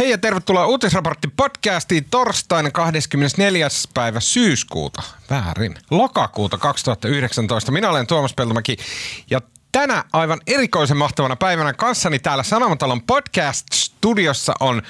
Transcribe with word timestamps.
Hei 0.00 0.10
ja 0.10 0.18
tervetuloa 0.18 0.66
Uutisraportti 0.66 1.28
podcastiin 1.28 2.04
torstaina 2.10 2.70
24. 2.70 3.68
päivä 3.94 4.20
syyskuuta, 4.20 5.02
väärin, 5.30 5.76
lokakuuta 5.90 6.58
2019. 6.58 7.72
Minä 7.72 7.90
olen 7.90 8.06
Tuomas 8.06 8.34
Peltomäki 8.34 8.76
ja 9.30 9.40
tänä 9.72 10.04
aivan 10.12 10.40
erikoisen 10.46 10.96
mahtavana 10.96 11.36
päivänä 11.36 11.72
kanssani 11.72 12.18
täällä 12.18 12.42
Sanomatalon 12.42 13.02
podcast-studiossa 13.02 14.52
on 14.60 14.82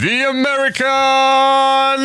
The 0.00 0.26
American! 0.26 2.00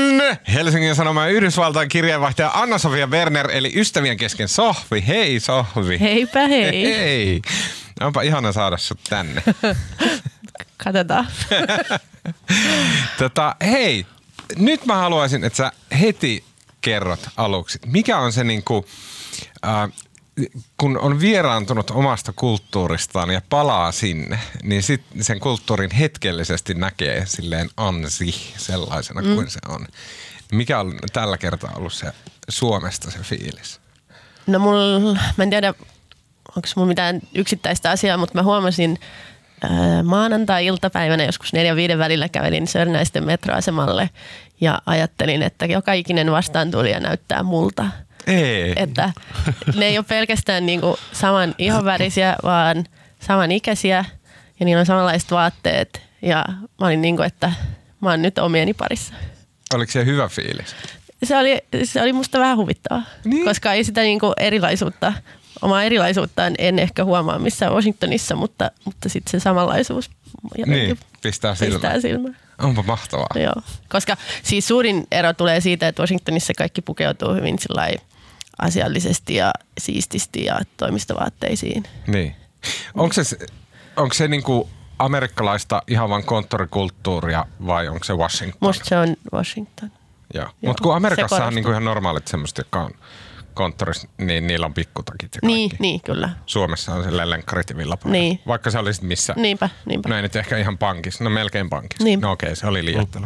Helsingin 0.53 0.95
Sanoman 0.95 1.31
Yhdysvaltain 1.31 1.89
kirjeenvaihtaja 1.89 2.51
Anna-Sofia 2.53 3.07
Werner, 3.07 3.51
eli 3.51 3.71
ystävien 3.75 4.17
kesken 4.17 4.47
Sohvi. 4.47 5.03
Hei 5.07 5.39
Sohvi. 5.39 5.99
Heipä 5.99 6.47
hei. 6.47 6.97
Hei. 6.97 7.41
Onpa 8.01 8.21
ihana 8.21 8.51
saada 8.51 8.77
sut 8.77 8.99
tänne. 9.09 9.43
Katsotaan. 10.83 11.27
tota, 13.19 13.55
hei, 13.61 14.05
nyt 14.55 14.85
mä 14.85 14.95
haluaisin, 14.95 15.43
että 15.43 15.57
sä 15.57 15.71
heti 15.99 16.43
kerrot 16.81 17.29
aluksi, 17.37 17.79
mikä 17.85 18.17
on 18.17 18.33
se 18.33 18.43
niinku, 18.43 18.85
äh, 19.65 19.91
kun 20.77 20.99
on 20.99 21.19
vieraantunut 21.19 21.91
omasta 21.91 22.33
kulttuuristaan 22.35 23.29
ja 23.29 23.41
palaa 23.49 23.91
sinne, 23.91 24.39
niin 24.63 24.83
sit 24.83 25.01
sen 25.21 25.39
kulttuurin 25.39 25.91
hetkellisesti 25.91 26.73
näkee 26.73 27.25
silleen 27.25 27.69
ansi 27.77 28.53
sellaisena 28.57 29.21
mm. 29.21 29.35
kuin 29.35 29.49
se 29.49 29.59
on. 29.67 29.87
Mikä 30.51 30.79
on 30.79 30.99
tällä 31.13 31.37
kertaa 31.37 31.71
ollut 31.75 31.93
se 31.93 32.11
Suomesta 32.49 33.11
se 33.11 33.19
fiilis? 33.19 33.79
No 34.47 34.59
mulla, 34.59 35.19
mä 35.37 35.43
en 35.43 35.49
tiedä, 35.49 35.73
onko 36.55 36.67
mulla 36.75 36.87
mitään 36.87 37.21
yksittäistä 37.35 37.91
asiaa, 37.91 38.17
mutta 38.17 38.35
mä 38.35 38.43
huomasin 38.43 38.99
maanantai-iltapäivänä 40.03 41.23
joskus 41.23 41.53
neljän 41.53 41.75
viiden 41.75 41.99
välillä 41.99 42.29
kävelin 42.29 42.67
Sörnäisten 42.67 43.25
metroasemalle 43.25 44.09
ja 44.61 44.81
ajattelin, 44.85 45.41
että 45.43 45.65
joka 45.65 45.93
ikinen 45.93 46.31
vastaantulija 46.31 46.99
näyttää 46.99 47.43
multa. 47.43 47.85
Ei. 48.27 48.73
Että 48.75 49.13
ne 49.75 49.85
ei 49.85 49.97
ole 49.97 50.05
pelkästään 50.09 50.65
niinku 50.65 50.97
saman 51.11 51.55
ihonvärisiä, 51.57 52.35
vaan 52.43 52.83
samanikäisiä 53.19 54.05
ja 54.59 54.65
niillä 54.65 54.79
on 54.79 54.85
samanlaiset 54.85 55.31
vaatteet. 55.31 56.01
Ja 56.21 56.45
mä 56.81 56.87
olin 56.87 57.01
niin 57.01 57.15
kuin, 57.15 57.27
että 57.27 57.51
mä 58.01 58.09
oon 58.09 58.21
nyt 58.21 58.37
omieni 58.37 58.73
parissa. 58.73 59.13
Oliko 59.73 59.91
se 59.91 60.05
hyvä 60.05 60.27
fiilis? 60.27 60.75
Se 61.23 61.37
oli, 61.37 61.61
se 61.83 62.01
oli 62.01 62.13
musta 62.13 62.39
vähän 62.39 62.57
huvittavaa, 62.57 63.03
Niin. 63.25 63.45
koska 63.45 63.73
ei 63.73 63.83
sitä 63.83 64.01
niinku 64.01 64.33
erilaisuutta, 64.37 65.13
omaa 65.61 65.83
erilaisuuttaan 65.83 66.53
en 66.57 66.79
ehkä 66.79 67.03
huomaa 67.05 67.39
missään 67.39 67.73
Washingtonissa, 67.73 68.35
mutta, 68.35 68.71
mutta 68.85 69.09
sitten 69.09 69.31
se 69.31 69.43
samanlaisuus 69.43 70.09
Niin, 70.65 70.99
pistää 71.21 71.55
silmään. 71.55 71.81
pistää 71.81 72.01
silmään. 72.01 72.37
Onpa 72.61 72.83
mahtavaa. 72.83 73.27
Joo. 73.35 73.61
Koska 73.89 74.17
siis 74.43 74.67
suurin 74.67 75.07
ero 75.11 75.33
tulee 75.33 75.61
siitä, 75.61 75.87
että 75.87 76.01
Washingtonissa 76.01 76.53
kaikki 76.57 76.81
pukeutuu 76.81 77.33
hyvin 77.33 77.57
asiallisesti 78.59 79.35
ja 79.35 79.53
siististi 79.77 80.45
ja 80.45 80.59
toimistovaatteisiin. 80.77 81.83
Niin. 82.07 82.35
Onko 82.93 83.13
se, 83.13 83.37
onko 83.95 84.13
se 84.13 84.27
niinku 84.27 84.69
amerikkalaista 84.99 85.81
ihan 85.87 86.09
vain 86.09 86.23
konttorikulttuuria 86.25 87.45
vai 87.65 87.87
onko 87.87 88.03
se 88.03 88.13
Washington? 88.13 88.57
Musta 88.61 88.85
se 88.85 88.97
on 88.97 89.15
Washington. 89.33 89.91
Joo. 90.33 90.43
Joo, 90.43 90.51
Mutta 90.61 90.83
kun 90.83 90.95
Amerikassa 90.95 91.45
on 91.45 91.55
niinku 91.55 91.71
ihan 91.71 91.85
normaalit 91.85 92.27
semmoista, 92.27 92.59
jotka 92.59 92.81
on 92.81 92.91
konttorissa, 93.55 94.07
niin 94.17 94.47
niillä 94.47 94.65
on 94.65 94.73
pikkutakit 94.73 95.35
ja 95.35 95.41
kaikki. 95.41 95.55
Niin, 95.55 95.71
niin, 95.79 96.01
kyllä. 96.01 96.29
Suomessa 96.45 96.93
on 96.93 97.03
silleen 97.03 97.29
lenkkarit 97.29 97.69
ja. 97.69 97.75
Niin. 98.05 98.39
Vaikka 98.47 98.69
se 98.69 98.79
olisi 98.79 99.05
missä. 99.05 99.33
Niinpä, 99.37 99.69
niinpä. 99.85 100.09
No 100.09 100.15
ei 100.15 100.21
nyt 100.21 100.35
ehkä 100.35 100.57
ihan 100.57 100.77
pankissa, 100.77 101.23
no 101.23 101.29
melkein 101.29 101.69
pankissa. 101.69 102.03
Niin. 102.03 102.21
No 102.21 102.31
okei, 102.31 102.55
se 102.55 102.67
oli 102.67 102.85
liettely. 102.85 103.25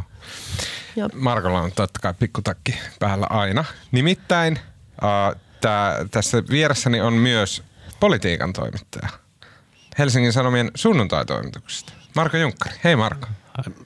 Joo. 0.95 1.09
Markolla 1.13 1.61
on 1.61 1.71
totta 1.71 1.99
kai 1.99 2.13
pikkutakki 2.13 2.75
päällä 2.99 3.27
aina. 3.29 3.65
Nimittäin 3.91 4.59
äh, 5.03 5.41
tää, 5.61 6.05
tässä 6.11 6.43
vieressäni 6.49 7.01
on 7.01 7.13
myös 7.13 7.63
politiikan 7.99 8.53
toimittaja. 8.53 9.09
Helsingin 9.97 10.33
Sanomien 10.33 10.71
sunnuntaitoimituksesta. 10.75 11.93
Marko 12.15 12.37
Junkkari. 12.37 12.75
Hei 12.83 12.95
Marko. 12.95 13.27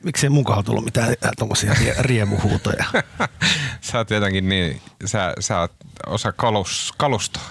Miksei 0.03 0.29
mukaan 0.29 0.63
tullut 0.63 0.85
mitään 0.85 1.15
tuommoisia 1.37 1.73
rie- 1.73 1.95
riemuhuutoja? 2.01 2.85
Sä 3.81 3.97
oot 3.97 4.09
jotenkin 4.09 4.49
niin, 4.49 4.81
sä, 5.05 5.33
sä 5.39 5.59
oot 5.59 5.71
osa 6.07 6.31
kalus, 6.31 6.93
kalustoa. 6.97 7.43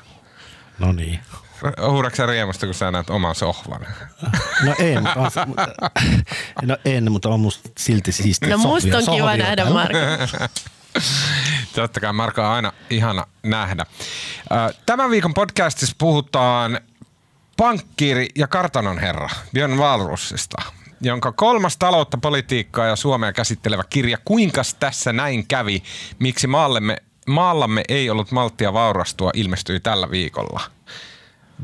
No 0.78 0.92
niin. 0.92 1.20
Huudaksä 1.90 2.16
sä 2.16 2.26
riemusta, 2.26 2.66
kun 2.66 2.74
sä 2.74 2.90
näet 2.90 3.10
oman 3.10 3.34
sohvan? 3.34 3.86
No 4.64 4.74
en, 4.78 5.02
mutta, 5.02 5.46
mutta, 5.46 5.68
no 6.62 6.76
en, 6.84 7.12
mutta 7.12 7.28
on 7.28 7.40
musta 7.40 7.68
silti 7.78 8.12
siistiä. 8.12 8.48
No 8.50 8.58
musta 8.58 8.88
sohvia- 8.88 8.96
on 8.96 9.16
kiva 9.16 9.28
sohvia 9.30 9.44
nähdä. 9.44 9.64
Marko. 9.64 9.98
Totta 11.74 12.00
kai 12.00 12.12
Marko 12.12 12.42
on 12.42 12.48
aina 12.48 12.72
ihana 12.90 13.26
nähdä. 13.42 13.86
Tämän 14.86 15.10
viikon 15.10 15.34
podcastissa 15.34 15.96
puhutaan 15.98 16.80
pankkiiri 17.56 18.28
ja 18.34 18.46
kartanon 18.48 18.98
herra 18.98 19.28
Björn 19.52 19.78
Wahlroosista, 19.78 20.62
jonka 21.02 21.32
kolmas 21.32 21.76
taloutta, 21.76 22.18
politiikkaa 22.18 22.86
ja 22.86 22.96
Suomea 22.96 23.32
käsittelevä 23.32 23.84
kirja 23.90 24.18
Kuinkas 24.24 24.74
tässä 24.74 25.12
näin 25.12 25.46
kävi, 25.46 25.82
miksi 26.18 26.46
maallemme, 26.46 26.96
maallamme 27.26 27.84
ei 27.88 28.10
ollut 28.10 28.30
malttia 28.30 28.72
vaurastua 28.72 29.30
ilmestyi 29.34 29.80
tällä 29.80 30.10
viikolla. 30.10 30.60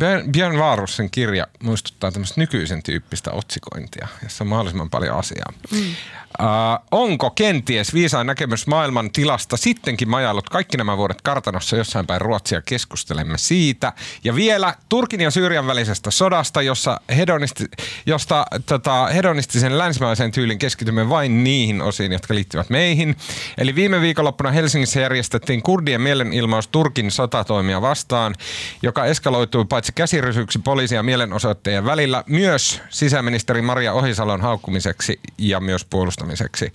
Björn- 0.05 0.59
Wahlroosin 0.59 1.11
kirja 1.11 1.47
muistuttaa 1.63 2.13
tämmöistä 2.13 2.41
nykyisen 2.41 2.83
tyyppistä 2.83 3.31
otsikointia, 3.33 4.09
jossa 4.23 4.45
on 4.45 4.49
mahdollisimman 4.49 4.91
paljon 4.91 5.19
asiaa. 5.19 5.53
Mm. 5.71 5.95
Uh, 6.43 6.87
onko 6.91 7.31
kenties 7.31 7.95
viisaan 7.95 8.27
näkemys 8.27 8.67
maailman 8.67 9.11
tilasta 9.11 9.57
sittenkin 9.57 10.09
majallut 10.09 10.49
kaikki 10.49 10.77
nämä 10.77 10.97
vuodet 10.97 11.23
kartanossa 11.23 11.77
jossain 11.77 12.07
päin 12.07 12.21
Ruotsia 12.21 12.63
keskustelemme 12.63 13.39
siitä. 13.39 13.93
Ja 14.25 14.35
vielä 14.35 14.75
Turkin 14.89 15.21
ja 15.21 15.31
Syyrian 15.31 15.67
välisestä 15.67 16.11
sodasta, 16.11 16.63
jossa 16.63 17.01
hedonisti, 17.17 17.65
josta 18.07 18.47
tota, 18.67 19.07
hedonistisen 19.07 19.79
länsimaisen 19.79 20.33
tyylin 20.33 20.59
keskitymme 20.59 21.09
vain 21.09 21.45
niihin 21.45 21.83
osiin, 21.83 22.13
jotka 22.13 22.35
liittyvät 22.35 22.71
meihin. 22.71 23.17
Eli 23.59 23.75
viime 23.75 24.01
viikonloppuna 24.01 24.51
Helsingissä 24.51 25.01
järjestettiin 25.01 25.63
kurdien 25.63 26.01
mielenilmaus 26.01 26.69
Turkin 26.69 27.11
sotatoimia 27.11 27.83
vastaan, 27.83 28.35
joka 28.83 29.05
eskaloitui 29.05 29.65
paitsi 29.65 29.93
käsirysyksi 29.93 30.59
poliisia 30.59 30.99
ja 30.99 31.03
mielenosoittajien 31.03 31.85
välillä, 31.85 32.25
myös 32.27 32.83
sisäministeri 32.91 33.63
Maria 33.63 33.93
Ohisalon 33.93 34.41
haukkumiseksi 34.41 35.21
ja 35.39 35.61
myös 35.61 35.85
puolustamiseksi 36.29 36.73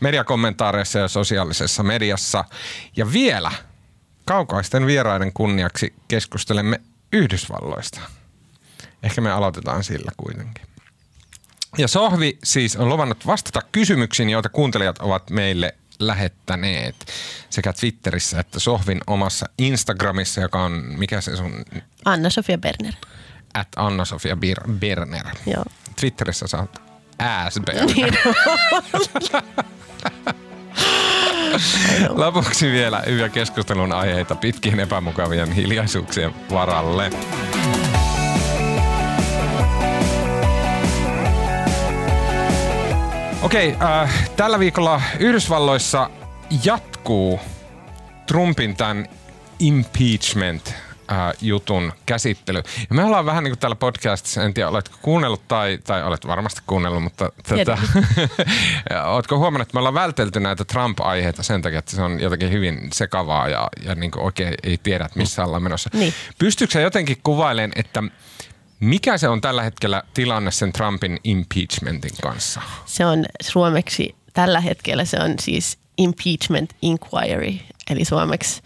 mediakommentaareissa 0.00 0.98
ja 0.98 1.08
sosiaalisessa 1.08 1.82
mediassa. 1.82 2.44
Ja 2.96 3.12
vielä 3.12 3.50
kaukaisten 4.24 4.86
vieraiden 4.86 5.32
kunniaksi 5.32 5.94
keskustelemme 6.08 6.80
Yhdysvalloista. 7.12 8.00
Ehkä 9.02 9.20
me 9.20 9.30
aloitetaan 9.30 9.84
sillä 9.84 10.10
kuitenkin. 10.16 10.64
Ja 11.78 11.88
Sohvi 11.88 12.38
siis 12.44 12.76
on 12.76 12.88
luvannut 12.88 13.26
vastata 13.26 13.60
kysymyksiin, 13.72 14.30
joita 14.30 14.48
kuuntelijat 14.48 14.98
ovat 14.98 15.30
meille 15.30 15.74
lähettäneet 15.98 16.96
sekä 17.50 17.72
Twitterissä 17.72 18.40
että 18.40 18.60
Sohvin 18.60 19.00
omassa 19.06 19.46
Instagramissa, 19.58 20.40
joka 20.40 20.62
on, 20.62 20.72
mikä 20.72 21.20
se 21.20 21.36
sun, 21.36 21.64
Anna-Sofia 22.04 22.58
Berner. 22.58 22.94
at 23.54 23.68
Anna-Sofia 23.76 24.34
Bir- 24.34 24.72
Berner. 24.72 25.26
Joo. 25.46 25.64
Twitterissä 26.00 26.46
sä 26.46 26.66
Berner. 27.66 27.86
Niin 27.86 28.14
Lopuksi 32.24 32.72
vielä 32.72 33.02
hyviä 33.06 33.28
keskustelun 33.28 33.92
aiheita 33.92 34.34
pitkien 34.34 34.80
epämukavien 34.80 35.52
hiljaisuuksien 35.52 36.34
varalle. 36.50 37.10
Okei, 43.42 43.76
äh, 43.82 44.30
tällä 44.36 44.58
viikolla 44.58 45.02
Yhdysvalloissa 45.18 46.10
jatkuu 46.64 47.40
Trumpin 48.26 48.76
tämän 48.76 49.08
impeachment 49.58 50.74
äh, 51.12 51.32
jutun 51.40 51.92
käsittely. 52.06 52.62
Ja 52.90 52.94
me 52.94 53.04
ollaan 53.04 53.26
vähän 53.26 53.44
niin 53.44 53.52
kuin 53.52 53.58
täällä 53.58 53.76
podcastissa, 53.76 54.42
en 54.42 54.54
tiedä 54.54 54.68
oletko 54.68 54.98
kuunnellut 55.02 55.48
tai, 55.48 55.78
tai 55.84 56.02
olet 56.02 56.26
varmasti 56.26 56.60
kuunnellut, 56.66 57.02
mutta 57.02 57.32
tätä, 57.48 57.78
oletko 59.14 59.38
huomannut, 59.38 59.68
että 59.68 59.74
me 59.74 59.78
ollaan 59.78 59.94
vältelty 59.94 60.40
näitä 60.40 60.64
Trump-aiheita 60.64 61.42
sen 61.42 61.62
takia, 61.62 61.78
että 61.78 61.96
se 61.96 62.02
on 62.02 62.20
jotenkin 62.20 62.50
hyvin 62.50 62.88
sekavaa 62.92 63.48
ja, 63.48 63.68
ja 63.84 63.94
niin 63.94 64.10
kuin 64.10 64.24
oikein 64.24 64.54
ei 64.62 64.78
tiedä, 64.82 65.04
että 65.04 65.18
missä 65.18 65.44
ollaan 65.44 65.62
menossa. 65.62 65.90
Niin. 65.92 66.14
Pystyykö 66.38 66.80
jotenkin 66.80 67.16
kuvailemaan, 67.22 67.72
että 67.76 68.02
mikä 68.80 69.18
se 69.18 69.28
on 69.28 69.40
tällä 69.40 69.62
hetkellä 69.62 70.02
tilanne 70.14 70.50
sen 70.50 70.72
Trumpin 70.72 71.18
impeachmentin 71.24 72.14
kanssa? 72.22 72.62
Se 72.86 73.06
on 73.06 73.24
suomeksi, 73.42 74.14
tällä 74.32 74.60
hetkellä 74.60 75.04
se 75.04 75.16
on 75.20 75.34
siis 75.40 75.78
impeachment 75.98 76.70
inquiry, 76.82 77.58
eli 77.90 78.04
suomeksi 78.04 78.62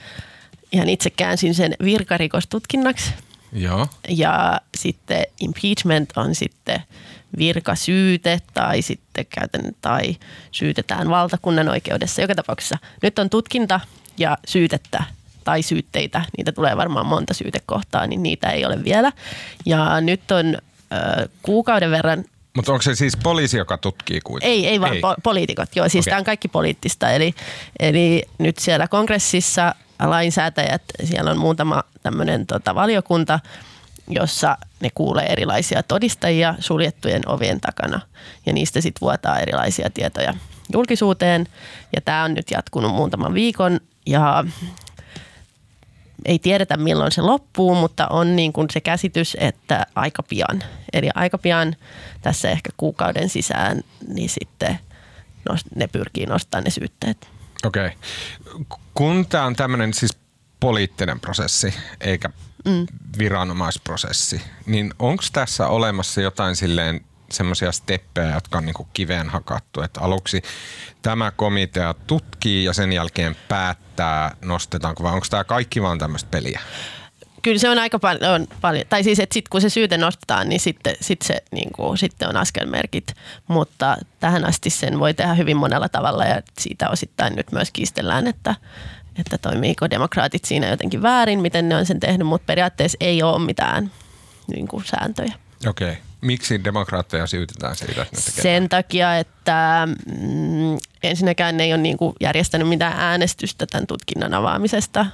ihan 0.72 0.88
itse 0.88 1.10
käänsin 1.10 1.54
sen 1.54 1.74
virkarikostutkinnaksi. 1.84 3.10
Joo. 3.52 3.86
Ja 4.08 4.60
sitten 4.76 5.26
impeachment 5.40 6.10
on 6.16 6.34
sitten 6.34 6.82
virkasyyte 7.38 8.38
tai 8.54 8.82
sitten 8.82 9.26
käytän, 9.30 9.72
tai 9.80 10.16
syytetään 10.50 11.10
valtakunnan 11.10 11.68
oikeudessa. 11.68 12.22
Joka 12.22 12.34
tapauksessa 12.34 12.78
nyt 13.02 13.18
on 13.18 13.30
tutkinta 13.30 13.80
ja 14.18 14.38
syytettä 14.46 15.04
tai 15.44 15.62
syytteitä, 15.62 16.22
niitä 16.36 16.52
tulee 16.52 16.76
varmaan 16.76 17.06
monta 17.06 17.34
syytekohtaa, 17.34 18.06
niin 18.06 18.22
niitä 18.22 18.50
ei 18.50 18.64
ole 18.64 18.84
vielä. 18.84 19.12
Ja 19.66 20.00
nyt 20.00 20.30
on 20.30 20.54
ö, 20.56 21.28
kuukauden 21.42 21.90
verran 21.90 22.24
Mutta 22.56 22.72
onko 22.72 22.82
se 22.82 22.94
siis 22.94 23.16
poliisi, 23.16 23.56
joka 23.56 23.78
tutkii 23.78 24.20
kuitenkin? 24.20 24.58
ei, 24.58 24.66
ei 24.66 24.80
vaan 24.80 24.94
Ei. 24.94 25.00
Po- 25.00 25.20
poliitikot. 25.22 25.76
Joo, 25.76 25.88
siis 25.88 26.02
Okei. 26.02 26.10
tämä 26.10 26.18
on 26.18 26.24
kaikki 26.24 26.48
poliittista. 26.48 27.10
Eli, 27.10 27.34
eli 27.80 28.22
nyt 28.38 28.58
siellä 28.58 28.88
kongressissa 28.88 29.74
lainsäätäjät, 30.00 30.82
siellä 31.04 31.30
on 31.30 31.38
muutama 31.38 31.82
tämmöinen 32.02 32.46
tota, 32.46 32.74
valiokunta, 32.74 33.40
jossa 34.08 34.58
ne 34.80 34.88
kuulee 34.94 35.26
erilaisia 35.26 35.82
todistajia 35.82 36.54
suljettujen 36.58 37.22
ovien 37.28 37.60
takana. 37.60 38.00
Ja 38.46 38.52
niistä 38.52 38.80
sitten 38.80 39.00
vuotaa 39.00 39.38
erilaisia 39.38 39.90
tietoja 39.90 40.34
julkisuuteen. 40.72 41.46
Ja 41.96 42.00
tämä 42.00 42.24
on 42.24 42.34
nyt 42.34 42.50
jatkunut 42.50 42.94
muutaman 42.94 43.34
viikon 43.34 43.80
ja 44.06 44.44
ei 46.24 46.38
tiedetä 46.38 46.76
milloin 46.76 47.12
se 47.12 47.22
loppuu, 47.22 47.74
mutta 47.74 48.06
on 48.06 48.36
niin 48.36 48.52
kuin 48.52 48.66
se 48.70 48.80
käsitys, 48.80 49.36
että 49.40 49.86
aika 49.94 50.22
pian. 50.22 50.62
Eli 50.92 51.08
aika 51.14 51.38
pian 51.38 51.76
tässä 52.22 52.50
ehkä 52.50 52.70
kuukauden 52.76 53.28
sisään, 53.28 53.80
niin 54.08 54.28
sitten 54.28 54.78
ne 55.74 55.86
pyrkii 55.86 56.26
nostamaan 56.26 56.64
ne 56.64 56.70
syytteet. 56.70 57.37
Okei. 57.66 57.86
Okay. 57.86 58.78
Kun 58.94 59.26
tämä 59.26 59.44
on 59.44 59.56
tämmöinen 59.56 59.94
siis 59.94 60.18
poliittinen 60.60 61.20
prosessi 61.20 61.74
eikä 62.00 62.28
mm. 62.64 62.86
viranomaisprosessi, 63.18 64.42
niin 64.66 64.94
onko 64.98 65.22
tässä 65.32 65.68
olemassa 65.68 66.20
jotain 66.20 66.56
silleen 66.56 67.00
semmoisia 67.30 67.72
steppejä, 67.72 68.34
jotka 68.34 68.58
on 68.58 68.66
niinku 68.66 68.88
kiveen 68.92 69.28
hakattu, 69.28 69.82
että 69.82 70.00
aluksi 70.00 70.42
tämä 71.02 71.30
komitea 71.30 71.94
tutkii 72.06 72.64
ja 72.64 72.72
sen 72.72 72.92
jälkeen 72.92 73.36
päättää, 73.48 74.36
nostetaanko 74.42 75.02
vai 75.02 75.12
onko 75.12 75.26
tämä 75.30 75.44
kaikki 75.44 75.82
vaan 75.82 75.98
tämmöistä 75.98 76.30
peliä? 76.30 76.60
Kyllä 77.48 77.58
se 77.58 77.70
on 77.70 77.78
aika 77.78 77.98
paljon, 77.98 78.32
on 78.32 78.46
paljon. 78.60 78.84
tai 78.88 79.04
siis 79.04 79.20
että 79.20 79.34
sitten 79.34 79.50
kun 79.50 79.60
se 79.60 79.68
syyte 79.68 79.98
nostetaan, 79.98 80.48
niin 80.48 80.60
sitten, 80.60 80.96
sit 81.00 81.22
se, 81.22 81.42
niin 81.52 81.72
kuin, 81.72 81.98
sitten 81.98 82.28
on 82.28 82.36
askelmerkit. 82.36 83.14
Mutta 83.46 83.96
tähän 84.20 84.44
asti 84.44 84.70
sen 84.70 84.98
voi 84.98 85.14
tehdä 85.14 85.34
hyvin 85.34 85.56
monella 85.56 85.88
tavalla 85.88 86.24
ja 86.24 86.42
siitä 86.58 86.88
osittain 86.88 87.36
nyt 87.36 87.52
myös 87.52 87.70
kiistellään, 87.70 88.26
että, 88.26 88.54
että 89.18 89.38
toimiiko 89.38 89.90
demokraatit 89.90 90.44
siinä 90.44 90.68
jotenkin 90.68 91.02
väärin, 91.02 91.40
miten 91.40 91.68
ne 91.68 91.76
on 91.76 91.86
sen 91.86 92.00
tehnyt, 92.00 92.26
mutta 92.26 92.46
periaatteessa 92.46 92.98
ei 93.00 93.22
ole 93.22 93.38
mitään 93.38 93.90
niin 94.54 94.68
kuin, 94.68 94.84
sääntöjä. 94.84 95.34
Okei. 95.66 95.90
Okay. 95.90 96.02
Miksi 96.20 96.64
demokraatteja 96.64 97.26
syytetään 97.26 97.76
siitä, 97.76 98.02
että? 98.02 98.20
Sen 98.20 98.68
takia, 98.68 99.18
että 99.18 99.88
mm, 100.06 100.78
ensinnäkään 101.02 101.56
ne 101.56 101.64
ei 101.64 101.72
ole 101.72 101.82
niin 101.82 101.96
kuin, 101.96 102.14
järjestänyt 102.20 102.68
mitään 102.68 102.94
äänestystä 102.96 103.66
tämän 103.66 103.86
tutkinnan 103.86 104.34
avaamisesta. 104.34 105.06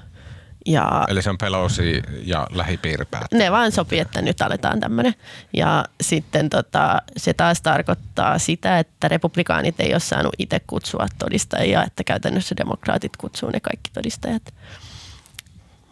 Ja 0.66 1.04
Eli 1.08 1.22
se 1.22 1.30
on 1.30 1.38
Pelosi 1.38 2.02
ja 2.22 2.46
lähipiiri 2.50 3.04
päättää. 3.04 3.38
ne 3.38 3.52
vaan 3.52 3.72
sopii, 3.72 3.98
että 3.98 4.22
nyt 4.22 4.42
aletaan 4.42 4.80
tämmöinen. 4.80 5.14
Ja 5.52 5.84
sitten 6.00 6.50
tota, 6.50 7.02
se 7.16 7.34
taas 7.34 7.62
tarkoittaa 7.62 8.38
sitä, 8.38 8.78
että 8.78 9.08
republikaanit 9.08 9.80
ei 9.80 9.92
ole 9.92 10.00
saanut 10.00 10.34
itse 10.38 10.60
kutsua 10.66 11.06
todistajia, 11.18 11.84
että 11.84 12.04
käytännössä 12.04 12.54
demokraatit 12.56 13.16
kutsuu 13.16 13.50
ne 13.50 13.60
kaikki 13.60 13.90
todistajat. 13.92 14.42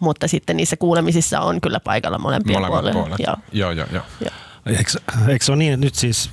Mutta 0.00 0.28
sitten 0.28 0.56
niissä 0.56 0.76
kuulemisissa 0.76 1.40
on 1.40 1.60
kyllä 1.60 1.80
paikalla 1.80 2.18
Molemmat 2.18 2.46
puolella. 2.46 3.16
Joo, 3.18 3.36
joo, 3.52 3.72
joo. 3.72 3.86
joo. 4.20 4.30
Eikö, 4.66 4.90
eikö 5.28 5.44
se 5.44 5.52
ole 5.52 5.58
niin, 5.58 5.72
että 5.72 5.86
nyt 5.86 5.94
siis, 5.94 6.30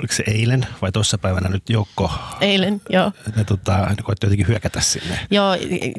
oliko 0.00 0.14
se 0.14 0.24
eilen 0.26 0.66
vai 0.82 0.92
toissapäivänä 0.92 1.48
nyt 1.48 1.70
joukko, 1.70 2.12
Eilen, 2.40 2.80
joo. 2.90 3.12
ne, 3.36 3.44
tota, 3.44 3.76
ne 3.76 4.02
koitti 4.02 4.26
jotenkin 4.26 4.48
hyökätä 4.48 4.80
sinne 4.80 5.18
Joo, 5.30 5.56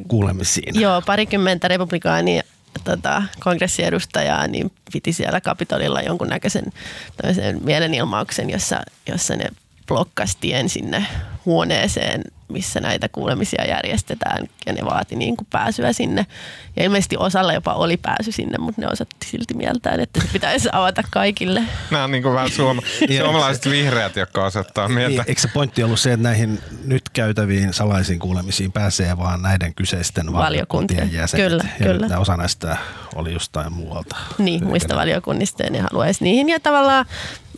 kuulemisiin. 0.08 0.82
Joo, 0.82 1.02
parikymmentä 1.06 1.68
republikaania 1.68 2.44
tota, 2.84 3.24
kongressiedustajaa 3.40 4.48
niin 4.48 4.72
piti 4.94 5.14
siellä 5.14 5.42
Kapitolilla 5.42 6.02
jonkunnäköisen 6.02 6.66
mielenilmauksen, 7.64 8.50
jossa, 8.50 8.82
jossa 9.08 9.36
ne 9.36 9.50
blokkasi 9.90 10.38
tien 10.42 10.70
sinne 10.70 11.06
huoneeseen, 11.46 12.22
missä 12.48 12.80
näitä 12.80 13.10
kuulemisia 13.10 13.66
järjestetään 13.68 14.48
ja 14.66 14.74
ne 14.74 14.86
vaati 14.86 15.16
niin 15.16 15.38
kuin 15.38 15.48
pääsyä 15.50 15.94
sinne. 15.94 16.26
Ja 16.76 16.84
ilmeisesti 16.84 17.18
osalla 17.18 17.54
jopa 17.54 17.74
oli 17.74 17.98
pääsy 17.98 18.32
sinne, 18.32 18.58
mutta 18.58 18.82
ne 18.82 18.88
osoitti 18.88 19.28
silti 19.28 19.54
mieltään, 19.54 20.00
että 20.00 20.22
se 20.22 20.28
pitäisi 20.34 20.70
avata 20.72 21.04
kaikille. 21.12 21.64
Nämä 21.92 22.04
on 22.04 22.12
niin 22.12 22.24
kuin 22.24 22.36
vähän 22.36 22.50
suoma- 22.52 22.82
suomalaiset 23.24 23.70
vihreät, 23.70 24.16
jotka 24.16 24.46
osoittaa 24.46 24.88
mieltä. 24.88 25.10
Niin, 25.10 25.24
eikö 25.28 25.42
se 25.42 25.48
pointti 25.54 25.84
ollut 25.84 26.00
se, 26.00 26.14
että 26.14 26.24
näihin 26.24 26.60
nyt 26.86 27.10
käytäviin 27.10 27.74
salaisiin 27.74 28.20
kuulemisiin 28.20 28.72
pääsee 28.72 29.18
vaan 29.18 29.42
näiden 29.42 29.74
kyseisten 29.74 30.26
valiokuntien 30.34 30.98
Valiokuntien. 31.00 31.22
jäsenet? 31.22 31.48
Kyllä, 31.48 31.64
ja 31.80 31.86
kyllä. 31.86 32.08
Nyt 32.08 32.18
osa 32.18 32.38
näistä 32.38 32.78
oli 33.16 33.34
jostain 33.34 33.74
muualta. 33.74 34.16
Niin, 34.38 34.64
muista 34.66 34.96
valiokunnista 34.96 35.64
ja 35.64 35.70
ne 35.70 35.80
haluaisi 35.80 36.24
niihin. 36.24 36.50
Ja 36.50 36.60
tavallaan 36.60 37.06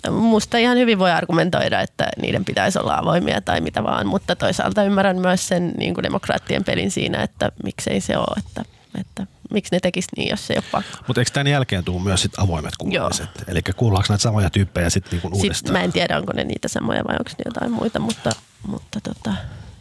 musta 0.09 0.57
ihan 0.57 0.77
hyvin 0.77 0.99
voi 0.99 1.11
argumentoida, 1.11 1.81
että 1.81 2.09
niiden 2.21 2.45
pitäisi 2.45 2.79
olla 2.79 2.97
avoimia 2.97 3.41
tai 3.41 3.61
mitä 3.61 3.83
vaan, 3.83 4.07
mutta 4.07 4.35
toisaalta 4.35 4.83
ymmärrän 4.83 5.19
myös 5.19 5.47
sen 5.47 5.73
niin 5.77 5.93
kuin 5.93 6.03
demokraattien 6.03 6.63
pelin 6.63 6.91
siinä, 6.91 7.23
että 7.23 7.51
miksei 7.63 8.01
se 8.01 8.17
ole, 8.17 8.39
että, 8.39 8.65
että 8.99 9.27
miksi 9.51 9.75
ne 9.75 9.79
tekisi 9.79 10.07
niin, 10.17 10.29
jos 10.29 10.47
se 10.47 10.53
ei 10.53 10.57
ole 10.57 10.65
pakko. 10.71 10.97
Mutta 11.07 11.21
eikö 11.21 11.31
tämän 11.31 11.47
jälkeen 11.47 11.83
tule 11.83 12.03
myös 12.03 12.21
sit 12.21 12.39
avoimet 12.39 12.77
kuulemiset? 12.77 13.29
Eli 13.47 13.61
kuullaanko 13.75 14.05
näitä 14.09 14.21
samoja 14.21 14.49
tyyppejä 14.49 14.89
sitten 14.89 15.11
niinku 15.11 15.27
Sitten 15.27 15.41
uudestaan? 15.41 15.73
mä 15.73 15.83
en 15.83 15.91
tiedä, 15.91 16.17
onko 16.17 16.33
ne 16.33 16.43
niitä 16.43 16.67
samoja 16.67 17.03
vai 17.07 17.15
onko 17.19 17.31
ne 17.37 17.43
jotain 17.45 17.71
muita, 17.71 17.99
mutta, 17.99 18.31
mutta 18.67 18.99
tota, 19.01 19.33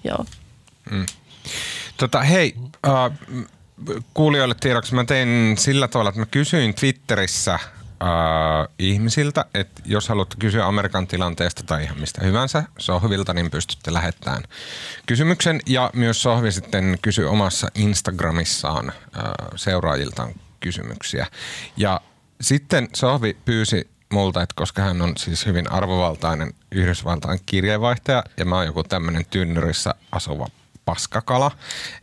joo. 0.05 0.25
Tota, 1.97 2.21
hei, 2.21 2.55
äh, 2.87 3.19
kuulijoille 4.15 4.55
tiedoksi 4.61 4.95
mä 4.95 5.05
tein 5.05 5.57
sillä 5.59 5.89
tavalla, 5.89 6.09
että 6.09 6.21
mä 6.21 6.27
kysyin 6.27 6.75
Twitterissä 6.75 7.59
äh, 8.03 8.69
ihmisiltä, 8.79 9.45
että 9.55 9.83
jos 9.85 10.09
haluatte 10.09 10.37
kysyä 10.39 10.67
Amerikan 10.67 11.07
tilanteesta 11.07 11.63
tai 11.67 11.85
ihan 11.85 12.01
mistä 12.01 12.25
hyvänsä 12.25 12.65
Sohvilta, 12.79 13.35
niin 13.35 13.51
pystytte 13.51 13.93
lähettämään 13.93 14.43
kysymyksen. 15.07 15.61
Ja 15.67 15.91
myös 15.95 16.23
Sohvi 16.23 16.53
sitten 16.53 16.99
kysyi 17.03 17.25
omassa 17.25 17.69
Instagramissaan 17.75 18.89
äh, 18.89 19.25
seuraajiltaan 19.57 20.35
kysymyksiä. 20.61 21.27
Ja 21.77 22.01
sitten 22.41 22.89
Sohvi 22.95 23.37
pyysi 23.45 23.91
multa, 24.13 24.43
että 24.43 24.55
koska 24.57 24.83
hän 24.83 25.03
on 25.03 25.13
siis 25.17 25.47
hyvin 25.47 25.73
arvovaltainen 25.73 26.55
Yhdysvaltain 26.73 27.41
kirjeenvaihtaja 27.47 28.25
ja 28.37 28.45
mä 28.45 28.57
oon 28.57 28.67
joku 28.67 28.83
tämmöinen 28.83 29.27
tynnyrissä 29.31 29.95
asuva 30.13 30.47
paskakala, 30.91 31.51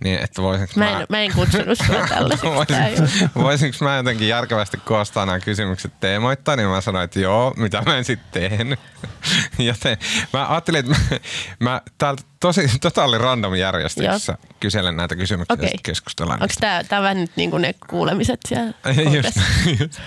niin 0.04 0.20
että 0.24 0.42
voisinko 0.42 0.74
Mä 0.76 1.00
en, 1.00 1.06
mä 1.10 1.22
en 1.22 1.34
kutsunut 1.34 1.78
sua 1.88 2.08
tällaiseksi. 2.10 2.46
Voisinko, 2.48 3.44
voisinko 3.44 3.78
mä 3.82 3.98
jotenkin 3.98 4.28
järkevästi 4.28 4.78
koostaa 4.78 5.26
nämä 5.26 5.40
kysymykset 5.40 6.00
teemoittaa, 6.00 6.56
niin 6.56 6.70
mä 6.70 6.82
sanoin, 6.82 7.06
että 7.06 7.20
joo, 7.20 7.54
mitä 7.58 7.84
mä 7.86 7.98
en 7.98 8.04
sitten 8.04 8.50
tehnyt. 8.50 8.80
Joten 9.60 9.98
mä 10.34 10.48
ajattelin, 10.50 10.80
että 10.80 10.92
mä, 10.92 11.20
mä 11.60 11.82
täältä 11.98 12.24
tosi 12.40 12.62
totaali 12.82 13.18
random 13.18 13.56
järjestyksessä 13.56 14.38
kyselen 14.60 14.98
näitä 14.98 15.16
kysymyksiä 15.16 15.54
Okei. 15.54 15.70
ja 15.70 15.80
keskustellaan. 15.84 16.42
Onko 16.42 16.54
tämä, 16.60 16.84
tämä 16.84 17.02
vähän 17.02 17.18
nyt 17.18 17.32
niin 17.36 17.52
kuin 17.52 17.62
ne 17.62 17.76
kuulemiset 17.90 18.40
siellä? 18.48 18.74
Just, 19.16 19.38
just. 19.80 20.02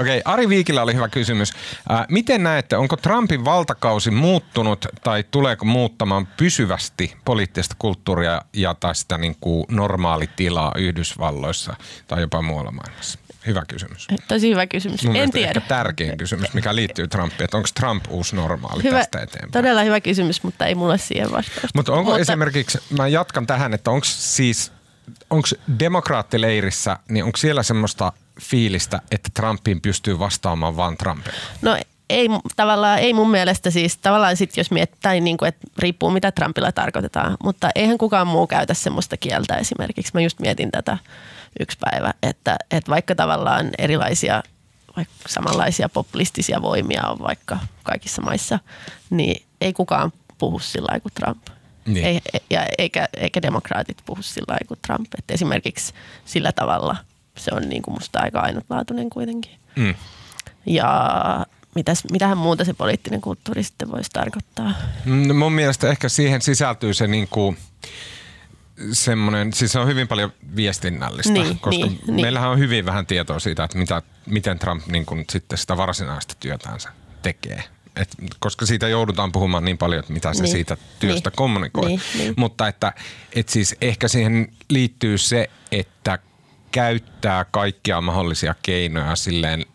Okei, 0.00 0.22
Ari 0.24 0.48
Viikillä 0.48 0.82
oli 0.82 0.94
hyvä 0.94 1.08
kysymys. 1.08 1.52
Äh, 1.90 2.06
miten 2.08 2.42
näette, 2.42 2.76
onko 2.76 2.96
Trumpin 2.96 3.44
valtakausi 3.44 4.10
muuttunut 4.10 4.86
tai 5.02 5.24
tuleeko 5.30 5.64
muuttamaan 5.64 6.26
pysyvästi 6.26 7.16
poliittista 7.24 7.74
kulttuuria 7.78 8.42
ja 8.52 8.74
tai 8.74 8.94
sitä 8.94 9.18
niin 9.18 9.36
kuin 9.40 9.64
normaalitilaa 9.70 10.72
Yhdysvalloissa 10.76 11.74
tai 12.06 12.20
jopa 12.20 12.42
muualla 12.42 12.70
maailmassa? 12.70 13.18
Hyvä 13.46 13.62
kysymys. 13.68 14.08
Tosi 14.28 14.50
hyvä 14.50 14.66
kysymys. 14.66 15.04
Mun 15.04 15.16
en 15.16 15.30
tiedä. 15.30 15.60
Tärkein 15.60 16.18
kysymys, 16.18 16.54
mikä 16.54 16.74
liittyy 16.74 17.08
Trumpiin, 17.08 17.44
että 17.44 17.56
onko 17.56 17.68
Trump 17.74 18.04
uusi 18.08 18.36
normaali 18.36 18.82
Hyvä, 18.82 18.98
tästä 18.98 19.20
eteenpäin. 19.20 19.52
todella 19.52 19.82
hyvä 19.82 20.00
kysymys, 20.00 20.42
mutta 20.42 20.66
ei 20.66 20.74
mulla 20.74 20.96
siihen 20.96 21.30
vastausta. 21.32 21.68
Mutta 21.74 21.92
onko 21.92 22.10
mutta, 22.10 22.20
esimerkiksi, 22.20 22.78
mä 22.98 23.08
jatkan 23.08 23.46
tähän, 23.46 23.74
että 23.74 23.90
onko 23.90 24.06
siis, 24.10 24.72
onko 25.30 25.48
demokraattileirissä, 25.78 26.98
niin 27.08 27.24
onko 27.24 27.36
siellä 27.36 27.62
semmoista 27.62 28.12
fiilistä, 28.40 29.02
että 29.10 29.28
Trumpiin 29.34 29.80
pystyy 29.80 30.18
vastaamaan 30.18 30.76
vaan 30.76 30.96
Trumpilla? 30.96 31.38
No 31.62 31.76
ei 32.10 32.28
tavallaan, 32.56 32.98
ei 32.98 33.12
mun 33.12 33.30
mielestä 33.30 33.70
siis, 33.70 33.98
tavallaan 33.98 34.36
sit 34.36 34.56
jos 34.56 34.70
mietitään, 34.70 35.24
niin 35.24 35.36
kuin, 35.36 35.48
että 35.48 35.66
riippuu 35.78 36.10
mitä 36.10 36.32
Trumpilla 36.32 36.72
tarkoitetaan, 36.72 37.36
mutta 37.44 37.70
eihän 37.74 37.98
kukaan 37.98 38.26
muu 38.26 38.46
käytä 38.46 38.74
semmoista 38.74 39.16
kieltä 39.16 39.56
esimerkiksi. 39.56 40.10
Mä 40.14 40.20
just 40.20 40.40
mietin 40.40 40.70
tätä 40.70 40.98
yksi 41.60 41.78
päivä, 41.90 42.14
että, 42.22 42.56
että 42.70 42.90
vaikka 42.90 43.14
tavallaan 43.14 43.70
erilaisia, 43.78 44.42
vaikka 44.96 45.14
samanlaisia 45.26 45.88
populistisia 45.88 46.62
voimia 46.62 47.06
on 47.06 47.18
vaikka 47.18 47.58
kaikissa 47.82 48.22
maissa, 48.22 48.58
niin 49.10 49.42
ei 49.60 49.72
kukaan 49.72 50.12
puhu 50.38 50.58
sillä 50.58 50.86
lailla 50.86 51.02
kuin 51.02 51.12
Trump. 51.14 51.46
Niin. 51.86 52.06
Ei, 52.06 52.20
ja 52.50 52.66
eikä, 52.78 53.08
eikä 53.16 53.42
demokraatit 53.42 53.96
puhu 54.06 54.22
sillä 54.22 54.46
lailla 54.48 54.68
kuin 54.68 54.80
Trump. 54.86 55.06
Et 55.18 55.30
esimerkiksi 55.30 55.94
sillä 56.24 56.52
tavalla 56.52 56.96
se 57.36 57.50
on 57.54 57.68
niin 57.68 57.82
kuin 57.82 57.94
musta 57.94 58.20
aika 58.22 58.40
ainutlaatuinen 58.40 59.10
kuitenkin. 59.10 59.52
Mm. 59.76 59.94
Ja 60.66 61.46
mitäs, 61.74 62.04
mitähän 62.12 62.38
muuta 62.38 62.64
se 62.64 62.74
poliittinen 62.74 63.20
kulttuuri 63.20 63.62
sitten 63.62 63.90
voisi 63.90 64.10
tarkoittaa? 64.12 64.74
Mm, 65.04 65.36
Mun 65.36 65.52
mielestä 65.52 65.88
ehkä 65.88 66.08
siihen 66.08 66.42
sisältyy 66.42 66.94
se 66.94 67.06
niinku 67.06 67.56
semmoinen, 68.92 69.52
siis 69.52 69.72
se 69.72 69.78
on 69.78 69.86
hyvin 69.88 70.08
paljon 70.08 70.32
viestinnällistä, 70.56 71.32
Niin, 71.32 71.58
koska 71.58 71.86
niin, 71.86 72.00
niin. 72.06 72.20
meillähän 72.20 72.50
on 72.50 72.58
hyvin 72.58 72.86
vähän 72.86 73.06
tietoa 73.06 73.38
siitä, 73.38 73.64
että 73.64 73.78
mitä, 73.78 74.02
miten 74.26 74.58
Trump 74.58 74.86
niin 74.86 75.06
kuin 75.06 75.24
sitten 75.30 75.58
sitä 75.58 75.76
varsinaista 75.76 76.34
työtänsä 76.40 76.88
tekee. 77.22 77.64
Et, 77.96 78.08
koska 78.38 78.66
siitä 78.66 78.88
joudutaan 78.88 79.32
puhumaan 79.32 79.64
niin 79.64 79.78
paljon, 79.78 80.00
että 80.00 80.12
mitä 80.12 80.34
se 80.34 80.42
Niin, 80.42 80.52
siitä 80.52 80.76
työstä 80.98 81.30
niin, 81.30 81.36
kommunikoi. 81.36 81.86
niin, 81.86 82.00
niin. 82.18 82.34
Mutta 82.36 82.68
että 82.68 82.92
et 83.34 83.48
siis 83.48 83.76
ehkä 83.80 84.08
siihen 84.08 84.52
liittyy 84.68 85.18
se, 85.18 85.50
että 85.72 86.18
käyttää 86.72 87.44
kaikkia 87.50 88.00
mahdollisia 88.00 88.54
keinoja 88.62 89.16
silleen 89.16 89.66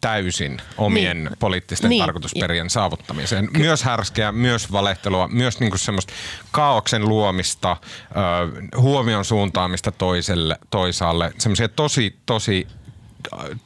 täysin 0.00 0.62
omien 0.78 1.24
Niin. 1.24 1.36
poliittisten 1.38 1.88
Niin. 1.88 2.02
tarkoitusperien 2.02 2.70
saavuttamiseen. 2.70 3.48
Myös 3.58 3.82
härskeä, 3.82 4.32
myös 4.32 4.72
valehtelua, 4.72 5.28
myös 5.28 5.60
niinku 5.60 5.78
semmoista 5.78 6.12
kaauksen 6.50 7.08
luomista, 7.08 7.76
ö, 8.72 8.76
huomion 8.76 9.24
suuntaamista 9.24 9.92
toiselle, 9.92 10.56
toisaalle. 10.70 11.32
Semmoisia 11.38 11.68
tosi, 11.68 12.16
tosi 12.26 12.66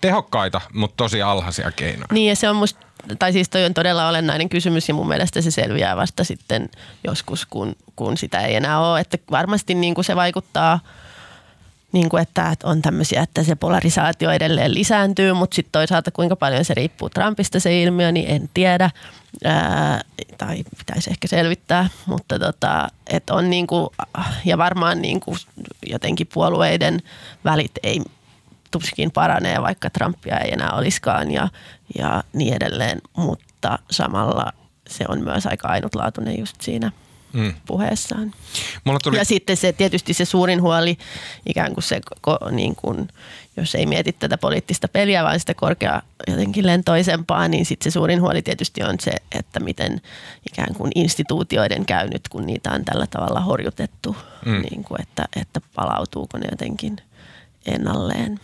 tehokkaita, 0.00 0.60
mutta 0.72 0.96
tosi 0.96 1.22
alhaisia 1.22 1.70
keinoja. 1.72 2.06
Niin 2.12 2.28
ja 2.28 2.36
se 2.36 2.48
on 2.50 2.56
musta, 2.56 2.80
tai 3.18 3.32
siis 3.32 3.48
toi 3.48 3.64
on 3.64 3.74
todella 3.74 4.08
olennainen 4.08 4.48
kysymys 4.48 4.88
ja 4.88 4.94
mun 4.94 5.08
mielestä 5.08 5.40
se 5.40 5.50
selviää 5.50 5.96
vasta 5.96 6.24
sitten 6.24 6.68
joskus, 7.04 7.46
kun, 7.46 7.76
kun 7.96 8.16
sitä 8.16 8.40
ei 8.40 8.54
enää 8.54 8.80
ole. 8.80 9.00
Että 9.00 9.18
varmasti 9.30 9.74
niin 9.74 9.94
kuin 9.94 10.04
se 10.04 10.16
vaikuttaa, 10.16 10.80
niin 11.94 12.08
kuin 12.08 12.22
että 12.22 12.54
on 12.62 12.82
tämmöisiä, 12.82 13.22
että 13.22 13.42
se 13.42 13.54
polarisaatio 13.54 14.30
edelleen 14.30 14.74
lisääntyy, 14.74 15.32
mutta 15.32 15.54
sitten 15.54 15.72
toisaalta 15.72 16.10
kuinka 16.10 16.36
paljon 16.36 16.64
se 16.64 16.74
riippuu 16.74 17.10
Trumpista 17.10 17.60
se 17.60 17.82
ilmiö, 17.82 18.12
niin 18.12 18.30
en 18.30 18.50
tiedä. 18.54 18.90
Ää, 19.44 20.00
tai 20.38 20.64
pitäisi 20.78 21.10
ehkä 21.10 21.28
selvittää, 21.28 21.88
mutta 22.06 22.38
tota, 22.38 22.88
että 23.06 23.34
on 23.34 23.50
niin 23.50 23.66
kuin, 23.66 23.88
ja 24.44 24.58
varmaan 24.58 25.02
niin 25.02 25.20
kuin 25.20 25.36
jotenkin 25.86 26.26
puolueiden 26.34 27.02
välit 27.44 27.72
ei 27.82 28.00
tuskin 28.70 29.10
paranee, 29.10 29.62
vaikka 29.62 29.90
Trumpia 29.90 30.38
ei 30.38 30.52
enää 30.52 30.72
olisikaan 30.72 31.30
ja, 31.30 31.48
ja 31.98 32.24
niin 32.32 32.54
edelleen, 32.54 33.00
mutta 33.16 33.78
samalla 33.90 34.52
se 34.88 35.04
on 35.08 35.24
myös 35.24 35.46
aika 35.46 35.68
ainutlaatuinen 35.68 36.38
just 36.38 36.60
siinä 36.60 36.92
Mm. 37.34 37.52
puheessaan. 37.66 38.32
Mulla 38.84 38.98
tuli, 39.02 39.16
Ja 39.16 39.24
sitten 39.24 39.56
se 39.56 39.72
tietysti 39.72 40.14
se 40.14 40.24
suurin 40.24 40.62
huoli, 40.62 40.98
ikään 41.46 41.74
kuin 41.74 41.84
se, 41.84 42.00
niin 42.50 42.76
kuin, 42.76 43.08
jos 43.56 43.74
ei 43.74 43.86
mieti 43.86 44.12
tätä 44.12 44.38
poliittista 44.38 44.88
peliä, 44.88 45.24
vaan 45.24 45.40
sitä 45.40 45.54
korkea 45.54 46.02
jotenkin 46.28 46.66
lentoisempaa, 46.66 47.48
niin 47.48 47.66
sitten 47.66 47.92
se 47.92 47.94
suurin 47.94 48.20
huoli 48.20 48.42
tietysti 48.42 48.82
on 48.82 48.96
se, 49.00 49.12
että 49.32 49.60
miten 49.60 50.00
ikään 50.50 50.74
kuin 50.74 50.92
instituutioiden 50.94 51.86
käy 51.86 52.08
nyt, 52.08 52.28
kun 52.28 52.46
niitä 52.46 52.70
on 52.70 52.84
tällä 52.84 53.06
tavalla 53.06 53.40
horjutettu, 53.40 54.16
mm. 54.46 54.62
niin 54.62 54.84
kuin, 54.84 55.02
että, 55.02 55.24
että 55.36 55.60
palautuuko 55.74 56.38
ne 56.38 56.46
jotenkin 56.50 56.96
ennalleen. 57.66 58.40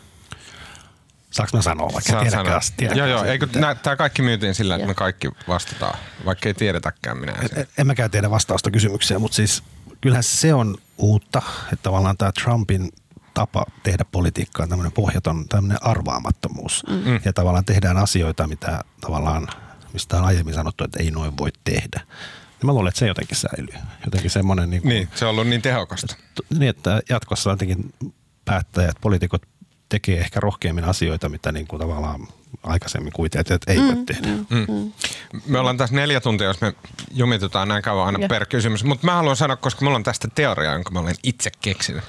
Saanko 1.31 1.57
mä 1.57 1.63
sanoa 1.63 1.87
vaikka? 1.93 2.13
Saa 2.13 2.21
Tiedätkö, 2.23 2.45
sanoa. 2.49 2.61
tiedätkö 2.77 2.99
Joo, 2.99 3.09
joo. 3.09 3.25
Eikö, 3.25 3.45
että- 3.45 3.61
nää, 3.61 3.75
tää 3.75 3.97
kaikki 3.97 4.23
myytiin 4.23 4.55
sillä, 4.55 4.75
että 4.75 4.83
Joo. 4.83 4.89
me 4.89 4.95
kaikki 4.95 5.31
vastataan, 5.49 5.99
vaikka 6.25 6.49
ei 6.49 6.55
tiedetäkään 6.55 7.19
minä. 7.19 7.33
En- 7.57 7.67
En 7.79 7.87
mäkään 7.87 8.11
tiedä 8.11 8.31
vastausta 8.31 8.71
kysymykseen, 8.71 9.21
mutta 9.21 9.35
siis 9.35 9.63
kyllähän 10.01 10.23
se 10.25 10.55
on 10.55 10.77
uutta, 10.99 11.43
että 11.73 11.83
tavallaan 11.83 12.17
tämä 12.17 12.33
Trumpin 12.43 12.89
tapa 13.35 13.65
tehdä 13.83 14.05
politiikkaa 14.13 14.63
on 14.65 14.69
tämmöinen 14.71 14.93
pohjaton 14.93 15.49
tämmöinen 15.49 15.79
arvaamattomuus. 15.83 16.83
Mm. 16.89 17.21
Ja 17.25 17.33
tavallaan 17.33 17.65
tehdään 17.65 17.97
asioita, 17.97 18.47
mitä 18.49 18.81
tavallaan, 19.01 19.49
mistä 19.93 20.17
on 20.17 20.25
aiemmin 20.25 20.55
sanottu, 20.55 20.85
että 20.85 21.03
ei 21.03 21.11
noin 21.11 21.37
voi 21.39 21.51
tehdä. 21.65 22.01
Ja 22.61 22.67
mä 22.67 22.73
luulen, 22.73 22.89
että 22.89 22.99
se 22.99 23.07
jotenkin 23.07 23.37
säilyy. 23.37 23.75
Jotenkin 24.05 24.31
semmoinen, 24.31 24.71
niin, 24.71 24.83
kuin, 24.83 24.89
Niin, 24.89 25.09
se 25.15 25.25
on 25.25 25.31
ollut 25.31 25.47
niin 25.49 25.63
tehokasta. 25.63 26.17
niin 26.59 26.71
että 26.71 27.01
jatkossa 27.09 27.51
jotenkin 27.51 27.95
päättäjät, 28.45 28.97
poliitikot 29.01 29.43
tekee 29.91 30.19
ehkä 30.19 30.41
rohkeammin 30.41 30.85
asioita, 30.85 31.29
mitä 31.29 31.53
niin 31.53 31.67
kuin 31.67 31.81
tavallaan 31.81 32.29
aikaisemmin 32.63 33.13
kuviteltiin, 33.13 33.55
että 33.55 33.73
ei 33.73 33.79
mm, 33.79 33.87
voi 33.87 33.97
tehdä. 34.07 34.29
Mm. 34.29 34.67
Mm. 34.69 34.93
Me 35.47 35.59
ollaan 35.59 35.77
tässä 35.77 35.97
neljä 35.97 36.21
tuntia, 36.21 36.47
jos 36.47 36.61
me 36.61 36.75
jumitutaan 37.13 37.69
näin 37.69 37.83
kauan 37.83 38.07
aina 38.07 38.29
per 38.29 38.47
kysymys. 38.47 38.85
Mutta 38.85 39.07
mä 39.07 39.15
haluan 39.15 39.37
sanoa, 39.37 39.57
koska 39.57 39.85
mulla 39.85 39.97
on 39.97 40.03
tästä 40.03 40.29
teoria, 40.35 40.73
jonka 40.73 40.91
mä 40.91 41.01
olen 41.01 41.15
itse 41.23 41.51
keksinyt. 41.61 42.05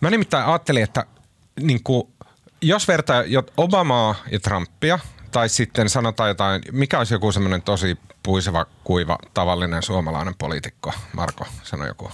Mä 0.00 0.10
nimittäin 0.10 0.46
ajattelin, 0.46 0.82
että 0.82 1.06
niin 1.60 1.82
kuin, 1.82 2.08
jos 2.62 2.88
vertaa 2.88 3.22
Obamaa 3.56 4.14
ja 4.30 4.40
Trumpia, 4.40 4.98
tai 5.30 5.48
sitten 5.48 5.88
sanotaan 5.88 6.28
jotain, 6.28 6.62
mikä 6.72 6.98
olisi 6.98 7.14
joku 7.14 7.32
semmoinen 7.32 7.62
tosi 7.62 7.98
puiseva, 8.22 8.66
kuiva, 8.84 9.18
tavallinen 9.34 9.82
suomalainen 9.82 10.34
poliitikko, 10.38 10.92
Marko, 11.12 11.46
sano 11.62 11.86
joku. 11.86 12.10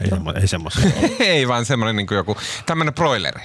Ei, 0.00 0.10
semmo, 0.10 0.32
ei 0.32 0.48
semmoisia. 0.48 0.90
Ei 1.20 1.48
vaan 1.48 1.64
semmoinen 1.64 1.96
niin 1.96 2.06
kuin 2.06 2.16
joku, 2.16 2.36
tämmöinen 2.66 2.94
broileri. 2.94 3.40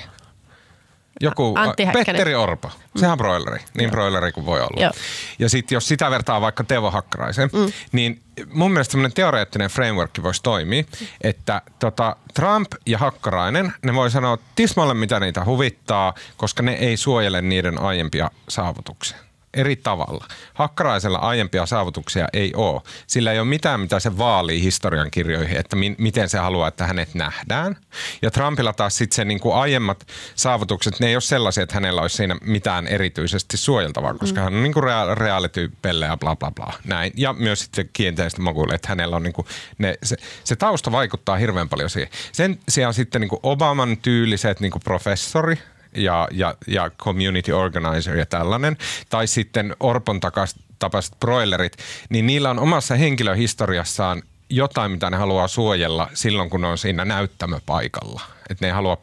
Joku, 1.19 1.53
Antti 1.57 1.85
Häkkänen. 1.85 2.05
Petteri 2.05 2.35
Orpo. 2.35 2.71
Sehän 2.95 3.11
on 3.11 3.17
broileri, 3.17 3.59
niin 3.77 3.91
broileri 3.91 4.31
kuin 4.31 4.45
voi 4.45 4.59
olla. 4.59 4.81
Joo. 4.81 4.91
Ja 5.39 5.49
sitten 5.49 5.75
jos 5.75 5.87
sitä 5.87 6.11
vertaa 6.11 6.41
vaikka 6.41 6.63
Teuvo 6.63 6.91
Hakkaraisen, 6.91 7.49
mm. 7.53 7.71
niin 7.91 8.21
mun 8.53 8.71
mielestä 8.71 8.91
semmoinen 8.91 9.13
teoreettinen 9.15 9.69
framework 9.69 10.11
voisi 10.23 10.43
toimia, 10.43 10.83
että 11.21 11.61
tota, 11.79 12.15
Trump 12.33 12.71
ja 12.85 12.97
Hakkarainen, 12.97 13.73
ne 13.83 13.93
voi 13.93 14.11
sanoa 14.11 14.37
tismalle 14.55 14.93
mitä 14.93 15.19
niitä 15.19 15.45
huvittaa, 15.45 16.13
koska 16.37 16.63
ne 16.63 16.73
ei 16.73 16.97
suojele 16.97 17.41
niiden 17.41 17.81
aiempia 17.81 18.31
saavutuksia 18.49 19.17
eri 19.53 19.75
tavalla. 19.75 20.25
Hakkaraisella 20.53 21.17
aiempia 21.17 21.65
saavutuksia 21.65 22.27
ei 22.33 22.53
ole. 22.55 22.81
Sillä 23.07 23.31
ei 23.31 23.39
ole 23.39 23.47
mitään, 23.47 23.79
mitä 23.79 23.99
se 23.99 24.17
vaalii 24.17 24.63
historian 24.63 25.11
kirjoihin, 25.11 25.57
että 25.57 25.75
mi- 25.75 25.95
miten 25.97 26.29
se 26.29 26.37
haluaa, 26.37 26.67
että 26.67 26.87
hänet 26.87 27.13
nähdään. 27.13 27.77
Ja 28.21 28.31
Trumpilla 28.31 28.73
taas 28.73 28.97
sitten 28.97 29.15
se 29.15 29.25
niin 29.25 29.39
kuin 29.39 29.55
aiemmat 29.55 30.07
saavutukset, 30.35 30.99
ne 30.99 31.07
ei 31.07 31.15
ole 31.15 31.21
sellaisia, 31.21 31.63
että 31.63 31.75
hänellä 31.75 32.01
olisi 32.01 32.15
siinä 32.15 32.35
mitään 32.41 32.87
erityisesti 32.87 33.57
suojeltavaa, 33.57 34.13
koska 34.13 34.39
mm. 34.39 34.43
hän 34.43 34.53
on 34.53 34.63
niin 34.63 34.73
kuin 34.73 34.83
rea- 34.83 35.15
reality-pelle 35.15 36.05
ja 36.05 36.17
bla 36.17 36.35
bla 36.35 36.51
bla. 36.51 36.73
Näin. 36.85 37.13
Ja 37.15 37.33
myös 37.33 37.59
sitten 37.59 37.89
kiinteistä 37.93 38.41
makuille, 38.41 38.75
että 38.75 38.87
hänellä 38.89 39.15
on 39.15 39.23
niin 39.23 39.33
kuin 39.33 39.47
ne, 39.77 39.95
se, 40.03 40.15
se 40.43 40.55
tausta 40.55 40.91
vaikuttaa 40.91 41.37
hirveän 41.37 41.69
paljon 41.69 41.89
siihen. 41.89 42.09
Sen 42.31 42.59
sijaan 42.69 42.93
sitten 42.93 43.21
niin 43.21 43.29
kuin 43.29 43.39
Obaman 43.43 43.97
tyyliset 43.97 44.59
niin 44.59 44.71
kuin 44.71 44.81
professori, 44.83 45.57
ja, 45.95 46.27
ja, 46.31 46.55
ja 46.67 46.89
community 46.89 47.51
organizer 47.51 48.17
ja 48.17 48.25
tällainen, 48.25 48.77
tai 49.09 49.27
sitten 49.27 49.75
Orpon 49.79 50.19
takas, 50.19 50.55
tapaiset 50.79 51.15
broilerit, 51.19 51.77
niin 52.09 52.27
niillä 52.27 52.49
on 52.49 52.59
omassa 52.59 52.95
henkilöhistoriassaan 52.95 54.23
jotain, 54.49 54.91
mitä 54.91 55.09
ne 55.09 55.17
haluaa 55.17 55.47
suojella 55.47 56.09
silloin, 56.13 56.49
kun 56.49 56.61
ne 56.61 56.67
on 56.67 56.77
siinä 56.77 57.05
näyttämöpaikalla. 57.05 58.21
Että 58.49 58.65
ne 58.65 58.67
ei 58.67 58.73
halua 58.73 58.97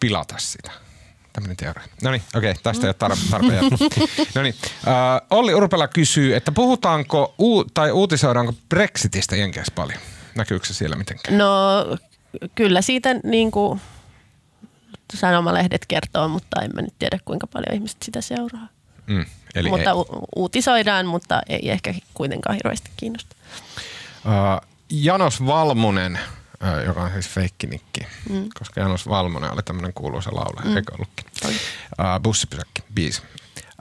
pilata 0.00 0.34
sitä. 0.38 0.70
Tämmöinen 1.32 1.56
teoria. 1.56 1.84
No 2.02 2.10
niin, 2.10 2.22
okei, 2.34 2.50
okay, 2.50 2.62
tästä 2.62 2.86
ei 2.86 2.94
ole 3.00 3.10
tar- 3.10 3.30
tarpeen. 3.30 3.64
no 4.34 4.42
niin, 4.42 4.54
uh, 4.86 5.38
Olli 5.38 5.54
Urpela 5.54 5.88
kysyy, 5.88 6.36
että 6.36 6.52
puhutaanko 6.52 7.34
uu- 7.38 7.64
tai 7.74 7.92
uutisoidaanko 7.92 8.52
Brexitistä 8.68 9.36
Jenkeissä 9.36 9.72
paljon? 9.74 9.98
Näkyykö 10.34 10.66
se 10.66 10.74
siellä 10.74 10.96
mitenkään? 10.96 11.38
No 11.38 11.48
kyllä 12.54 12.82
siitä 12.82 13.14
niin 13.24 13.50
kuin 13.50 13.80
sanomalehdet 15.12 15.86
kertoo, 15.86 16.28
mutta 16.28 16.62
en 16.62 16.70
mä 16.74 16.82
nyt 16.82 16.94
tiedä 16.98 17.18
kuinka 17.24 17.46
paljon 17.46 17.74
ihmiset 17.74 18.02
sitä 18.02 18.20
seuraa. 18.20 18.68
Mm, 19.06 19.24
eli 19.54 19.68
mutta 19.68 19.90
ei. 19.90 19.96
u- 19.96 20.26
uutisoidaan, 20.36 21.06
mutta 21.06 21.40
ei 21.48 21.70
ehkä 21.70 21.94
kuitenkaan 22.14 22.56
hirveästi 22.56 22.90
kiinnosta. 22.96 23.36
Uh, 24.24 24.68
Janos 24.90 25.46
Valmunen, 25.46 26.18
uh, 26.62 26.84
joka 26.84 27.02
on 27.02 27.12
siis 27.12 27.28
feikkinikki, 27.28 28.00
mm. 28.28 28.48
koska 28.58 28.80
Janos 28.80 29.08
Valmunen 29.08 29.52
oli 29.52 29.62
tämmöinen 29.62 29.92
kuuluisa 29.92 30.30
laulaja, 30.34 30.70
mm. 30.70 30.76
eikö 30.76 30.94
ollutkin? 30.94 31.26
Uh, 31.44 32.20
bussipysäkki, 32.22 32.82
biisi. 32.94 33.22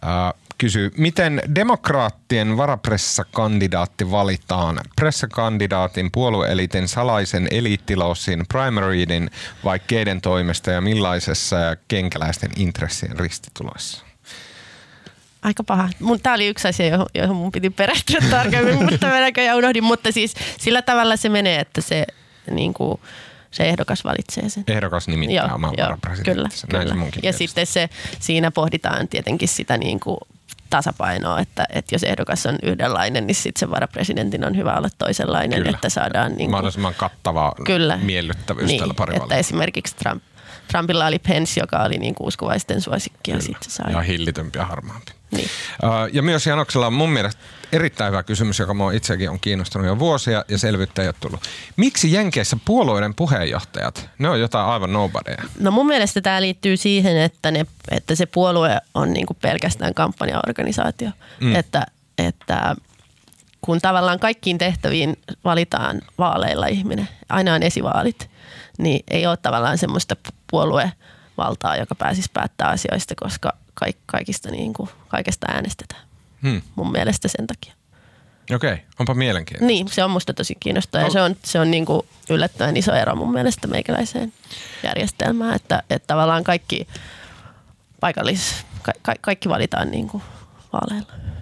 Uh, 0.03 0.42
kysyy, 0.57 0.91
miten 0.98 1.41
demokraattien 1.55 2.57
varapressakandidaatti 2.57 4.12
valitaan? 4.12 4.79
Pressakandidaatin, 4.95 6.10
puolueelitin, 6.12 6.88
salaisen 6.88 7.48
eliittilossin, 7.51 8.45
primaryidin 8.50 9.29
vai 9.63 9.79
keiden 9.79 10.22
toimesta 10.22 10.72
ja 10.72 10.81
millaisessa 10.81 11.55
ja 11.55 11.75
kenkäläisten 11.88 12.51
intressien 12.55 13.19
ristituloissa? 13.19 14.03
Aika 15.43 15.63
paha. 15.63 15.89
Mun, 16.00 16.19
tää 16.19 16.33
oli 16.33 16.48
yksi 16.48 16.67
asia, 16.67 16.88
johon, 16.88 17.05
johon 17.15 17.36
mun 17.36 17.51
piti 17.51 17.69
perehtyä 17.69 18.19
tarkemmin, 18.29 18.83
mutta 18.91 19.07
mä 19.07 19.19
näköjään 19.19 19.57
unohdin. 19.57 19.83
Mutta 19.83 20.12
siis 20.12 20.33
sillä 20.57 20.81
tavalla 20.81 21.17
se 21.17 21.29
menee, 21.29 21.60
että 21.60 21.81
se, 21.81 22.05
niin 22.51 22.74
kuin, 22.74 23.00
se 23.51 23.63
ehdokas 23.63 24.03
valitsee 24.03 24.50
sen. 24.50 24.63
Ehdokas 24.67 25.07
nimittää 25.07 25.53
oman 25.55 25.72
kyllä, 25.72 25.83
varapresidenttinsä. 25.83 26.67
Näin 26.72 26.83
se 26.83 26.89
kyllä. 26.89 26.95
munkin 26.95 27.24
Ja 27.24 27.33
sitten 27.33 27.65
se, 27.65 27.89
siinä 28.19 28.51
pohditaan 28.51 29.07
tietenkin 29.07 29.48
sitä 29.48 29.77
niin 29.77 30.00
kuin 30.00 30.17
tasapainoa, 30.77 31.39
että, 31.39 31.65
että 31.69 31.95
jos 31.95 32.03
ehdokas 32.03 32.45
on 32.45 32.55
yhdenlainen, 32.63 33.27
niin 33.27 33.35
sitten 33.35 33.59
se 33.59 33.71
varapresidentin 33.71 34.45
on 34.45 34.57
hyvä 34.57 34.73
olla 34.77 34.89
toisenlainen, 34.97 35.59
Kyllä. 35.59 35.75
että 35.75 35.89
saadaan 35.89 36.31
niin 36.31 36.37
kuin, 36.37 36.51
Mahdollisimman 36.51 36.93
kattava 36.95 37.51
Kyllä. 37.65 37.97
miellyttävyys 37.97 38.67
niin, 38.67 38.79
tällä 38.79 38.91
että 38.91 38.97
parivalla. 39.05 39.35
esimerkiksi 39.35 39.95
Trump, 39.95 40.23
Trumpilla 40.71 41.05
oli 41.05 41.19
Pence, 41.19 41.59
joka 41.59 41.83
oli 41.83 41.97
niin 41.97 42.15
kuin 42.15 42.27
uskovaisten 42.27 42.81
suosikki 42.81 43.31
ja 43.31 43.41
sitten 43.41 43.71
se 43.71 43.75
sai. 43.75 43.91
Ja 43.91 44.01
hillitympi 44.01 44.59
ja 44.59 44.65
harmaampi. 44.65 45.11
Niin. 45.33 45.49
Uh, 45.83 45.89
ja 46.13 46.21
myös 46.21 46.47
Janoksella 46.47 46.87
on 46.87 46.93
mun 46.93 47.09
mielestä 47.09 47.41
erittäin 47.71 48.11
hyvä 48.11 48.23
kysymys, 48.23 48.59
joka 48.59 48.73
mua 48.73 48.91
itsekin 48.91 49.29
on 49.29 49.39
kiinnostunut 49.39 49.87
jo 49.87 49.99
vuosia 49.99 50.45
ja 50.47 50.57
selvyyttä 50.57 51.01
ei 51.01 51.07
ole 51.07 51.15
tullut. 51.19 51.41
Miksi 51.75 52.13
Jenkeissä 52.13 52.57
puolueiden 52.65 53.15
puheenjohtajat, 53.15 54.09
ne 54.19 54.29
on 54.29 54.39
jotain 54.39 54.65
aivan 54.65 54.93
nobodyja? 54.93 55.43
No 55.59 55.71
mun 55.71 55.87
mielestä 55.87 56.21
tämä 56.21 56.41
liittyy 56.41 56.77
siihen, 56.77 57.17
että, 57.17 57.51
ne, 57.51 57.65
että 57.91 58.15
se 58.15 58.25
puolue 58.25 58.77
on 58.93 59.13
niinku 59.13 59.33
pelkästään 59.33 59.93
kampanjaorganisaatio. 59.93 61.09
Mm. 61.39 61.55
Että, 61.55 61.85
että 62.17 62.75
kun 63.61 63.81
tavallaan 63.81 64.19
kaikkiin 64.19 64.57
tehtäviin 64.57 65.17
valitaan 65.43 66.01
vaaleilla 66.17 66.67
ihminen, 66.67 67.09
aina 67.29 67.53
on 67.53 67.63
esivaalit, 67.63 68.29
niin 68.77 69.03
ei 69.11 69.27
ole 69.27 69.37
tavallaan 69.37 69.77
semmoista 69.77 70.15
puoluevaltaa, 70.51 71.77
joka 71.77 71.95
pääsisi 71.95 72.29
päättää 72.33 72.67
asioista, 72.67 73.13
koska 73.21 73.53
kaikista, 74.05 74.51
niin 74.51 74.73
kuin, 74.73 74.89
kaikesta 75.07 75.47
äänestetään. 75.51 76.01
Hmm. 76.41 76.61
Mun 76.75 76.91
mielestä 76.91 77.27
sen 77.27 77.47
takia. 77.47 77.73
Okei, 78.55 78.73
okay. 78.73 78.85
onpa 78.99 79.13
mielenkiintoista. 79.13 79.67
Niin, 79.67 79.87
se 79.87 80.03
on 80.03 80.11
musta 80.11 80.33
tosi 80.33 80.55
kiinnostavaa 80.59 81.01
no. 81.01 81.07
ja 81.07 81.11
se 81.11 81.21
on, 81.21 81.35
se 81.43 81.59
on 81.59 81.71
niin 81.71 81.85
kuin 81.85 82.01
yllättävän 82.29 82.77
iso 82.77 82.93
ero 82.93 83.15
mun 83.15 83.33
mielestä 83.33 83.67
meikäläiseen 83.67 84.33
järjestelmään, 84.83 85.55
että, 85.55 85.83
että 85.89 86.07
tavallaan 86.07 86.43
kaikki 86.43 86.87
paikallis, 87.99 88.65
ka, 88.81 88.91
kaikki 89.21 89.49
valitaan 89.49 89.91
niin 89.91 90.07
kuin 90.07 90.23
vaaleilla. 90.73 91.32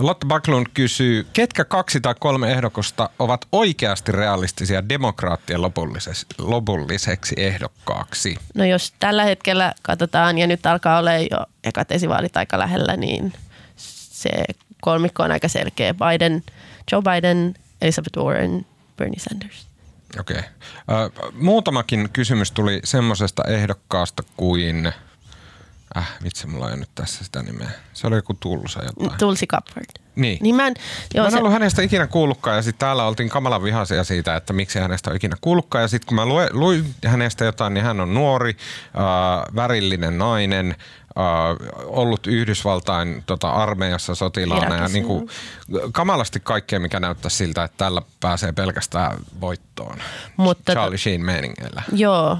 Lotta 0.00 0.26
Backlund 0.26 0.66
kysyy, 0.74 1.26
ketkä 1.32 1.64
kaksi 1.64 2.00
tai 2.00 2.14
kolme 2.20 2.52
ehdokosta 2.52 3.10
ovat 3.18 3.46
oikeasti 3.52 4.12
realistisia 4.12 4.88
demokraattien 4.88 5.62
lopulliseksi, 5.62 6.26
lopulliseksi 6.38 7.34
ehdokkaaksi? 7.38 8.36
No 8.54 8.64
jos 8.64 8.94
tällä 8.98 9.24
hetkellä 9.24 9.74
katsotaan, 9.82 10.38
ja 10.38 10.46
nyt 10.46 10.66
alkaa 10.66 10.98
olla 10.98 11.12
jo 11.12 11.46
ekat 11.64 11.92
esivaalit 11.92 12.36
aika 12.36 12.58
lähellä, 12.58 12.96
niin 12.96 13.32
se 13.76 14.30
kolmikko 14.80 15.22
on 15.22 15.32
aika 15.32 15.48
selkeä. 15.48 15.94
Biden, 15.94 16.42
Joe 16.92 17.02
Biden, 17.02 17.54
Elizabeth 17.82 18.18
Warren, 18.18 18.66
Bernie 18.96 19.20
Sanders. 19.20 19.66
Okei. 20.20 20.36
Okay. 20.88 21.10
Muutamakin 21.32 22.08
kysymys 22.12 22.50
tuli 22.52 22.80
semmoisesta 22.84 23.44
ehdokkaasta 23.44 24.22
kuin– 24.36 24.92
Äh, 25.96 26.08
vitsi, 26.22 26.46
mulla 26.46 26.70
ei 26.70 26.76
nyt 26.76 26.90
tässä 26.94 27.24
sitä 27.24 27.42
nimeä. 27.42 27.70
Se 27.92 28.06
oli 28.06 28.16
joku 28.16 28.34
Tulsa 28.34 28.84
jotain. 28.84 29.18
Tulsi 29.18 29.46
Cupford. 29.46 29.84
Niin. 30.16 30.38
niin 30.40 30.54
mä 30.54 30.66
en, 30.66 30.74
joo, 31.14 31.22
mä 31.22 31.26
en 31.26 31.32
se... 31.32 31.38
ollut 31.38 31.52
hänestä 31.52 31.82
ikinä 31.82 32.06
kuullutkaan 32.06 32.56
ja 32.56 32.62
sitten 32.62 32.86
täällä 32.86 33.04
oltiin 33.04 33.28
kamalan 33.28 33.62
vihaisia 33.62 34.04
siitä, 34.04 34.36
että 34.36 34.52
miksi 34.52 34.78
hänestä 34.78 35.10
on 35.10 35.16
ikinä 35.16 35.36
kuullutkaan. 35.40 35.82
Ja 35.82 35.88
sitten 35.88 36.06
kun 36.06 36.14
mä 36.14 36.26
lue, 36.26 36.48
luin 36.52 36.94
hänestä 37.06 37.44
jotain, 37.44 37.74
niin 37.74 37.84
hän 37.84 38.00
on 38.00 38.14
nuori, 38.14 38.56
äh, 38.84 39.54
värillinen 39.54 40.18
nainen, 40.18 40.76
äh, 41.18 41.84
ollut 41.86 42.26
Yhdysvaltain 42.26 43.22
tota, 43.26 43.50
armeijassa 43.50 44.14
sotilaana 44.14 44.66
Irakissa, 44.66 44.84
ja 44.84 44.92
niin 44.92 45.04
kuin, 45.04 45.28
kamalasti 45.92 46.40
kaikkea, 46.40 46.80
mikä 46.80 47.00
näyttää 47.00 47.30
siltä, 47.30 47.64
että 47.64 47.76
tällä 47.76 48.02
pääsee 48.20 48.52
pelkästään 48.52 49.18
voittoon. 49.40 49.98
Mutta 50.36 50.72
Charlie 50.72 50.98
Sheen 50.98 51.24
meiningeillä. 51.24 51.82
Joo, 51.92 52.38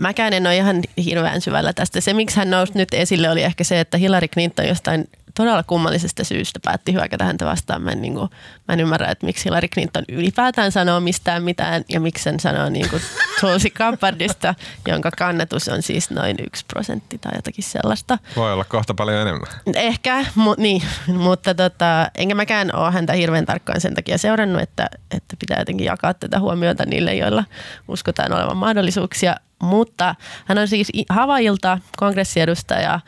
mäkään 0.00 0.32
en 0.32 0.46
ole 0.46 0.56
ihan 0.56 0.82
hirveän 1.04 1.40
syvällä 1.40 1.72
tästä. 1.72 2.00
Se, 2.00 2.14
miksi 2.14 2.36
hän 2.36 2.50
nousi 2.50 2.72
nyt 2.74 2.94
esille, 2.94 3.30
oli 3.30 3.42
ehkä 3.42 3.64
se, 3.64 3.80
että 3.80 3.98
Hillary 3.98 4.28
Clinton 4.28 4.68
jostain 4.68 5.08
todella 5.34 5.62
kummallisesta 5.62 6.24
syystä 6.24 6.60
päätti 6.64 6.92
hyökätä 6.92 7.24
häntä 7.24 7.44
vastaan. 7.44 7.82
Mä 7.82 7.90
en, 7.90 8.02
niin 8.02 8.14
kuin, 8.14 8.30
mä 8.68 8.74
en 8.74 8.80
ymmärrä, 8.80 9.10
että 9.10 9.26
miksi 9.26 9.44
Hillary 9.44 9.68
Clinton 9.68 10.04
ylipäätään 10.08 10.72
sanoo 10.72 11.00
mistään 11.00 11.42
mitään 11.42 11.84
ja 11.88 12.00
miksi 12.00 12.24
sen 12.24 12.40
sanoo 12.40 12.68
niin 12.68 12.90
kuin 12.90 13.02
Tulsi 13.40 13.70
Gabbardista, 13.70 14.54
jonka 14.88 15.10
kannatus 15.10 15.68
on 15.68 15.82
siis 15.82 16.10
noin 16.10 16.36
yksi 16.46 16.64
prosentti 16.72 17.18
tai 17.18 17.32
jotakin 17.36 17.64
sellaista. 17.64 18.18
Voi 18.36 18.52
olla 18.52 18.64
kohta 18.64 18.94
paljon 18.94 19.20
enemmän. 19.20 19.48
Ehkä, 19.74 20.24
mu, 20.34 20.54
niin, 20.58 20.82
mutta 21.06 21.54
tota, 21.54 22.10
enkä 22.14 22.34
mäkään 22.34 22.74
ole 22.74 22.92
häntä 22.92 23.12
hirveän 23.12 23.46
tarkkaan 23.46 23.80
sen 23.80 23.94
takia 23.94 24.18
seurannut, 24.18 24.62
että, 24.62 24.86
että 25.10 25.36
pitää 25.38 25.58
jotenkin 25.58 25.84
jakaa 25.84 26.14
tätä 26.14 26.40
huomiota 26.40 26.84
niille, 26.86 27.14
joilla 27.14 27.44
uskotaan 27.88 28.32
olevan 28.32 28.56
mahdollisuuksia. 28.56 29.36
Mutta 29.62 30.14
hän 30.44 30.58
on 30.58 30.68
siis 30.68 30.88
Havailta 31.08 31.78
kongressiedustaja, 31.96 33.00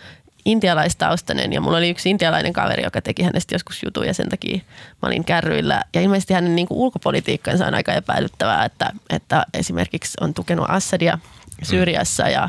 intialaistaustainen 0.44 1.52
ja 1.52 1.60
mulla 1.60 1.78
oli 1.78 1.90
yksi 1.90 2.10
intialainen 2.10 2.52
kaveri, 2.52 2.82
joka 2.82 3.02
teki 3.02 3.22
hänestä 3.22 3.54
joskus 3.54 3.82
jutun 3.82 4.06
ja 4.06 4.14
sen 4.14 4.28
takia 4.28 4.60
mä 5.02 5.06
olin 5.06 5.24
kärryillä. 5.24 5.82
Ja 5.94 6.00
ilmeisesti 6.00 6.34
hänen 6.34 6.56
niin 6.56 6.68
kuin 6.68 6.78
ulkopolitiikkansa 6.78 7.66
on 7.66 7.74
aika 7.74 7.92
epäilyttävää, 7.92 8.64
että, 8.64 8.92
että 9.10 9.46
esimerkiksi 9.54 10.18
on 10.20 10.34
tukenut 10.34 10.66
Assadia 10.68 11.18
Syyriassa 11.62 12.28
ja, 12.28 12.48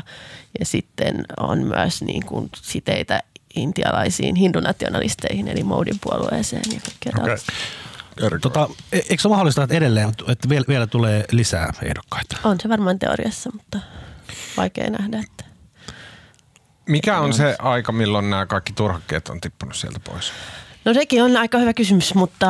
ja 0.58 0.66
sitten 0.66 1.24
on 1.40 1.66
myös 1.66 2.02
niin 2.02 2.26
kuin 2.26 2.50
siteitä 2.56 3.22
intialaisiin 3.56 4.34
hindunationalisteihin 4.34 5.48
eli 5.48 5.62
Modin 5.62 5.98
puolueeseen 6.00 6.62
ja 6.74 6.80
kaikkea 6.80 7.12
okay. 7.22 7.36
Tota, 8.40 8.68
e- 8.92 8.96
eikö 8.96 9.22
se 9.22 9.28
ole 9.28 9.32
mahdollista, 9.32 9.62
että 9.62 9.76
edelleen 9.76 10.08
että 10.28 10.48
vielä, 10.48 10.64
vielä 10.68 10.86
tulee 10.86 11.24
lisää 11.30 11.72
ehdokkaita? 11.82 12.36
On 12.44 12.60
se 12.60 12.68
varmaan 12.68 12.98
teoriassa, 12.98 13.50
mutta 13.52 13.78
vaikea 14.56 14.90
nähdä. 14.90 15.18
Että 15.18 15.44
mikä 16.88 17.18
on 17.20 17.32
se 17.32 17.56
aika, 17.58 17.92
milloin 17.92 18.30
nämä 18.30 18.46
kaikki 18.46 18.72
turhakkeet 18.72 19.28
on 19.28 19.40
tippunut 19.40 19.76
sieltä 19.76 20.00
pois? 20.00 20.32
No 20.84 20.94
sekin 20.94 21.22
on 21.22 21.36
aika 21.36 21.58
hyvä 21.58 21.74
kysymys, 21.74 22.14
mutta 22.14 22.48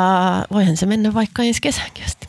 voihan 0.52 0.76
se 0.76 0.86
mennä 0.86 1.14
vaikka 1.14 1.42
ensi 1.42 1.60
kesänkin 1.60 2.04
asti. 2.04 2.28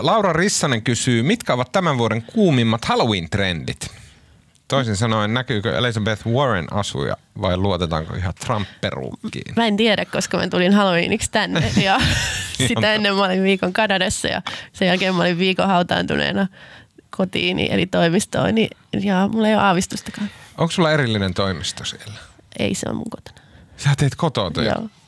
Laura 0.00 0.32
Rissanen 0.32 0.82
kysyy, 0.82 1.22
mitkä 1.22 1.54
ovat 1.54 1.72
tämän 1.72 1.98
vuoden 1.98 2.22
kuumimmat 2.22 2.84
Halloween-trendit? 2.84 4.01
Toisin 4.72 4.96
sanoen, 4.96 5.34
näkyykö 5.34 5.76
Elizabeth 5.76 6.26
Warren 6.26 6.72
asuja 6.72 7.16
vai 7.40 7.56
luotetaanko 7.56 8.14
ihan 8.14 8.34
Trump-peruukkiin? 8.34 9.54
Mä 9.56 9.66
en 9.66 9.76
tiedä, 9.76 10.04
koska 10.04 10.36
mä 10.36 10.48
tulin 10.48 10.72
Halloweeniksi 10.72 11.30
tänne 11.30 11.72
ja 11.84 12.00
sitä 12.68 12.94
ennen 12.94 13.14
mä 13.14 13.24
olin 13.24 13.42
viikon 13.42 13.72
Kanadassa 13.72 14.28
ja 14.28 14.42
sen 14.72 14.88
jälkeen 14.88 15.14
mä 15.14 15.22
olin 15.22 15.38
viikon 15.38 15.66
hautaantuneena 15.66 16.46
kotiini 17.10 17.68
eli 17.70 17.86
toimistoon, 17.86 18.54
niin 18.54 18.68
ja 19.00 19.28
mulla 19.32 19.48
ei 19.48 19.54
ole 19.54 19.62
aavistustakaan. 19.62 20.30
Onko 20.58 20.72
sulla 20.72 20.92
erillinen 20.92 21.34
toimisto 21.34 21.84
siellä? 21.84 22.14
Ei, 22.58 22.74
se 22.74 22.86
on 22.88 22.96
mun 22.96 23.10
kotona. 23.10 23.46
Sä 23.76 23.90
teet 23.96 24.14
kotoa. 24.14 24.50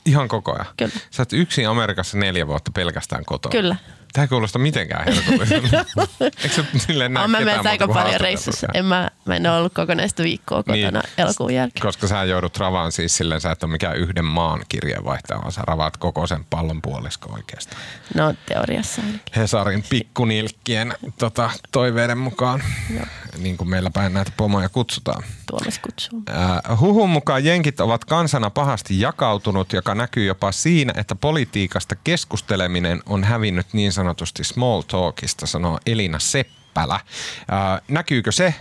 Ihan 0.05 0.27
koko 0.27 0.53
ajan? 0.53 0.65
Kyllä. 0.77 0.93
Sä 1.11 1.21
oot 1.21 1.33
yksin 1.33 1.69
Amerikassa 1.69 2.17
neljä 2.17 2.47
vuotta 2.47 2.71
pelkästään 2.71 3.25
kotona? 3.25 3.51
Kyllä. 3.51 3.75
Tämä 4.15 4.23
ei 4.23 4.27
kuulosta 4.27 4.59
mitenkään 4.59 5.05
herkulliselta. 5.05 5.85
Eikö 6.43 6.55
se 6.55 6.65
silleen 6.77 7.13
näe 7.13 7.27
Mä 7.27 7.39
menen 7.39 7.67
aika 7.67 7.87
paljon 7.87 8.21
reissussa. 8.21 8.67
En 8.73 8.85
mä, 8.85 9.09
mä 9.25 9.35
en 9.35 9.47
ole 9.47 9.57
ollut 9.57 9.73
kokonaista 9.73 10.23
viikkoa 10.23 10.63
kotona 10.63 10.75
niin, 10.75 11.01
elokuun 11.17 11.53
jälkeen. 11.53 11.81
Koska 11.81 12.07
sä 12.07 12.23
joudut 12.23 12.57
ravaan 12.57 12.91
siis 12.91 13.17
silleen, 13.17 13.41
sä 13.41 13.51
et 13.51 13.63
ole 13.63 13.71
mikään 13.71 13.97
yhden 13.97 14.25
maan 14.25 14.65
kirjeenvaihtaja, 14.69 15.41
vaan 15.41 15.51
sä 15.51 15.61
ravaat 15.67 15.97
koko 15.97 16.27
sen 16.27 16.45
pallon 16.49 16.81
puolisko 16.81 17.33
oikeastaan. 17.33 17.81
No 18.13 18.33
teoriassa 18.45 19.01
ainakin. 19.01 19.21
Hesarin 19.35 19.83
pikkunilkkien 19.89 20.93
tota, 21.19 21.49
toiveiden 21.71 22.17
mukaan, 22.17 22.63
Joo. 22.95 23.05
niin 23.37 23.57
kuin 23.57 23.69
meillä 23.69 23.89
päin 23.89 24.13
näitä 24.13 24.31
pomoja 24.37 24.69
kutsutaan. 24.69 25.23
Tuomas 25.47 25.79
kutsuu. 25.79 26.23
Äh, 26.29 26.79
huhun 26.79 27.09
mukaan 27.09 27.45
jenkit 27.45 27.79
ovat 27.79 28.05
kansana 28.05 28.49
pahasti 28.49 28.99
jakautunut, 28.99 29.73
joka 29.73 29.95
näkyy 29.95 30.25
jopa 30.25 30.51
siinä, 30.51 30.93
että 30.97 31.15
politiikasta 31.15 31.95
keskusteleminen 31.95 33.01
on 33.05 33.23
hävinnyt 33.23 33.67
niin 33.73 33.91
sanotusti 33.91 34.43
small 34.43 34.81
talkista, 34.81 35.45
sanoo 35.45 35.79
Elina 35.85 36.19
Seppälä. 36.19 36.99
Ää, 37.47 37.81
näkyykö 37.87 38.31
se? 38.31 38.53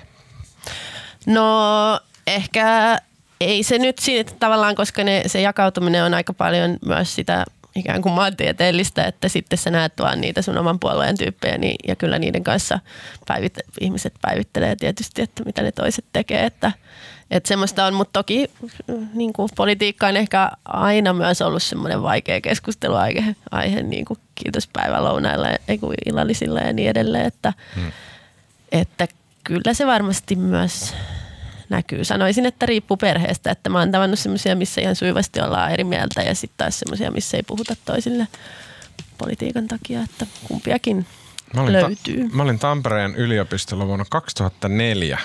No 1.27 2.01
ehkä 2.27 2.99
ei 3.41 3.63
se 3.63 3.79
nyt 3.79 3.99
siitä 3.99 4.33
tavallaan, 4.39 4.75
koska 4.75 5.05
ne, 5.05 5.23
se 5.27 5.41
jakautuminen 5.41 6.05
on 6.05 6.15
aika 6.15 6.33
paljon 6.33 6.79
myös 6.87 7.15
sitä 7.15 7.45
ikään 7.77 8.03
kuin 8.03 8.13
maantieteellistä, 8.13 9.05
että 9.05 9.29
sitten 9.29 9.59
sä 9.59 9.71
näet 9.71 9.93
vaan 9.99 10.21
niitä 10.21 10.43
sun 10.43 10.59
oman 10.59 10.79
puolueen 10.79 11.19
tyyppejä 11.19 11.59
niin, 11.59 11.77
ja 11.89 11.97
kyllä 11.97 12.19
niiden 12.19 12.45
kanssa 12.45 12.81
päivit, 13.27 13.59
ihmiset 13.81 14.15
päivittelee 14.23 14.77
tietysti, 14.77 15.23
että 15.23 15.45
mitä 15.45 15.63
ne 15.63 15.73
toiset 15.73 16.05
tekee, 16.13 16.47
että, 16.47 16.73
että 17.31 17.49
semmoista 17.49 17.87
on, 17.87 17.95
mutta 17.95 18.13
toki 18.13 18.51
niin 19.15 19.33
kuin 19.33 19.49
politiikka 19.57 20.07
on 20.07 20.17
ehkä 20.17 20.51
aina 20.65 21.13
myös 21.13 21.43
ollut 21.43 21.63
semmoinen 21.63 22.03
vaikea 22.03 22.41
keskusteluaihe, 22.41 23.37
aihe, 23.51 23.83
niin 23.83 24.05
kuin 24.05 24.19
kiitos 24.35 24.69
päivälounailla, 24.73 25.49
kun 25.81 25.95
illallisilla 26.07 26.61
ja 26.61 26.73
niin 26.73 26.91
edelleen, 26.91 27.27
että, 27.27 27.53
hmm. 27.75 27.93
että 28.73 29.09
kyllä 29.45 29.75
se 29.75 29.87
varmasti 29.87 30.37
myös 30.37 30.95
näkyy. 31.69 32.05
Sanoisin, 32.05 32.47
että 32.47 32.67
riippuu 32.67 32.97
perheestä, 32.97 33.51
että 33.51 33.71
mä 33.71 33.79
oon 33.79 33.93
tavannut 33.93 34.19
semmoisia, 34.19 34.57
missä 34.57 34.81
ihan 34.81 34.97
suivasti 34.97 35.41
ollaan 35.41 35.73
eri 35.73 35.85
mieltä 35.85 36.23
ja 36.23 36.35
sitten 36.35 36.59
taas 36.59 36.79
semmoisia, 36.79 37.11
missä 37.11 37.37
ei 37.37 37.43
puhuta 37.43 37.77
toisille 37.85 38.29
politiikan 39.19 39.69
takia, 39.69 40.01
että 40.03 40.27
kumpiakin 40.49 41.07
mä 41.55 41.63
olin 41.63 41.73
löytyy. 41.73 42.29
Ta- 42.29 42.37
mä 42.37 42.43
olin 42.43 42.59
Tampereen 42.59 43.15
yliopistolla 43.15 43.87
vuonna 43.87 44.05
2004 44.11 45.19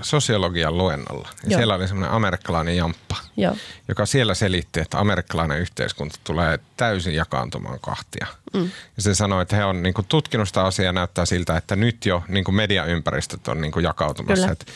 sosiologian 0.00 0.78
luennolla. 0.78 1.28
Ja 1.48 1.56
siellä 1.56 1.74
oli 1.74 1.88
semmoinen 1.88 2.14
amerikkalainen 2.14 2.76
jamppa, 2.76 3.16
Joo. 3.40 3.56
joka 3.88 4.06
siellä 4.06 4.34
selitti, 4.34 4.80
että 4.80 4.98
amerikkalainen 4.98 5.58
yhteiskunta 5.58 6.18
tulee 6.24 6.58
täysin 6.76 7.14
jakaantumaan 7.14 7.80
kahtia. 7.80 8.26
Mm. 8.54 8.70
Ja 8.96 9.02
se 9.02 9.14
sanoi, 9.14 9.42
että 9.42 9.56
he 9.56 9.64
on 9.64 9.82
niin 9.82 9.94
kuin, 9.94 10.06
tutkinut 10.06 10.48
sitä 10.48 10.64
asiaa 10.64 10.92
näyttää 10.92 11.26
siltä, 11.26 11.56
että 11.56 11.76
nyt 11.76 12.06
jo 12.06 12.22
niin 12.28 12.44
kuin 12.44 12.54
mediaympäristöt 12.54 13.48
on 13.48 13.60
niin 13.60 13.72
kuin, 13.72 13.84
jakautumassa. 13.84 14.50
Että 14.50 14.66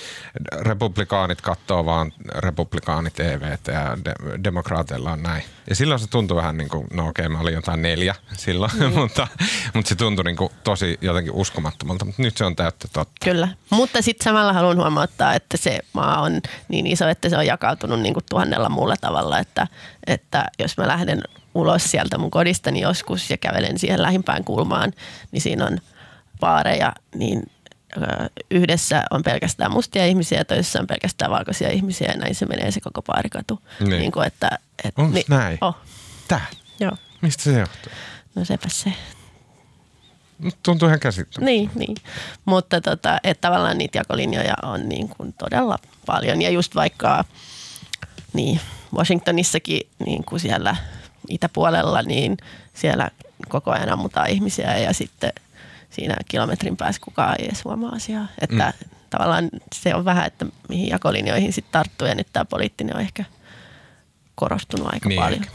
republikaanit 0.61 1.41
katsoo 1.41 1.87
vaan 1.87 2.13
republikaanit 2.35 3.15
TVtä 3.15 3.73
ja 3.73 3.99
de- 4.05 4.45
demokraateilla 4.45 5.13
on 5.13 5.23
näin. 5.23 5.45
Ja 5.71 5.75
silloin 5.75 6.01
se 6.01 6.07
tuntui 6.07 6.37
vähän 6.37 6.57
niin 6.57 6.69
kuin, 6.69 6.87
no 6.93 7.09
okei, 7.09 7.27
okay, 7.27 7.37
mä 7.37 7.41
olin 7.41 7.55
jotain 7.55 7.83
neljä 7.83 8.15
silloin, 8.37 8.71
mm. 8.75 8.93
mutta, 9.01 9.29
mutta 9.75 9.89
se 9.89 9.95
tuntui 9.95 10.25
niin 10.25 10.37
kuin, 10.37 10.53
tosi 10.65 10.99
jotenkin 11.01 11.33
uskomattomalta. 11.33 12.05
Mutta 12.05 12.23
nyt 12.23 12.37
se 12.37 12.45
on 12.45 12.57
täyttä 12.57 12.89
totta. 12.93 13.25
Kyllä, 13.25 13.49
mutta 13.71 14.03
sitten 14.03 14.25
samalla 14.25 14.53
haluan 14.53 14.77
huomauttaa, 14.77 15.35
että 15.35 15.57
se 15.57 15.81
maa 15.93 16.21
on 16.21 16.41
niin 16.69 16.87
iso, 16.87 17.09
että 17.09 17.29
se 17.29 17.37
on 17.37 17.47
jakautunut 17.47 18.01
niin 18.01 18.15
kuin 18.15 18.25
tuhannella 18.55 18.69
muulla 18.69 18.97
tavalla, 19.01 19.39
että, 19.39 19.67
että 20.07 20.45
jos 20.59 20.77
mä 20.77 20.89
lähden 20.89 21.23
ulos 21.55 21.85
sieltä 21.91 22.19
mun 22.19 22.31
kodistani 22.31 22.81
joskus 22.81 23.31
ja 23.31 23.37
kävelen 23.37 23.79
siihen 23.79 24.03
lähimpään 24.03 24.45
kulmaan, 24.45 24.93
niin 25.33 25.43
siinä 25.43 25.67
on 25.67 25.79
baareja, 26.41 26.93
niin 27.15 27.43
yhdessä 28.51 29.03
on 29.11 29.23
pelkästään 29.23 29.71
mustia 29.73 30.07
ihmisiä 30.07 30.39
ja 30.39 30.45
toisessa 30.45 30.81
on 30.81 30.87
pelkästään 30.87 31.31
valkoisia 31.31 31.71
ihmisiä 31.71 32.09
ja 32.09 32.19
näin 32.19 32.35
se 32.35 32.47
menee 32.47 32.71
se 32.71 32.81
koko 32.81 33.03
baarikatu. 33.03 33.61
Niin. 33.81 33.91
niin 33.91 34.13
kuin, 34.13 34.27
että, 34.27 34.59
että, 34.85 35.03
Onko 35.03 35.15
niin, 35.15 35.25
näin? 35.29 35.59
Oh, 35.61 35.77
Tää? 36.29 36.47
joo. 36.81 36.93
Mistä 37.23 37.43
se 37.43 37.59
johtuu? 37.59 37.93
No 38.35 38.45
sepä 38.45 38.69
se. 38.69 38.93
Tuntuu 40.63 40.89
ihan 40.89 41.01
käsittämättä. 41.01 41.45
Niin, 41.45 41.71
niin. 41.75 41.97
mutta 42.45 42.81
tota, 42.81 43.19
että 43.25 43.49
tavallaan 43.49 43.79
niitä 43.79 43.99
jakolinjoja 43.99 44.55
on 44.63 44.89
niin 44.89 45.09
kuin 45.09 45.33
todella 45.33 45.79
paljon. 46.07 46.43
Ja 46.43 46.51
just 46.51 46.75
vaikka 46.75 47.25
niin, 48.35 48.61
Washingtonissakin 48.95 49.81
niin 50.07 50.25
kuin 50.25 50.41
siellä 50.41 50.77
itäpuolella, 51.29 52.03
niin 52.03 52.37
siellä 52.75 53.11
koko 53.49 53.71
ajan 53.71 53.89
ammutaan 53.93 54.31
ihmisiä 54.31 54.79
ja 54.79 54.93
sitten 54.93 55.33
siinä 55.91 56.17
kilometrin 56.29 56.77
päässä 56.77 57.01
kukaan 57.05 57.37
ei 57.39 57.47
edes 57.47 57.65
huomaa 57.65 57.93
asiaa. 57.95 58.27
Että 58.41 58.73
mm. 58.81 58.89
tavallaan 59.11 59.51
se 59.75 59.95
on 59.95 60.05
vähän, 60.05 60.27
että 60.27 60.47
mihin 60.69 60.89
jakolinjoihin 60.89 61.53
sitten 61.53 61.73
tarttuu 61.73 62.09
ja 62.09 62.15
nyt 62.15 62.27
tämä 62.33 62.45
poliittinen 62.45 62.97
on 62.97 63.03
ehkä 63.03 63.25
korostunut 64.35 64.89
aika 64.93 65.09
Niin 65.09 65.21
paljon. 65.21 65.43
ehkä. 65.43 65.51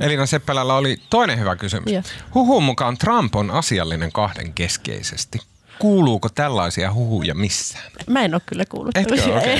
Elina 0.00 0.26
Seppälällä 0.26 0.74
oli 0.74 0.96
toinen 1.10 1.38
hyvä 1.38 1.56
kysymys. 1.56 1.92
Joo. 1.92 2.02
Huhun 2.34 2.62
mukaan 2.64 2.98
Trump 2.98 3.36
on 3.36 3.50
asiallinen 3.50 4.12
kahden 4.12 4.52
keskeisesti. 4.52 5.38
Kuuluuko 5.80 6.28
tällaisia 6.28 6.92
huhuja 6.92 7.34
missään? 7.34 7.84
Mä 8.06 8.22
en 8.22 8.34
ole 8.34 8.42
kyllä 8.46 8.64
kuullut 8.68 8.96
Etkö? 8.96 9.14
Ei. 9.42 9.58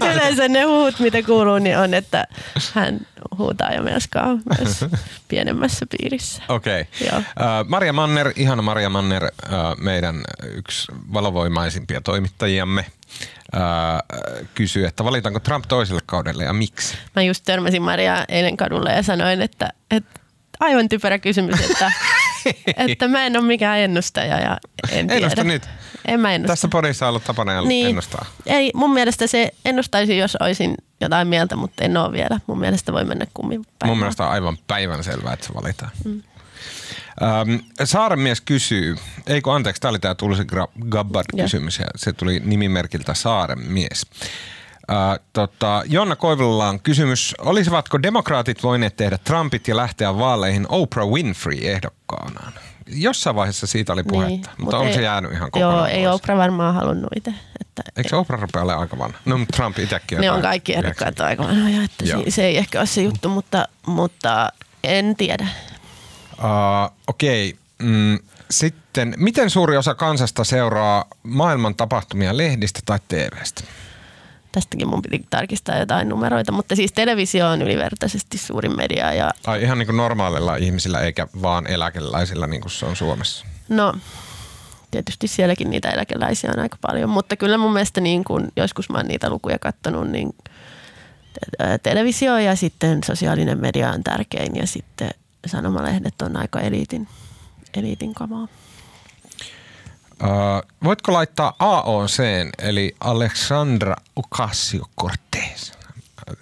Yleensä 0.14 0.48
ne 0.48 0.62
huhut, 0.62 1.00
mitä 1.00 1.22
kuuluu, 1.22 1.58
niin 1.58 1.78
on, 1.78 1.94
että 1.94 2.26
hän 2.74 3.00
huutaa 3.38 3.70
ja 3.70 3.82
melskaa 3.82 4.38
myös 4.58 4.84
pienemmässä 5.28 5.86
piirissä. 5.90 6.42
Okei. 6.48 6.80
Okay. 6.80 7.08
Joo. 7.08 7.22
Maria 7.68 7.92
Manner, 7.92 8.32
ihana 8.36 8.62
Maria 8.62 8.88
Manner, 8.88 9.24
äh, 9.24 9.30
meidän 9.78 10.20
yksi 10.42 10.92
valovoimaisimpia 11.12 12.00
toimittajiamme, 12.00 12.86
kysyy, 14.54 14.86
että 14.86 15.04
valitaanko 15.04 15.40
Trump 15.40 15.64
toiselle 15.68 16.00
kaudelle 16.06 16.44
ja 16.44 16.52
miksi? 16.52 16.96
Mä 17.16 17.22
just 17.22 17.44
törmäsin 17.44 17.82
Maria 17.82 18.24
eilen 18.28 18.56
kadulla 18.56 18.90
ja 18.90 19.02
sanoin, 19.02 19.42
että, 19.42 19.72
että 19.90 20.20
aivan 20.60 20.88
typerä 20.88 21.18
kysymys, 21.18 21.60
että, 21.70 21.92
että 22.88 23.08
mä 23.08 23.26
en 23.26 23.36
ole 23.36 23.46
mikään 23.46 23.78
ennustaja 23.78 24.40
ja 24.40 24.58
en 24.90 25.06
tiedä. 25.06 25.20
Ennusta 25.20 25.44
nyt. 25.44 25.68
En 26.04 26.20
mä 26.20 26.34
ennusta. 26.34 26.52
Tässä 26.52 26.68
podissa 26.68 27.06
on 27.06 27.08
ollut 27.08 27.24
tapana 27.24 27.62
niin. 27.62 27.86
ennustaa. 27.86 28.26
Ei, 28.46 28.70
mun 28.74 28.92
mielestä 28.92 29.26
se 29.26 29.50
ennustaisi, 29.64 30.16
jos 30.16 30.36
olisin 30.36 30.74
jotain 31.00 31.28
mieltä, 31.28 31.56
mutta 31.56 31.84
en 31.84 31.96
ole 31.96 32.12
vielä. 32.12 32.40
Mun 32.46 32.58
mielestä 32.58 32.92
voi 32.92 33.04
mennä 33.04 33.26
kummin 33.34 33.64
päin. 33.78 33.90
Mun 33.90 33.98
mielestä 33.98 34.24
on 34.24 34.30
aivan 34.30 34.58
päivän 34.66 35.04
selvää, 35.04 35.32
että 35.32 35.46
se 35.46 35.54
valitaan. 35.54 35.90
Mm. 36.04 36.22
Ähm, 37.22 37.64
Saarenmies 37.84 38.40
kysyy, 38.40 38.96
eikö 39.26 39.52
anteeksi, 39.52 39.80
tämä 39.80 39.90
oli 39.90 39.98
tämä 39.98 40.14
Tulsi 40.14 40.42
Gabbard-kysymys 40.88 41.78
ja 41.78 41.86
se 41.96 42.12
tuli 42.12 42.40
nimimerkiltä 42.44 43.14
Saarenmies. 43.14 44.06
Äh, 44.92 45.20
tota, 45.32 45.82
Jonna 45.86 46.16
Koivulla 46.16 46.68
on 46.68 46.80
kysymys, 46.80 47.34
olisivatko 47.38 48.02
demokraatit 48.02 48.62
voineet 48.62 48.96
tehdä 48.96 49.18
Trumpit 49.18 49.68
ja 49.68 49.76
lähteä 49.76 50.18
vaaleihin 50.18 50.66
Oprah 50.68 51.08
Winfrey 51.08 51.58
ehdokkaanaan? 51.62 52.52
Jossain 52.86 53.36
vaiheessa 53.36 53.66
siitä 53.66 53.92
oli 53.92 54.02
puhetta, 54.02 54.50
niin, 54.50 54.64
mutta 54.64 54.78
on 54.78 54.86
ei, 54.86 54.94
se 54.94 55.02
jäänyt 55.02 55.32
ihan 55.32 55.50
kokonaan 55.50 55.76
Joo, 55.76 55.86
ei 55.86 56.04
pois. 56.04 56.14
Oprah 56.14 56.38
varmaan 56.38 56.74
halunnut 56.74 57.10
itse. 57.16 57.34
Että 57.60 57.82
Eikö 57.96 58.18
Oprah 58.18 58.40
rupea 58.40 58.62
olemaan 58.62 58.80
aika 58.80 58.98
vanha? 58.98 59.18
No, 59.24 59.38
mutta 59.38 59.56
Trump 59.56 59.78
itsekin. 59.78 60.20
ne 60.20 60.30
on 60.30 60.42
kaikki 60.42 60.74
ehdokkaat 60.74 61.20
aika 61.20 61.42
vanhoja, 61.42 61.82
että 61.82 62.04
Joo. 62.04 62.22
se, 62.24 62.30
se 62.30 62.44
ei 62.44 62.58
ehkä 62.58 62.78
ole 62.78 62.86
se 62.86 63.02
juttu, 63.02 63.28
mutta, 63.28 63.68
mutta 63.86 64.48
en 64.84 65.16
tiedä. 65.16 65.46
Uh, 66.32 66.96
Okei. 67.06 67.48
Okay. 67.48 67.62
Mm, 67.90 68.18
sitten, 68.50 69.14
miten 69.16 69.50
suuri 69.50 69.76
osa 69.76 69.94
kansasta 69.94 70.44
seuraa 70.44 71.04
maailman 71.22 71.74
tapahtumia 71.74 72.36
lehdistä 72.36 72.80
tai 72.86 72.98
TVstä? 73.08 73.62
Tästäkin 74.52 74.88
mun 74.88 75.02
piti 75.02 75.26
tarkistaa 75.30 75.78
jotain 75.78 76.08
numeroita, 76.08 76.52
mutta 76.52 76.76
siis 76.76 76.92
televisio 76.92 77.48
on 77.48 77.62
ylivertaisesti 77.62 78.38
suurin 78.38 78.76
media 78.76 79.14
ja 79.14 79.30
Ai 79.46 79.62
ihan 79.62 79.78
niin 79.78 79.86
kuin 79.86 79.96
normaalilla 79.96 80.56
ihmisillä 80.56 81.00
eikä 81.00 81.26
vaan 81.42 81.66
eläkeläisillä 81.66 82.46
niin 82.46 82.60
kuin 82.60 82.72
se 82.72 82.86
on 82.86 82.96
Suomessa. 82.96 83.46
no 83.68 83.94
tietysti 84.90 85.28
sielläkin 85.28 85.70
niitä 85.70 85.90
eläkeläisiä 85.90 86.50
on 86.56 86.62
aika 86.62 86.76
paljon, 86.80 87.10
mutta 87.10 87.36
kyllä 87.36 87.58
mun 87.58 87.72
mielestä 87.72 88.00
niin 88.00 88.24
kun 88.24 88.48
joskus 88.56 88.90
mä 88.90 88.98
oon 88.98 89.06
niitä 89.06 89.30
lukuja 89.30 89.58
katsonut, 89.58 90.10
niin 90.10 90.34
televisio 91.82 92.38
ja 92.38 92.56
sitten 92.56 93.00
sosiaalinen 93.06 93.60
media 93.60 93.90
on 93.90 94.02
tärkein 94.02 94.56
ja 94.56 94.66
sitten 94.66 95.10
sanomalehdet 95.46 96.22
on 96.22 96.36
aika 96.36 96.60
eliitin, 96.60 97.08
eliitin 97.74 98.14
kamaa. 98.14 98.48
Uh, 100.22 100.62
voitko 100.84 101.12
laittaa 101.12 101.54
AOC, 101.58 102.18
eli 102.58 102.96
Alexandra 103.00 103.96
Ocasio-Cortez, 104.20 105.72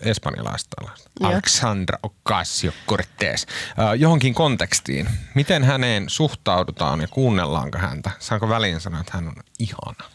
espanjalaista. 0.00 0.76
Alexandra 1.22 1.98
Ocasio-Cortez, 2.06 3.44
uh, 3.44 3.94
johonkin 3.98 4.34
kontekstiin. 4.34 5.08
Miten 5.34 5.64
häneen 5.64 6.04
suhtaudutaan 6.08 7.00
ja 7.00 7.08
kuunnellaanko 7.08 7.78
häntä? 7.78 8.10
Saanko 8.18 8.48
väliin 8.48 8.80
sanoa, 8.80 9.00
että 9.00 9.12
hän 9.14 9.28
on 9.28 9.34
ihana? 9.58 10.10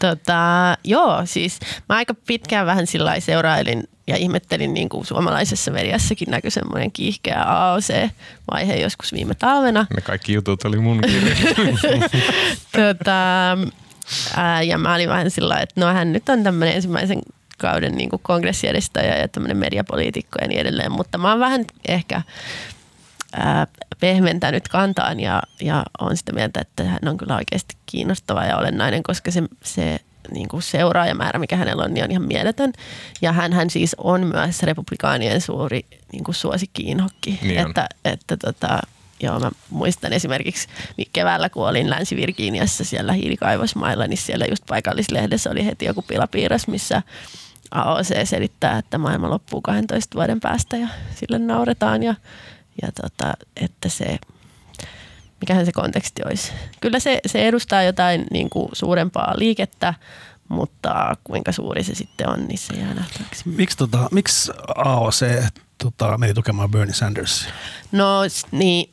Tota, 0.00 0.76
joo, 0.84 1.22
siis 1.24 1.58
mä 1.88 1.96
aika 1.96 2.14
pitkään 2.26 2.66
vähän 2.66 2.86
sillä 2.86 3.20
seurailin 3.20 3.88
ja 4.06 4.16
ihmettelin 4.16 4.74
niin 4.74 4.88
kuin 4.88 5.06
suomalaisessa 5.06 5.70
mediassakin 5.70 6.30
näkyi 6.30 6.50
semmoinen 6.50 6.92
kiihkeä 6.92 7.42
AOC-vaihe 7.42 8.76
joskus 8.76 9.12
viime 9.12 9.34
talvena. 9.34 9.86
Ne 9.96 10.00
kaikki 10.00 10.32
jutut 10.32 10.64
oli 10.64 10.78
mun 10.78 11.00
tota, 12.76 13.56
ää, 14.36 14.62
ja 14.62 14.78
mä 14.78 14.94
olin 14.94 15.08
vähän 15.08 15.30
sillä 15.30 15.60
että 15.60 15.80
no 15.80 15.86
hän 15.86 16.12
nyt 16.12 16.28
on 16.28 16.42
tämmöinen 16.42 16.74
ensimmäisen 16.74 17.20
kauden 17.58 17.94
niin 17.94 18.10
kuin 18.10 18.20
kongressijärjestäjä 18.22 19.16
ja 19.16 19.28
tämmöinen 19.28 19.56
mediapoliitikko 19.56 20.38
ja 20.40 20.48
niin 20.48 20.60
edelleen, 20.60 20.92
mutta 20.92 21.18
mä 21.18 21.30
oon 21.30 21.40
vähän 21.40 21.64
ehkä 21.88 22.22
ää, 23.36 23.66
pehmentänyt 24.00 24.68
kantaan 24.68 25.20
ja, 25.20 25.42
ja 25.60 25.84
on 26.00 26.16
sitä 26.16 26.32
mieltä, 26.32 26.60
että 26.60 26.84
hän 26.84 27.08
on 27.08 27.16
kyllä 27.16 27.36
oikeasti 27.36 27.76
kiinnostava 27.86 28.44
ja 28.44 28.56
olennainen, 28.56 29.02
koska 29.02 29.30
se, 29.30 29.42
se 29.64 30.00
niin 30.30 30.48
kuin 30.48 30.62
seuraajamäärä, 30.62 31.38
mikä 31.38 31.56
hänellä 31.56 31.82
on, 31.84 31.94
niin 31.94 32.04
on 32.04 32.10
ihan 32.10 32.26
mieletön. 32.26 32.72
Ja 33.22 33.32
hän, 33.32 33.52
hän 33.52 33.70
siis 33.70 33.94
on 33.98 34.26
myös 34.26 34.62
republikaanien 34.62 35.40
suuri 35.40 35.84
niin 36.12 36.24
kuin 36.24 36.34
suosikki-inhokki. 36.34 37.38
Niin 37.42 37.60
on. 37.60 37.66
että, 37.66 37.88
että 38.04 38.36
tota, 38.36 38.78
joo, 39.22 39.40
mä 39.40 39.50
muistan 39.70 40.12
esimerkiksi 40.12 40.68
niin 40.96 41.08
keväällä, 41.12 41.48
kun 41.48 41.68
olin 41.68 41.90
Länsi-Virginiassa 41.90 42.84
siellä 42.84 43.12
hiilikaivosmailla, 43.12 44.06
niin 44.06 44.18
siellä 44.18 44.44
just 44.50 44.64
paikallislehdessä 44.68 45.50
oli 45.50 45.66
heti 45.66 45.84
joku 45.84 46.02
pilapiirros, 46.02 46.68
missä 46.68 47.02
AOC 47.70 48.24
selittää, 48.24 48.78
että 48.78 48.98
maailma 48.98 49.30
loppuu 49.30 49.60
12 49.60 50.14
vuoden 50.14 50.40
päästä 50.40 50.76
ja 50.76 50.88
sille 51.14 51.38
nauretaan 51.38 52.02
ja, 52.02 52.14
ja 52.82 52.88
tota, 53.02 53.34
että 53.56 53.88
se, 53.88 54.18
mikähän 55.42 55.66
se 55.66 55.72
konteksti 55.72 56.22
olisi. 56.26 56.52
Kyllä 56.80 56.98
se, 56.98 57.20
se 57.26 57.48
edustaa 57.48 57.82
jotain 57.82 58.26
niin 58.30 58.50
kuin 58.50 58.68
suurempaa 58.72 59.34
liikettä, 59.36 59.94
mutta 60.48 61.16
kuinka 61.24 61.52
suuri 61.52 61.84
se 61.84 61.94
sitten 61.94 62.28
on, 62.28 62.46
niin 62.48 62.58
se 62.58 62.74
jää 62.74 62.94
nähtäväksi. 62.94 63.48
Miksi, 63.48 63.76
tota, 63.76 64.08
miksi 64.12 64.52
AOC 64.76 65.24
tota, 65.82 66.18
meni 66.18 66.34
tukemaan 66.34 66.70
Bernie 66.70 66.94
Sandersia? 66.94 67.52
No 67.92 68.20
niin, 68.50 68.90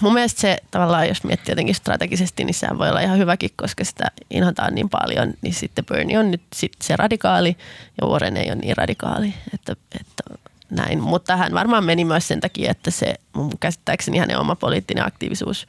mun 0.00 0.14
mielestä 0.14 0.40
se 0.40 0.58
tavallaan, 0.70 1.08
jos 1.08 1.24
miettii 1.24 1.52
jotenkin 1.52 1.74
strategisesti, 1.74 2.44
niin 2.44 2.54
sehän 2.54 2.78
voi 2.78 2.88
olla 2.88 3.00
ihan 3.00 3.18
hyväkin, 3.18 3.50
koska 3.56 3.84
sitä 3.84 4.04
inhotaan 4.30 4.74
niin 4.74 4.88
paljon, 4.88 5.34
niin 5.42 5.54
sitten 5.54 5.84
Bernie 5.84 6.18
on 6.18 6.30
nyt 6.30 6.42
sit 6.54 6.72
se 6.82 6.96
radikaali 6.96 7.56
ja 8.00 8.06
Warren 8.06 8.36
ei 8.36 8.46
ole 8.46 8.54
niin 8.54 8.76
radikaali, 8.76 9.34
että, 9.54 9.76
että 10.00 10.49
näin. 10.70 11.02
Mutta 11.02 11.36
hän 11.36 11.54
varmaan 11.54 11.84
meni 11.84 12.04
myös 12.04 12.28
sen 12.28 12.40
takia, 12.40 12.70
että 12.70 12.90
se 12.90 13.14
mun 13.32 13.50
käsittääkseni 13.60 14.18
hänen 14.18 14.38
oma 14.38 14.54
poliittinen 14.56 15.06
aktiivisuus 15.06 15.66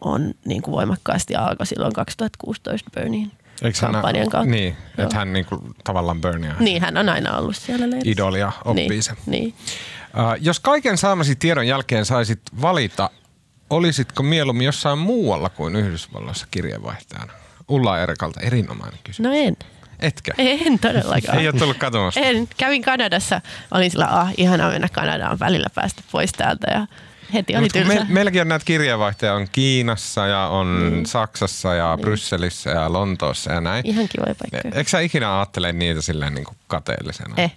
on 0.00 0.34
niin 0.44 0.62
kuin 0.62 0.72
voimakkaasti 0.72 1.34
alkoi 1.34 1.66
silloin 1.66 1.92
2016 1.92 2.90
Berniein 2.94 3.32
Eikö 3.62 3.78
hän- 3.82 3.92
kampanjan 3.92 4.28
kautta. 4.30 4.50
Niin, 4.50 4.76
Joo. 4.98 5.04
että 5.04 5.16
hän 5.16 5.32
niinku 5.32 5.60
tavallaan 5.84 6.20
Bernie 6.20 6.54
Niin, 6.60 6.82
hän 6.82 6.96
on 6.96 7.08
aina 7.08 7.36
ollut 7.38 7.56
siellä 7.56 7.90
leirissä. 7.90 8.10
idolia 8.10 8.52
oppii 8.64 8.88
niin, 8.88 9.02
se. 9.02 9.12
Niin. 9.26 9.54
jos 10.40 10.60
kaiken 10.60 10.98
saamasi 10.98 11.36
tiedon 11.36 11.66
jälkeen 11.66 12.04
saisit 12.04 12.40
valita, 12.60 13.10
olisitko 13.70 14.22
mieluummin 14.22 14.64
jossain 14.64 14.98
muualla 14.98 15.48
kuin 15.48 15.76
Yhdysvalloissa 15.76 16.46
kirjeenvaihtajana? 16.50 17.32
Ulla 17.68 17.98
Erikalta 18.00 18.40
erinomainen 18.40 18.98
kysymys. 19.04 19.30
No 19.30 19.36
en. 19.36 19.56
Etkö? 20.00 20.32
En 20.38 20.78
todellakaan. 20.78 21.38
Ei 21.38 21.48
ole 21.48 21.58
tullut 21.58 21.78
katsomassa. 21.78 22.20
En. 22.20 22.48
Kävin 22.56 22.82
Kanadassa. 22.82 23.40
Olin 23.70 23.90
sillä, 23.90 24.06
ah, 24.06 24.32
ihanaa 24.36 24.70
mennä 24.70 24.88
Kanadaan 24.88 25.38
välillä 25.38 25.66
päästä 25.74 26.02
pois 26.12 26.32
täältä. 26.32 26.66
Ja 26.70 26.86
heti 27.34 27.56
oli 27.56 27.68
tylsä. 27.68 27.94
me, 27.94 28.06
meilläkin 28.08 28.40
on 28.40 28.48
näitä 28.48 28.64
kirjeenvaihtajia, 28.64 29.34
on 29.34 29.46
Kiinassa 29.52 30.26
ja 30.26 30.46
on 30.46 30.90
Niin. 30.92 31.06
Saksassa 31.06 31.74
ja 31.74 31.98
Brysselissä 32.00 32.70
ja 32.70 32.92
Lontoossa 32.92 33.52
ja 33.52 33.60
näin. 33.60 33.86
Ihan 33.86 34.08
kivoja 34.08 34.34
paikkoja. 34.34 34.74
Eikö 34.76 34.90
sä 34.90 35.00
ikinä 35.00 35.36
ajattele 35.38 35.72
niitä 35.72 36.00
silleen 36.02 36.34
niin 36.34 36.44
kuin 36.44 36.56
kateellisena? 36.66 37.34
Eh. 37.36 37.52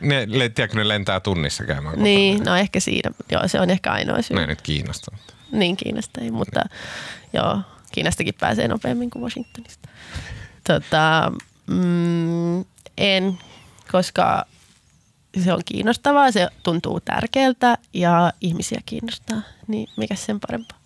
Ne, 0.00 0.24
le- 0.28 0.48
tiedätkö, 0.48 0.76
ne 0.78 0.88
lentää 0.88 1.20
tunnissa 1.20 1.64
käymään 1.64 1.84
kotona. 1.84 2.04
Niin, 2.04 2.44
no 2.44 2.56
ehkä 2.56 2.80
siinä. 2.80 3.10
Joo, 3.32 3.48
se 3.48 3.60
on 3.60 3.70
ehkä 3.70 3.92
ainoa 3.92 4.22
syy. 4.22 4.36
Ne 4.36 4.46
nyt 4.46 4.62
kiinnosta. 4.62 5.16
Niin 5.52 5.76
Kiinasta 5.76 6.20
ei, 6.20 6.30
mutta 6.30 6.64
joo, 7.32 7.60
Kiinastakin 7.92 8.34
pääsee 8.40 8.68
nopeammin 8.68 9.10
kuin 9.10 9.22
Washingtonista. 9.22 9.88
Tota, 10.66 11.32
mm, 11.70 12.64
en, 12.98 13.38
koska 13.92 14.44
se 15.44 15.52
on 15.52 15.62
kiinnostavaa, 15.64 16.32
se 16.32 16.48
tuntuu 16.62 17.00
tärkeältä 17.00 17.78
ja 17.94 18.32
ihmisiä 18.40 18.80
kiinnostaa, 18.86 19.42
niin 19.66 19.88
mikä 19.96 20.14
sen 20.14 20.40
parempaa? 20.40 20.78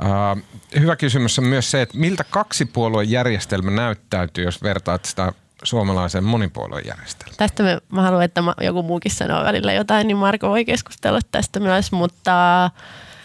Uh, 0.00 0.42
hyvä 0.80 0.96
kysymys 0.96 1.38
on 1.38 1.44
myös 1.44 1.70
se, 1.70 1.82
että 1.82 1.98
miltä 1.98 2.24
kaksipuoluejärjestelmä 2.24 3.70
näyttäytyy, 3.70 4.44
jos 4.44 4.62
vertaat 4.62 5.04
sitä 5.04 5.32
suomalaiseen 5.62 6.24
monipuoluejärjestelmään? 6.24 7.36
Tästä 7.36 7.62
me, 7.62 7.78
mä 7.92 8.02
haluan, 8.02 8.24
että 8.24 8.42
joku 8.60 8.82
muukin 8.82 9.12
sanoo 9.12 9.44
välillä 9.44 9.72
jotain, 9.72 10.06
niin 10.06 10.16
Marko 10.16 10.48
voi 10.48 10.64
keskustella 10.64 11.20
tästä 11.30 11.60
myös, 11.60 11.92
mutta 11.92 12.70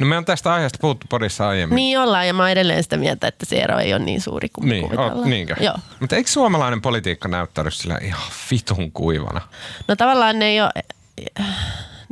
No 0.03 0.09
me 0.09 0.17
on 0.17 0.25
tästä 0.25 0.53
aiheesta 0.53 0.77
puhuttu 0.81 1.05
podissa 1.09 1.47
aiemmin. 1.47 1.75
niin 1.75 1.99
ollaan 1.99 2.27
ja 2.27 2.33
mä 2.33 2.43
oon 2.43 2.49
edelleen 2.51 2.83
sitä 2.83 2.97
mieltä, 2.97 3.27
että 3.27 3.45
se 3.45 3.55
ero 3.55 3.79
ei 3.79 3.93
ole 3.93 4.03
niin 4.05 4.21
suuri 4.21 4.49
kuin 4.49 4.69
Niin, 4.69 4.83
kuvitellaan. 4.83 5.29
niinkö? 5.29 5.55
Joo. 5.59 5.75
Mutta 5.99 6.15
eikö 6.15 6.29
suomalainen 6.29 6.81
politiikka 6.81 7.27
näyttäydy 7.27 7.71
sillä 7.71 7.97
ihan 8.01 8.31
vitun 8.51 8.91
kuivana? 8.91 9.41
No 9.87 9.95
tavallaan 9.95 10.39
ne 10.39 10.45
ei 10.45 10.61
ole, 10.61 10.71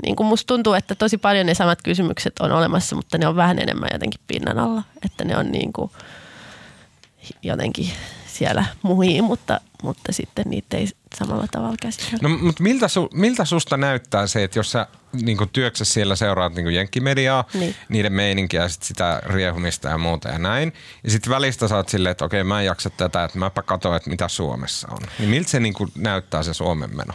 niin 0.04 0.16
kuin 0.16 0.28
musta 0.28 0.48
tuntuu, 0.48 0.74
että 0.74 0.96
tosi 0.96 1.18
paljon 1.18 1.46
ne 1.46 1.54
samat 1.54 1.80
kysymykset 1.84 2.34
on 2.40 2.52
olemassa, 2.52 2.96
mutta 2.96 3.18
ne 3.18 3.28
on 3.28 3.36
vähän 3.36 3.60
enemmän 3.60 3.90
jotenkin 3.94 4.22
pinnan 4.28 4.60
alla. 4.60 4.84
Että 5.06 5.24
ne 5.26 5.38
on 5.38 5.52
niin 5.52 5.74
kuin 5.74 5.92
jotenkin 7.44 7.92
siellä 8.42 8.66
muhii, 8.82 9.22
mutta, 9.22 9.62
mutta 9.84 10.12
sitten 10.12 10.46
niitä 10.50 10.78
ei 10.78 10.88
samalla 11.16 11.48
tavalla 11.52 11.76
käsitellä. 11.82 12.18
No 12.22 12.30
mutta 12.30 12.64
miltä, 12.64 12.88
su, 12.88 13.10
miltä 13.14 13.46
susta 13.46 13.78
näyttää 13.78 14.28
se, 14.28 14.44
että 14.44 14.60
jos 14.60 14.72
sä 14.72 14.88
niin 15.22 15.38
työksä 15.54 15.86
siellä 15.86 16.16
seuraat 16.16 16.56
niin 16.56 16.74
jenkkimediaa, 16.74 17.44
Niin. 17.54 17.76
niiden 17.90 18.14
meininkiä 18.14 18.62
ja 18.62 18.70
sit 18.70 18.84
sitä 18.84 19.22
riehumista 19.26 19.90
ja 19.90 19.98
muuta 19.98 20.30
ja 20.30 20.40
näin. 20.40 20.74
Ja 21.04 21.12
sitten 21.12 21.30
välistä 21.32 21.76
oot 21.76 21.90
silleen, 21.90 22.12
että 22.12 22.26
okei 22.26 22.44
mä 22.44 22.60
en 22.60 22.66
jaksa 22.66 22.90
tätä, 22.90 23.24
että 23.24 23.40
mäpä 23.40 23.62
katsoin, 23.62 23.96
että 23.96 24.10
mitä 24.10 24.28
Suomessa 24.28 24.88
on. 24.92 25.00
Niin 25.20 25.30
miltä 25.30 25.50
se 25.50 25.60
niin 25.60 25.74
näyttää 25.98 26.44
se 26.44 26.54
Suomen 26.54 26.96
meno? 26.96 27.14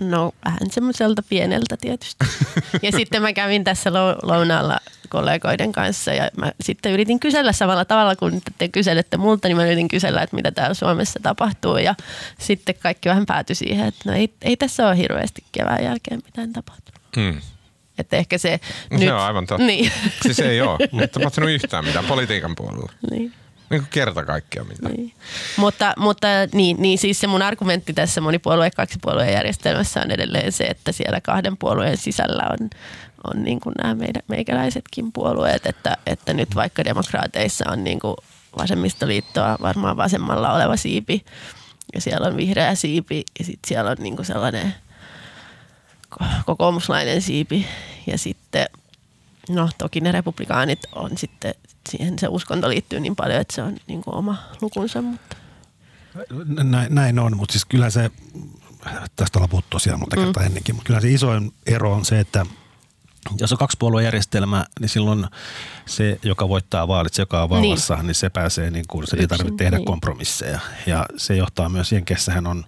No 0.00 0.32
vähän 0.44 0.70
semmoiselta 0.70 1.22
pieneltä 1.28 1.76
tietysti. 1.80 2.24
Ja 2.82 2.92
sitten 2.92 3.22
mä 3.22 3.32
kävin 3.32 3.64
tässä 3.64 3.90
lou- 3.90 4.18
lounaalla 4.22 4.78
kollegoiden 5.08 5.72
kanssa 5.72 6.12
ja 6.12 6.30
mä 6.36 6.52
sitten 6.60 6.92
yritin 6.92 7.20
kysellä 7.20 7.52
samalla 7.52 7.84
tavalla 7.84 8.16
kuin 8.16 8.42
te 8.58 8.68
kyselette 8.68 9.16
multa, 9.16 9.48
niin 9.48 9.56
mä 9.56 9.64
yritin 9.66 9.88
kysellä, 9.88 10.22
että 10.22 10.36
mitä 10.36 10.50
täällä 10.50 10.74
Suomessa 10.74 11.20
tapahtuu 11.22 11.76
ja 11.76 11.94
sitten 12.38 12.74
kaikki 12.74 13.08
vähän 13.08 13.26
päätyi 13.26 13.56
siihen, 13.56 13.86
että 13.86 14.10
no 14.10 14.16
ei, 14.16 14.34
ei 14.42 14.56
tässä 14.56 14.88
ole 14.88 14.96
hirveästi 14.96 15.44
kevään 15.52 15.84
jälkeen 15.84 16.20
mitään 16.24 16.52
tapahtunut. 16.52 17.00
Hmm. 17.16 17.40
Että 17.98 18.16
ehkä 18.16 18.38
se 18.38 18.60
se 18.98 19.12
on 19.12 19.20
aivan 19.20 19.46
totta. 19.46 19.64
Niin. 19.64 19.92
Siis 20.22 20.38
ei 20.38 20.60
ole. 20.60 20.78
Ei 21.00 21.08
tapahtunut 21.08 21.50
yhtään 21.50 21.84
mitään 21.84 22.04
politiikan 22.04 22.54
puolella. 22.56 22.92
niin. 23.10 23.32
Niin 23.70 23.86
kerta 23.90 24.24
kaikkiaan 24.24 24.68
mitään. 24.68 24.92
Niin. 24.94 25.12
Mutta, 25.56 25.94
mutta 25.96 26.26
niin, 26.52 26.76
niin 26.80 26.98
siis 26.98 27.20
se 27.20 27.26
mun 27.26 27.42
argumentti 27.42 27.92
tässä 27.92 28.20
monipuolue- 28.20 29.24
ja 29.24 29.30
järjestelmässä 29.30 30.00
on 30.00 30.10
edelleen 30.10 30.52
se, 30.52 30.64
että 30.64 30.92
siellä 30.92 31.20
kahden 31.20 31.56
puolueen 31.56 31.96
sisällä 31.96 32.42
on, 32.50 32.70
on 33.24 33.44
niin 33.44 33.60
kuin 33.60 33.74
nämä 33.82 33.94
meidän, 33.94 34.22
meikäläisetkin 34.28 35.12
puolueet, 35.12 35.66
että, 35.66 35.96
että 36.06 36.34
nyt 36.34 36.54
vaikka 36.54 36.84
demokraateissa 36.84 37.70
on 37.70 37.84
niin 37.84 38.00
kuin 38.00 38.16
vasemmistoliittoa 38.58 39.56
varmaan 39.62 39.96
vasemmalla 39.96 40.52
oleva 40.52 40.76
siipi 40.76 41.24
ja 41.94 42.00
siellä 42.00 42.26
on 42.28 42.36
vihreä 42.36 42.74
siipi 42.74 43.24
ja 43.38 43.44
sitten 43.44 43.68
siellä 43.68 43.90
on 43.90 43.96
niin 44.00 44.16
kuin 44.16 44.26
sellainen 44.26 44.74
ko- 46.14 46.26
kokoomuslainen 46.46 47.22
siipi 47.22 47.66
ja 48.06 48.18
sitten 48.18 48.66
no 49.48 49.68
toki 49.78 50.00
ne 50.00 50.12
republikaanit 50.12 50.80
on 50.94 51.18
sitten, 51.18 51.54
siihen 51.90 52.18
se 52.18 52.28
uskonto 52.28 52.68
liittyy 52.68 53.00
niin 53.00 53.16
paljon, 53.16 53.40
että 53.40 53.54
se 53.54 53.62
on 53.62 53.76
niin 53.86 54.02
kuin 54.02 54.14
oma 54.14 54.36
lukunsa, 54.60 55.02
mutta 55.02 55.36
Näin, 56.64 56.94
näin 56.94 57.18
on, 57.18 57.36
mutta 57.36 57.52
siis 57.52 57.64
kyllä 57.64 57.90
se, 57.90 58.10
tästä 59.16 59.38
ollaan 59.38 59.50
puhuttu 59.50 59.68
tosiaan 59.70 60.00
monta 60.00 60.16
kertaa 60.16 60.42
mm. 60.42 60.46
ennenkin, 60.46 60.74
mutta 60.74 60.86
kyllä 60.86 61.00
se 61.00 61.10
isoin 61.10 61.52
ero 61.66 61.92
on 61.92 62.04
se, 62.04 62.20
että 62.20 62.46
jos 63.40 63.52
on 63.52 63.58
kaksipuoluejärjestelmä, 63.58 64.66
niin 64.80 64.88
silloin 64.88 65.26
se, 65.86 66.18
joka 66.22 66.48
voittaa 66.48 66.88
vaalit, 66.88 67.14
se, 67.14 67.22
joka 67.22 67.42
on 67.42 67.50
vallassa, 67.50 67.94
niin, 67.96 68.06
niin 68.06 68.14
se 68.14 68.30
pääsee, 68.30 68.70
niin 68.70 68.84
kuin, 68.88 69.06
se 69.06 69.16
ei 69.16 69.26
tarvitse 69.26 69.56
tehdä 69.56 69.76
niin. 69.76 69.86
kompromisseja. 69.86 70.60
Ja 70.86 71.06
se 71.16 71.36
johtaa 71.36 71.68
myös, 71.68 71.92
Jenkessähän 71.92 72.46
on 72.46 72.64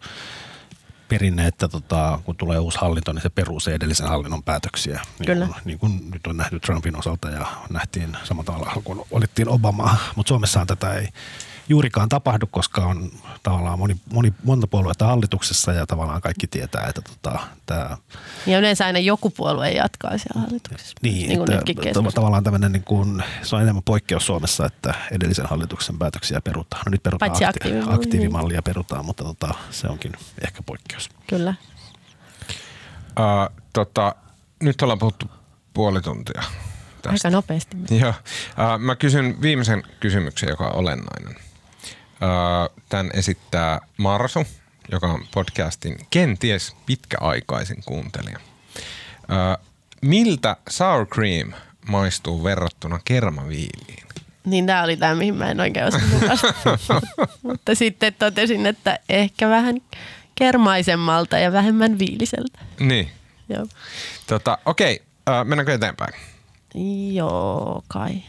perinne, 1.09 1.47
että 1.47 1.68
tota, 1.68 2.21
kun 2.25 2.37
tulee 2.37 2.59
uusi 2.59 2.79
hallinto, 2.79 3.12
niin 3.12 3.23
se 3.23 3.29
peruu 3.29 3.61
se 3.61 3.75
edellisen 3.75 4.09
hallinnon 4.09 4.42
päätöksiä. 4.42 5.01
Niin 5.18 5.27
Kyllä. 5.27 5.47
Kuin, 5.47 5.57
niin 5.64 5.79
kuin 5.79 6.11
nyt 6.11 6.27
on 6.27 6.37
nähty 6.37 6.61
Trumpin 6.61 6.99
osalta 6.99 7.31
ja 7.31 7.47
nähtiin 7.71 8.16
samalla 8.25 8.44
tavalla, 8.44 8.83
kun 8.85 9.07
valittiin 9.12 9.49
Obamaa. 9.49 9.97
Mutta 10.16 10.29
Suomessahan 10.29 10.66
tätä 10.66 10.94
ei 10.94 11.09
juurikaan 11.69 12.09
tapahdu, 12.09 12.47
koska 12.51 12.87
on 12.87 13.11
tavallaan 13.43 13.79
moni, 13.79 13.97
moni, 14.13 14.35
monta 14.45 14.67
puoluetta 14.67 15.07
hallituksessa 15.07 15.73
ja 15.73 15.87
tavallaan 15.87 16.21
kaikki 16.21 16.47
tietää, 16.47 16.87
että 16.89 17.03
tota, 17.03 17.39
tämä 17.67 17.97
ja 18.47 18.59
yleensä 18.59 18.87
aina 18.87 18.99
joku 18.99 19.31
puolue 19.31 19.71
jatkaa 19.71 20.19
siellä 20.19 20.41
hallituksessa. 20.41 20.95
niin, 21.03 21.29
niin 21.29 21.53
että 21.87 22.11
tavallaan 22.15 22.45
tämmöinen 22.45 22.73
niin 22.73 22.85
kuin, 22.85 23.23
se 23.43 23.57
on 23.57 23.63
enemmän 23.63 23.83
poikkeus 23.83 24.27
Suomessa, 24.27 24.67
että 24.67 24.95
edellisen 25.11 25.47
hallituksen 25.47 25.99
päätöksiä 25.99 26.41
perutaan. 26.41 26.83
No 26.87 26.91
nyt 26.91 27.03
perutaan 27.03 27.31
Paitsi 27.31 27.45
akti- 27.45 27.49
aktiivimalli, 27.49 27.95
aktiivimallia 27.95 28.63
perutaan, 28.63 29.05
mutta 29.05 29.25
tota, 29.25 29.55
se 29.71 29.89
onkin 29.89 30.13
ehkä 30.45 30.63
poikkeus. 30.63 31.09
Kyllä. 31.27 31.55
Uh, 33.19 33.57
tota, 33.73 34.15
nyt 34.63 34.83
ollaan 34.83 34.99
puhuttu 34.99 35.27
puoli 35.75 36.01
tuntia 36.01 36.43
tästä. 37.03 37.29
Aika 37.29 37.37
nopeasti. 37.37 37.77
Joo. 37.91 38.09
Uh, 38.11 38.79
mä 38.79 38.97
kysyn 38.97 39.43
viimeisen 39.43 39.83
kysymyksen, 40.01 40.49
joka 40.49 40.67
on 40.67 40.75
olennainen. 40.75 41.48
Tämän 42.89 43.11
esittää 43.15 43.81
Marsu, 43.97 44.47
joka 44.93 45.07
on 45.07 45.27
podcastin 45.35 45.97
kenties 46.11 46.77
pitkäaikaisin 46.87 47.83
kuuntelija. 47.87 48.39
Miltä 50.03 50.57
sour 50.69 51.07
cream 51.07 51.53
maistuu 51.89 52.45
verrattuna 52.45 53.01
kermaviiliin? 53.05 54.09
Niin 54.45 54.67
tämä 54.67 54.83
oli 54.83 54.97
tämä, 54.97 55.15
mihin 55.15 55.35
mä 55.35 55.51
en 55.51 55.61
oikein 55.61 55.87
osannut. 55.87 56.23
Mutta 57.43 57.75
sitten 57.75 58.15
totesin, 58.15 58.67
että 58.67 58.99
ehkä 59.09 59.49
vähän 59.49 59.77
kermaisemmalta 60.35 61.39
ja 61.39 61.53
vähemmän 61.53 61.99
viiliseltä. 61.99 62.59
Niin. 62.81 63.11
Joo. 63.49 63.67
Tota, 64.27 64.59
okei, 64.67 65.03
uh, 65.31 65.45
mennäänkö 65.45 65.75
eteenpäin? 65.75 66.15
Joo, 67.13 67.85
kai. 67.89 68.23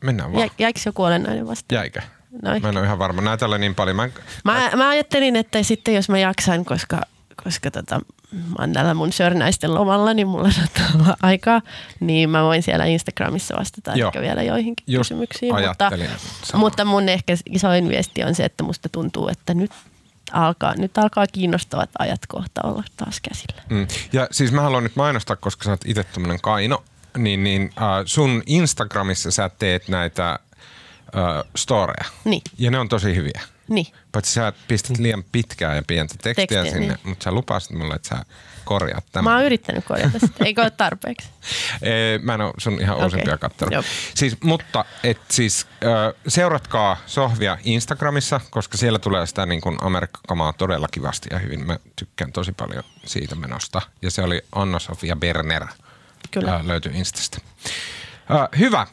Mennään 0.00 0.32
vaan. 0.32 0.44
Jä, 0.44 0.50
jäikö 0.58 0.80
joku 0.86 1.02
olennainen 1.02 1.46
vasta? 1.46 1.74
Jäikö? 1.74 2.02
No 2.42 2.50
Mä 2.60 2.68
en 2.68 2.76
ole 2.76 2.84
ihan 2.84 2.98
varma. 2.98 3.22
Näitä 3.22 3.58
niin 3.58 3.74
paljon. 3.74 3.96
Mä 3.96 4.04
en... 4.04 4.12
Mä, 4.44 4.70
mä 4.76 4.88
ajattelin, 4.88 5.36
että 5.36 5.62
sitten 5.62 5.94
jos 5.94 6.08
mä 6.08 6.18
jaksan, 6.18 6.64
koska, 6.64 7.00
koska 7.44 7.70
tota, 7.70 8.00
mä 8.32 8.54
oon 8.58 8.72
täällä 8.72 8.94
mun 8.94 9.12
sörnäisten 9.12 9.74
lomalla, 9.74 10.14
niin 10.14 10.28
mulla 10.28 10.50
saattaa 10.50 10.86
olla 10.94 11.16
aikaa, 11.22 11.62
niin 12.00 12.30
mä 12.30 12.42
voin 12.42 12.62
siellä 12.62 12.84
Instagramissa 12.84 13.56
vastata 13.58 13.92
Joo. 13.94 14.08
ehkä 14.08 14.20
vielä 14.20 14.42
joihinkin 14.42 14.84
Just 14.86 15.08
kysymyksiin. 15.08 15.54
Mutta, 15.54 15.90
samaa. 16.42 16.60
mutta 16.60 16.84
mun 16.84 17.08
ehkä 17.08 17.34
isoin 17.50 17.88
viesti 17.88 18.24
on 18.24 18.34
se, 18.34 18.44
että 18.44 18.64
musta 18.64 18.88
tuntuu, 18.88 19.28
että 19.28 19.54
nyt 19.54 19.70
alkaa, 20.32 20.74
nyt 20.76 20.98
alkaa 20.98 21.26
kiinnostavat 21.26 21.90
ajat 21.98 22.20
kohta 22.28 22.60
olla 22.64 22.82
taas 22.96 23.20
käsillä. 23.20 23.62
Mm. 23.70 23.86
Ja 24.12 24.28
siis 24.30 24.52
mä 24.52 24.60
haluan 24.60 24.82
nyt 24.82 24.96
mainostaa, 24.96 25.36
koska 25.36 25.64
sä 25.64 25.70
oot 25.70 25.80
itse 25.86 26.04
tämmönen 26.04 26.40
kaino, 26.40 26.84
niin, 27.18 27.44
niin 27.44 27.72
äh, 27.78 27.88
sun 28.04 28.42
Instagramissa 28.46 29.30
sä 29.30 29.50
teet 29.58 29.88
näitä 29.88 30.38
äh, 31.16 31.44
storeja. 31.56 32.04
Niin. 32.24 32.42
Ja 32.58 32.70
ne 32.70 32.78
on 32.78 32.88
tosi 32.88 33.14
hyviä. 33.16 33.40
Niin. 33.68 33.86
Paitsi 34.12 34.32
sä 34.32 34.52
pistät 34.68 34.98
liian 34.98 35.24
pitkää 35.32 35.74
ja 35.74 35.82
pientä 35.86 36.14
tekstiä, 36.22 36.46
Tekstiä, 36.46 36.72
sinne, 36.72 36.94
niin. 36.94 37.08
mutta 37.08 37.24
sä 37.24 37.32
lupasit 37.32 37.70
mulle, 37.70 37.94
että 37.94 38.08
sä 38.08 38.24
korjaat 38.64 39.04
tämän. 39.12 39.24
Mä 39.24 39.36
oon 39.36 39.44
yrittänyt 39.46 39.84
korjata 39.84 40.18
sitä. 40.18 40.44
Eikö 40.44 40.62
ole 40.62 40.70
tarpeeksi? 40.70 41.28
Ee, 41.82 42.18
Mä 42.18 42.34
en 42.34 42.40
ole 42.40 42.52
sun 42.58 42.80
ihan 42.80 42.94
Okei. 42.96 43.04
uusimpia 43.04 43.38
kattonut. 43.38 43.84
Siis, 44.14 44.36
mutta 44.42 44.84
et 45.04 45.20
siis, 45.30 45.66
seuratkaa 46.28 46.96
Sohvia 47.06 47.58
Instagramissa, 47.64 48.40
koska 48.50 48.76
siellä 48.78 48.98
tulee 48.98 49.26
sitä 49.26 49.46
niin 49.46 49.60
kuin 49.60 49.76
Amerikkakamaa 49.80 50.52
todella 50.52 50.88
kivasti 50.90 51.28
ja 51.32 51.38
hyvin. 51.38 51.66
Mä 51.66 51.78
tykkään 51.96 52.32
tosi 52.32 52.52
paljon 52.52 52.84
siitä 53.06 53.34
menosta. 53.34 53.82
Ja 54.02 54.10
se 54.10 54.22
oli 54.22 54.42
Anna-Sofia 54.52 55.16
Berner. 55.16 55.66
Kyllä. 56.30 56.60
Löytyy 56.64 56.92
Instasta. 56.94 57.38
Ö, 58.30 58.56
hyvä. 58.58 58.86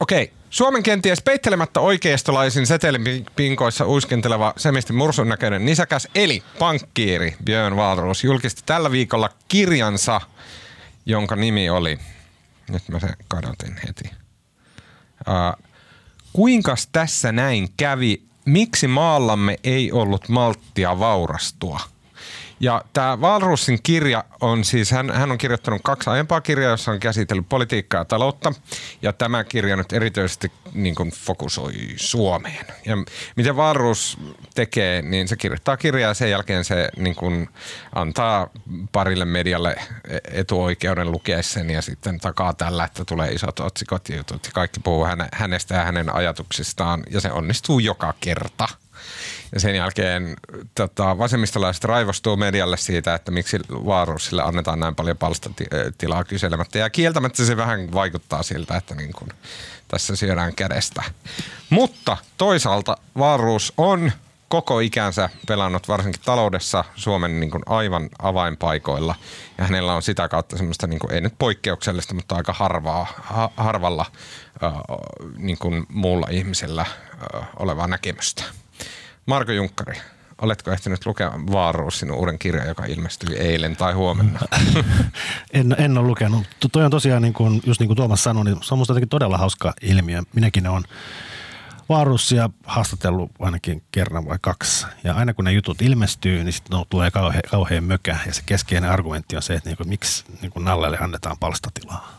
Okei. 0.00 0.32
Suomen 0.50 0.82
kenties 0.82 1.22
peittelemättä 1.22 1.80
oikeistolaisin 1.80 2.66
setelipinkoissa 2.66 3.86
uiskenteleva 3.86 4.52
semisti 4.56 4.92
mursun 4.92 5.28
näköinen 5.28 5.64
nisäkäs 5.66 6.08
eli 6.14 6.42
pankkiiri 6.58 7.36
Björn 7.44 7.76
Wahlroos 7.76 8.24
julkisti 8.24 8.62
tällä 8.66 8.90
viikolla 8.90 9.30
kirjansa, 9.48 10.20
jonka 11.06 11.36
nimi 11.36 11.70
oli, 11.70 11.98
nyt 12.70 12.88
mä 12.88 13.00
sen 13.00 13.16
kadotin 13.28 13.76
heti. 13.86 14.10
Uh, 15.28 15.64
kuinkas 16.32 16.88
tässä 16.92 17.32
näin 17.32 17.68
kävi? 17.76 18.22
Miksi 18.44 18.88
maallamme 18.88 19.56
ei 19.64 19.92
ollut 19.92 20.28
malttia 20.28 20.98
vaurastua? 20.98 21.80
Ja 22.60 22.84
tämä 22.92 23.16
Walrusin 23.16 23.78
kirja 23.82 24.24
on 24.40 24.64
siis, 24.64 24.90
hän, 24.90 25.10
hän 25.10 25.30
on 25.30 25.38
kirjoittanut 25.38 25.80
kaksi 25.84 26.10
aiempaa 26.10 26.40
kirjaa, 26.40 26.70
jossa 26.70 26.90
on 26.90 27.00
käsitellyt 27.00 27.48
politiikkaa 27.48 28.00
ja 28.00 28.04
taloutta. 28.04 28.52
Ja 29.02 29.12
tämä 29.12 29.44
kirja 29.44 29.76
nyt 29.76 29.92
erityisesti 29.92 30.52
niin 30.74 30.94
kuin 30.94 31.10
fokusoi 31.10 31.72
Suomeen. 31.96 32.66
Ja 32.86 32.96
miten 33.36 33.56
Walrus 33.56 34.18
tekee, 34.54 35.02
niin 35.02 35.28
se 35.28 35.36
kirjoittaa 35.36 35.76
kirjaa 35.76 36.10
ja 36.10 36.14
sen 36.14 36.30
jälkeen 36.30 36.64
se 36.64 36.88
niin 36.96 37.14
kuin 37.14 37.48
antaa 37.94 38.50
parille 38.92 39.24
medialle 39.24 39.76
etuoikeuden 40.32 41.12
lukea 41.12 41.42
sen 41.42 41.70
ja 41.70 41.82
sitten 41.82 42.20
takaa 42.20 42.54
tällä, 42.54 42.84
että 42.84 43.04
tulee 43.04 43.32
isot 43.32 43.60
otsikot 43.60 44.08
ja 44.08 44.16
jutut 44.16 44.46
ja 44.46 44.52
kaikki 44.54 44.80
puhuu 44.80 45.04
häne, 45.04 45.28
hänestä 45.32 45.74
ja 45.74 45.84
hänen 45.84 46.14
ajatuksistaan 46.14 47.02
ja 47.10 47.20
se 47.20 47.32
onnistuu 47.32 47.78
joka 47.78 48.14
kerta. 48.20 48.68
Ja 49.52 49.60
sen 49.60 49.76
jälkeen 49.76 50.36
tota, 50.74 51.18
vasemmistolaiset 51.18 51.84
raivostuu 51.84 52.36
medialle 52.36 52.76
siitä, 52.76 53.14
että 53.14 53.30
miksi 53.30 53.58
Vaarusille 53.70 54.42
annetaan 54.42 54.80
näin 54.80 54.94
paljon 54.94 55.16
palstatilaa 55.16 56.24
kyselemättä. 56.24 56.78
Ja 56.78 56.90
kieltämättä 56.90 57.44
se 57.44 57.56
vähän 57.56 57.92
vaikuttaa 57.92 58.42
siltä, 58.42 58.76
että 58.76 58.94
niin 58.94 59.12
kuin 59.12 59.30
tässä 59.88 60.16
syödään 60.16 60.54
kädestä. 60.54 61.02
Mutta 61.70 62.16
toisaalta 62.36 62.96
Vaaruus 63.18 63.72
on 63.76 64.12
koko 64.48 64.80
ikänsä 64.80 65.30
pelannut 65.46 65.88
varsinkin 65.88 66.22
taloudessa 66.24 66.84
Suomen 66.96 67.40
niin 67.40 67.50
kuin 67.50 67.62
aivan 67.66 68.08
avainpaikoilla. 68.18 69.14
Ja 69.58 69.64
hänellä 69.64 69.94
on 69.94 70.02
sitä 70.02 70.28
kautta 70.28 70.56
semmoista, 70.56 70.86
niin 70.86 70.98
kuin, 70.98 71.14
ei 71.14 71.20
nyt 71.20 71.34
poikkeuksellista, 71.38 72.14
mutta 72.14 72.36
aika 72.36 72.52
harvaa, 72.52 73.06
ha, 73.16 73.50
harvalla 73.56 74.06
äh, 74.64 74.72
niin 75.36 75.58
kuin 75.58 75.86
muulla 75.88 76.26
ihmisellä 76.30 76.82
äh, 76.82 77.48
olevaa 77.56 77.86
näkemystä. 77.86 78.44
Marko 79.28 79.52
Junkkari, 79.52 80.00
oletko 80.42 80.70
ehtinyt 80.72 81.06
lukea 81.06 81.32
Vaaruusin 81.52 82.12
uuden 82.12 82.38
kirjan, 82.38 82.68
joka 82.68 82.84
ilmestyi 82.84 83.36
eilen 83.36 83.76
tai 83.76 83.92
huomenna? 83.92 84.40
En, 85.52 85.76
en 85.78 85.98
ole 85.98 86.06
lukenut. 86.06 86.46
To- 86.60 86.68
Toi 86.68 86.84
on 86.84 86.90
tosiaan, 86.90 87.22
niin 87.22 87.34
kuin, 87.34 87.62
just 87.66 87.80
niin 87.80 87.88
kuin 87.88 87.96
Tuomas 87.96 88.24
sanoi, 88.24 88.44
niin 88.44 88.56
se 88.62 88.74
on 88.74 88.78
musta 88.78 88.90
jotenkin 88.92 89.08
todella 89.08 89.38
hauska 89.38 89.74
ilmiö. 89.82 90.22
Minäkin 90.34 90.66
olen 90.66 90.84
Vaarussia 91.88 92.50
haastatellut 92.66 93.30
ainakin 93.38 93.82
kerran 93.92 94.26
vai 94.28 94.38
kaksi. 94.40 94.86
Ja 95.04 95.14
aina 95.14 95.34
kun 95.34 95.44
ne 95.44 95.52
jutut 95.52 95.82
ilmestyy, 95.82 96.44
niin 96.44 96.52
sitten 96.52 96.78
no, 96.78 96.86
tulee 96.90 97.10
kauhean, 97.10 97.42
kauhean 97.50 97.84
mökä. 97.84 98.16
Ja 98.26 98.34
se 98.34 98.42
keskeinen 98.46 98.90
argumentti 98.90 99.36
on 99.36 99.42
se, 99.42 99.54
että 99.54 99.68
niin 99.70 99.76
kuin, 99.76 99.88
miksi 99.88 100.24
niin 100.42 100.50
kuin 100.52 100.64
Nallelle 100.64 100.98
annetaan 101.00 101.36
palstatilaa. 101.40 102.18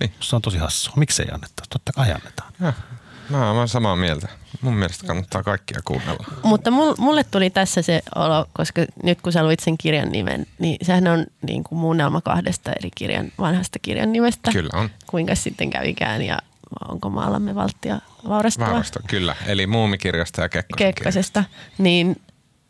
niin. 0.00 0.12
Se 0.20 0.36
on 0.36 0.42
tosi 0.42 0.58
hassua. 0.58 0.94
Miksi 0.96 1.22
ei 1.22 1.28
anneta? 1.32 1.62
Totta 1.70 1.92
kai 1.92 2.12
annetaan. 2.12 2.52
Ja, 2.60 2.72
mä 3.38 3.50
oon 3.50 3.68
samaa 3.68 3.96
mieltä. 3.96 4.28
Mun 4.60 4.74
mielestä 4.74 5.06
kannattaa 5.06 5.42
kaikkia 5.42 5.80
kuunnella. 5.84 6.24
Mutta 6.42 6.70
mul- 6.70 6.94
mulle 6.98 7.24
tuli 7.24 7.50
tässä 7.50 7.82
se 7.82 8.02
olo, 8.14 8.46
koska 8.52 8.84
nyt 9.02 9.22
kun 9.22 9.32
sä 9.32 9.44
luit 9.44 9.60
sen 9.60 9.78
kirjan 9.78 10.12
nimen, 10.12 10.46
niin 10.58 10.76
sehän 10.82 11.08
on 11.08 11.26
niin 11.42 11.64
kuin 11.64 11.78
muunnelma 11.78 12.20
kahdesta 12.20 12.72
eri 12.72 12.90
kirjan, 12.94 13.32
vanhasta 13.38 13.78
kirjan 13.78 14.12
nimestä. 14.12 14.52
Kyllä 14.52 14.70
on. 14.72 14.90
Kuinka 15.06 15.34
sitten 15.34 15.70
kävikään 15.70 16.22
ja 16.22 16.38
onko 16.88 17.10
maallamme 17.10 17.54
valttia 17.54 17.98
vaurastua 18.28 18.66
Vaarasta, 18.66 19.00
kyllä. 19.06 19.36
Eli 19.46 19.66
Muumikirjasta 19.66 20.42
ja 20.42 20.48
Kekkosen 20.48 20.76
kirjasta. 20.78 20.98
Kekkasesta. 20.98 21.44
Niin, 21.78 22.20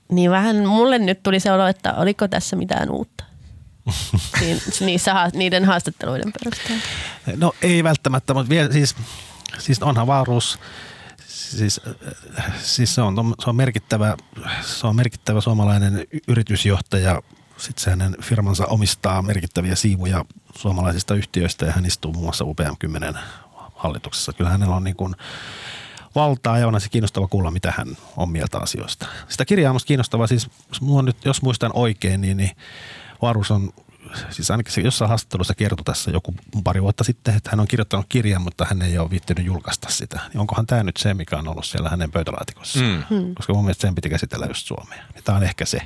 niin 0.09 0.31
vähän 0.31 0.66
mulle 0.66 0.98
nyt 0.98 1.22
tuli 1.22 1.40
se 1.40 1.53
olo, 1.53 1.66
että 1.66 1.94
oliko 1.94 2.29
tässä 2.29 2.57
mitään 2.57 2.90
uutta. 2.90 3.25
Siin, 4.38 4.62
niissä, 4.81 5.31
niiden 5.35 5.64
haastatteluiden 5.64 6.33
perusteella. 6.33 6.83
No 7.37 7.55
ei 7.62 7.85
välttämättä, 7.85 8.35
mutta 8.35 8.51
vielä 8.51 8.72
siis, 8.72 8.96
siis 9.58 9.82
onhan 9.82 10.06
Vaaruus, 10.06 10.58
siis, 11.26 11.80
siis 12.62 12.94
se, 12.94 13.02
on, 13.02 13.34
se, 13.44 13.50
on 13.50 13.56
merkittävä, 13.56 14.16
se 14.62 14.86
on 14.86 14.96
merkittävä 14.96 15.40
suomalainen 15.40 16.06
yritysjohtaja. 16.28 17.22
Sitten 17.56 17.90
hänen 17.90 18.16
firmansa 18.22 18.66
omistaa 18.66 19.22
merkittäviä 19.22 19.74
siivuja 19.74 20.24
suomalaisista 20.56 21.14
yhtiöistä 21.14 21.66
ja 21.66 21.72
hän 21.72 21.86
istuu 21.86 22.12
muun 22.12 22.24
muassa 22.24 22.44
UPM10 22.44 23.18
hallituksessa. 23.74 24.32
Kyllä 24.32 24.50
hänellä 24.50 24.76
on 24.76 24.84
niin 24.84 24.96
kuin 24.96 25.14
valtaa 26.14 26.58
ja 26.58 26.68
on 26.68 26.80
se 26.80 26.88
kiinnostava 26.88 27.28
kuulla, 27.28 27.50
mitä 27.50 27.72
hän 27.76 27.96
on 28.16 28.28
mieltä 28.28 28.58
asioista. 28.58 29.06
Sitä 29.28 29.44
kirjaa 29.44 29.72
on 29.72 29.80
kiinnostavaa, 29.86 30.26
siis 30.26 30.50
jos 31.24 31.42
muistan 31.42 31.70
oikein, 31.74 32.20
niin, 32.20 32.36
niin 32.36 32.50
Varus 33.22 33.50
on, 33.50 33.72
siis 34.31 34.51
ainakin 34.51 34.72
se 34.72 34.81
jossain 34.81 35.09
haastattelussa 35.09 35.55
kertoi 35.55 35.85
tässä 35.85 36.11
joku 36.11 36.35
pari 36.64 36.83
vuotta 36.83 37.05
sitten, 37.05 37.37
että 37.37 37.51
hän 37.51 37.61
on 37.61 37.68
kirjoittanut 37.68 38.07
kirjan, 38.09 38.42
mutta 38.42 38.64
hän 38.64 38.83
ei 38.83 38.98
ole 38.98 39.11
viittinyt 39.11 39.46
julkaista 39.46 39.90
sitä. 39.90 40.20
Niin 40.33 40.40
onkohan 40.40 40.66
tämä 40.66 40.83
nyt 40.83 40.96
se, 40.96 41.14
mikä 41.14 41.37
on 41.37 41.48
ollut 41.48 41.64
siellä 41.64 41.88
hänen 41.88 42.11
pöytälaatikossa? 42.11 42.79
Mm. 42.79 43.03
Hmm. 43.11 43.35
Koska 43.35 43.55
mun 43.55 43.64
mielestä 43.64 43.81
sen 43.81 43.94
piti 43.94 44.09
käsitellä 44.09 44.46
just 44.46 44.66
Suomea. 44.66 45.03
Niin 45.14 45.25
tämä 45.25 45.38
on 45.38 45.44
ehkä 45.44 45.64
se. 45.64 45.83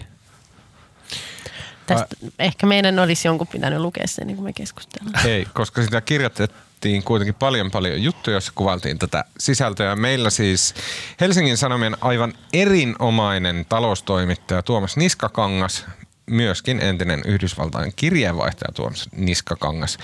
Tästä, 1.87 2.17
ehkä 2.39 2.67
meidän 2.67 2.99
olisi 2.99 3.29
jonkun 3.29 3.47
pitänyt 3.47 3.81
lukea 3.81 4.07
sen, 4.07 4.27
niin 4.27 4.37
kuin 4.37 4.45
me 4.45 4.53
keskustellaan. 4.53 5.27
Ei, 5.27 5.47
koska 5.55 5.83
sitä 5.83 6.01
kirjoitettiin 6.01 7.03
kuitenkin 7.03 7.35
paljon 7.35 7.71
paljon 7.71 8.03
juttuja, 8.03 8.35
joissa 8.35 8.53
kuvailtiin 8.55 8.99
tätä 8.99 9.25
sisältöä. 9.39 9.97
Meillä 9.97 10.31
siis 10.31 10.75
Helsingin 11.21 11.57
Sanomien 11.57 11.97
aivan 12.01 12.33
erinomainen 12.53 13.67
taloustoimittaja 13.69 14.63
Tuomas 14.63 14.97
Niskakangas, 14.97 15.87
myöskin 16.31 16.81
entinen 16.81 17.23
Yhdysvaltain 17.25 17.93
kirjeenvaihtaja 17.97 18.73
Tuomas 18.73 19.09
Niskakangas, 19.17 19.99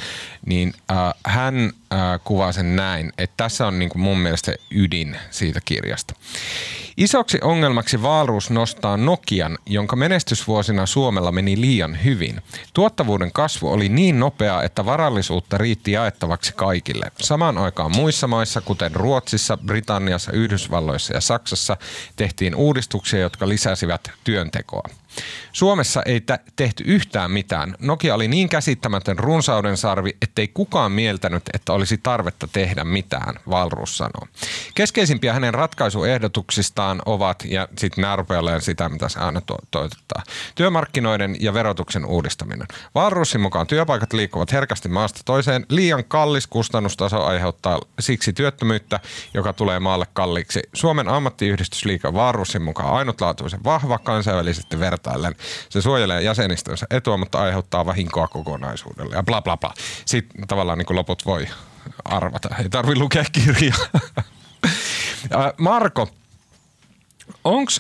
niin 0.46 0.74
äh, 0.90 0.96
hän 1.26 1.72
äh, 1.92 2.20
kuvaa 2.24 2.52
sen 2.52 2.76
näin, 2.76 3.12
että 3.18 3.34
tässä 3.36 3.66
on 3.66 3.78
niin 3.78 3.88
kuin 3.88 4.02
mun 4.02 4.18
mielestä 4.18 4.54
ydin 4.70 5.16
siitä 5.30 5.60
kirjasta. 5.64 6.14
Isoksi 6.96 7.38
ongelmaksi 7.42 8.02
Vaalruus 8.02 8.50
nostaa 8.50 8.96
Nokian, 8.96 9.58
jonka 9.66 9.96
menestysvuosina 9.96 10.86
Suomella 10.86 11.32
meni 11.32 11.60
liian 11.60 12.04
hyvin. 12.04 12.42
Tuottavuuden 12.74 13.32
kasvu 13.32 13.72
oli 13.72 13.88
niin 13.88 14.20
nopeaa, 14.20 14.62
että 14.62 14.86
varallisuutta 14.86 15.58
riitti 15.58 15.92
jaettavaksi 15.92 16.52
kaikille. 16.56 17.12
Samaan 17.20 17.58
aikaan 17.58 17.96
muissa 17.96 18.26
maissa, 18.26 18.60
kuten 18.60 18.94
Ruotsissa, 18.94 19.56
Britanniassa, 19.56 20.32
Yhdysvalloissa 20.32 21.14
ja 21.14 21.20
Saksassa, 21.20 21.76
tehtiin 22.16 22.54
uudistuksia, 22.54 23.20
jotka 23.20 23.48
lisäsivät 23.48 24.10
työntekoa. 24.24 24.88
Suomessa 25.52 26.02
ei 26.02 26.22
tehty 26.56 26.84
yhtään 26.86 27.30
mitään. 27.30 27.74
Nokia 27.80 28.14
oli 28.14 28.28
niin 28.28 28.48
käsittämätön 28.48 29.18
runsauden 29.18 29.76
sarvi, 29.76 30.16
ettei 30.22 30.48
kukaan 30.48 30.92
mieltänyt, 30.92 31.42
että 31.54 31.72
olisi 31.72 31.98
tarvetta 31.98 32.48
tehdä 32.52 32.84
mitään, 32.84 33.34
Valrus 33.50 33.96
sanoo. 33.96 34.28
Keskeisimpiä 34.74 35.32
hänen 35.32 35.54
ratkaisuehdotuksistaan 35.54 37.02
ovat, 37.06 37.44
ja 37.44 37.68
sitten 37.78 38.02
nämä 38.02 38.16
rupeaa 38.16 38.60
sitä, 38.60 38.88
mitä 38.88 39.08
se 39.08 39.20
aina 39.20 39.40
to- 39.40 39.88
työmarkkinoiden 40.54 41.36
ja 41.40 41.54
verotuksen 41.54 42.04
uudistaminen. 42.04 42.66
Valrusin 42.94 43.40
mukaan 43.40 43.66
työpaikat 43.66 44.12
liikkuvat 44.12 44.52
herkästi 44.52 44.88
maasta 44.88 45.20
toiseen. 45.24 45.66
Liian 45.68 46.04
kallis 46.04 46.46
kustannustaso 46.46 47.24
aiheuttaa 47.24 47.80
siksi 48.00 48.32
työttömyyttä, 48.32 49.00
joka 49.34 49.52
tulee 49.52 49.80
maalle 49.80 50.06
kalliiksi. 50.12 50.60
Suomen 50.72 51.08
ammattiyhdistysliike 51.08 52.12
Valrusin 52.12 52.62
mukaan 52.62 52.94
ainutlaatuisen 52.94 53.64
vahva 53.64 53.98
kansainvälisesti 53.98 54.80
vertaillen. 55.02 55.34
Se 55.68 55.82
suojelee 55.82 56.22
jäsenistönsä 56.22 56.86
etua, 56.90 57.16
mutta 57.16 57.42
aiheuttaa 57.42 57.86
vahinkoa 57.86 58.28
kokonaisuudelle 58.28 59.16
ja 59.16 59.22
bla 59.22 59.42
bla 59.42 59.56
bla. 59.56 59.74
Sitten 60.04 60.46
tavallaan 60.46 60.78
niin 60.78 60.86
kuin 60.86 60.96
loput 60.96 61.26
voi 61.26 61.48
arvata. 62.04 62.48
Ei 62.58 62.68
tarvi 62.68 62.96
lukea 62.96 63.24
kirjaa. 63.32 63.78
Ä, 65.34 65.54
Marko, 65.58 66.08
onko 67.44 67.72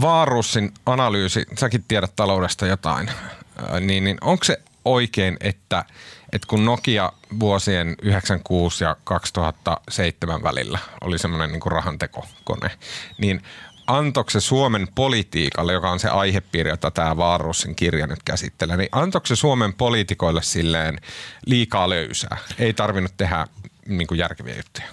Vaarussin 0.00 0.74
analyysi, 0.86 1.46
säkin 1.58 1.84
tiedät 1.88 2.16
taloudesta 2.16 2.66
jotain, 2.66 3.08
ä, 3.08 3.80
niin, 3.80 4.04
niin 4.04 4.18
onko 4.20 4.44
se 4.44 4.62
oikein, 4.84 5.36
että, 5.40 5.84
että 6.32 6.46
kun 6.48 6.64
Nokia 6.64 7.12
vuosien 7.40 7.94
96 8.02 8.84
ja 8.84 8.96
2007 9.04 10.42
välillä 10.42 10.78
oli 11.00 11.18
semmoinen 11.18 11.52
niin 11.52 11.72
rahantekokone, 11.72 12.70
niin 13.18 13.42
antoiko 13.88 14.30
se 14.30 14.40
Suomen 14.40 14.88
politiikalle, 14.94 15.72
joka 15.72 15.90
on 15.90 16.00
se 16.00 16.08
aihepiiri, 16.08 16.70
jota 16.70 16.90
tämä 16.90 17.16
Vaarussin 17.16 17.76
kirja 17.76 18.06
nyt 18.06 18.22
käsittelee, 18.22 18.76
niin 18.76 18.88
antoiko 18.92 19.26
se 19.26 19.36
Suomen 19.36 19.74
poliitikoille 19.74 20.42
silleen 20.42 20.98
liikaa 21.46 21.88
löysää? 21.88 22.36
Ei 22.58 22.74
tarvinnut 22.74 23.16
tehdä 23.16 23.46
niin 23.88 24.06
kuin 24.06 24.18
järkeviä 24.18 24.56
juttuja. 24.56 24.86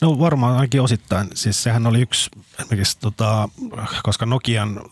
No 0.00 0.18
varmaan 0.18 0.54
ainakin 0.54 0.80
osittain. 0.80 1.28
Siis 1.34 1.62
sehän 1.62 1.86
oli 1.86 2.00
yksi, 2.00 2.30
esimerkiksi 2.58 2.98
tota, 3.00 3.48
koska 4.02 4.26
Nokian 4.26 4.82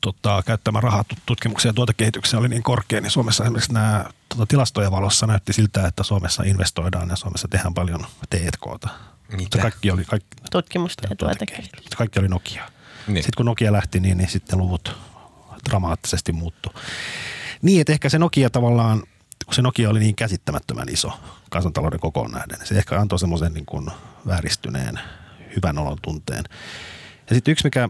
tota, 0.00 0.42
käyttämä 0.46 0.80
raha 0.80 1.04
tutkimukseen 1.26 1.70
ja 1.70 1.74
tuotekehitykseen 1.74 2.40
oli 2.40 2.48
niin 2.48 2.62
korkea, 2.62 3.00
niin 3.00 3.10
Suomessa 3.10 3.44
esimerkiksi 3.44 3.72
nämä 3.72 4.04
tota, 4.28 4.46
tilastojen 4.46 4.92
valossa 4.92 5.26
näytti 5.26 5.52
siltä, 5.52 5.86
että 5.86 6.02
Suomessa 6.02 6.42
investoidaan 6.42 7.08
ja 7.08 7.16
Suomessa 7.16 7.48
tehdään 7.48 7.74
paljon 7.74 8.06
T&Kta. 8.30 8.88
Mitä? 9.32 9.58
Kaikki 9.58 9.90
oli, 9.90 10.04
kaikki, 10.04 10.28
Tutkimusta 10.50 11.08
ja 11.10 11.16
tuotekehitystä. 11.16 11.96
Kaikki 11.96 12.18
oli 12.18 12.28
Nokia. 12.28 12.70
Niin. 13.06 13.22
Sitten 13.22 13.36
kun 13.36 13.46
Nokia 13.46 13.72
lähti, 13.72 14.00
niin, 14.00 14.18
niin 14.18 14.28
sitten 14.28 14.58
luvut 14.58 14.96
dramaattisesti 15.68 16.32
muuttu. 16.32 16.72
Niin, 17.62 17.80
että 17.80 17.92
ehkä 17.92 18.08
se 18.08 18.18
Nokia 18.18 18.50
tavallaan, 18.50 19.02
kun 19.44 19.54
se 19.54 19.62
Nokia 19.62 19.90
oli 19.90 20.00
niin 20.00 20.16
käsittämättömän 20.16 20.88
iso 20.88 21.12
kansantalouden 21.50 22.00
kokoon 22.00 22.30
nähden, 22.30 22.66
se 22.66 22.74
ehkä 22.74 23.00
antoi 23.00 23.18
semmoisen 23.18 23.54
niin 23.54 23.66
kuin 23.66 23.90
vääristyneen 24.26 25.00
hyvän 25.56 25.78
olon 25.78 25.98
tunteen. 26.02 26.44
Ja 27.30 27.34
sitten 27.34 27.52
yksi, 27.52 27.64
mikä 27.64 27.88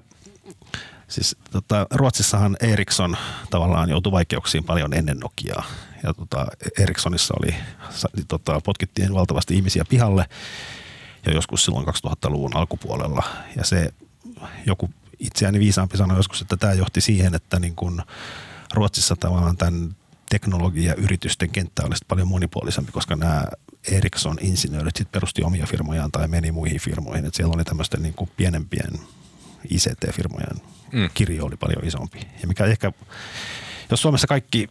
Siis 1.08 1.36
tota, 1.50 1.86
Ruotsissahan 1.90 2.56
Ericsson 2.60 3.16
tavallaan 3.50 3.90
joutui 3.90 4.12
vaikeuksiin 4.12 4.64
paljon 4.64 4.94
ennen 4.94 5.18
Nokiaa. 5.18 5.64
Ja 6.02 6.14
tota, 6.14 6.46
Ericssonissa 6.78 7.34
oli, 7.42 7.54
tota, 8.28 8.60
potkittiin 8.60 9.14
valtavasti 9.14 9.54
ihmisiä 9.54 9.84
pihalle 9.88 10.26
ja 11.26 11.32
joskus 11.32 11.64
silloin 11.64 11.86
2000-luvun 11.86 12.56
alkupuolella. 12.56 13.22
Ja 13.56 13.64
se 13.64 13.92
joku 14.66 14.90
itseäni 15.18 15.60
viisaampi 15.60 15.96
sanoi 15.96 16.16
joskus, 16.16 16.42
että 16.42 16.56
tämä 16.56 16.72
johti 16.72 17.00
siihen, 17.00 17.34
että 17.34 17.58
niin 17.58 17.76
kun 17.76 18.02
Ruotsissa 18.74 19.16
tavallaan 19.16 19.56
tämän 19.56 19.96
teknologia-yritysten 20.30 21.50
kenttä 21.50 21.82
olisi 21.86 22.04
paljon 22.08 22.28
monipuolisempi, 22.28 22.92
koska 22.92 23.16
nämä 23.16 23.44
Ericsson-insinöörit 23.90 24.96
sitten 24.96 25.12
perusti 25.12 25.42
omia 25.42 25.66
firmojaan 25.66 26.12
tai 26.12 26.28
meni 26.28 26.52
muihin 26.52 26.80
firmoihin. 26.80 27.24
Et 27.26 27.34
siellä 27.34 27.54
oli 27.54 27.64
tämmöisten 27.64 28.02
niin 28.02 28.14
kuin 28.14 28.30
pienempien 28.36 29.00
ICT-firmojen 29.70 30.60
mm. 30.92 31.10
kirjo 31.14 31.44
oli 31.44 31.56
paljon 31.56 31.84
isompi. 31.84 32.18
Ja 32.42 32.48
mikä 32.48 32.64
ehkä, 32.64 32.92
jos 33.90 34.02
Suomessa 34.02 34.26
kaikki 34.26 34.68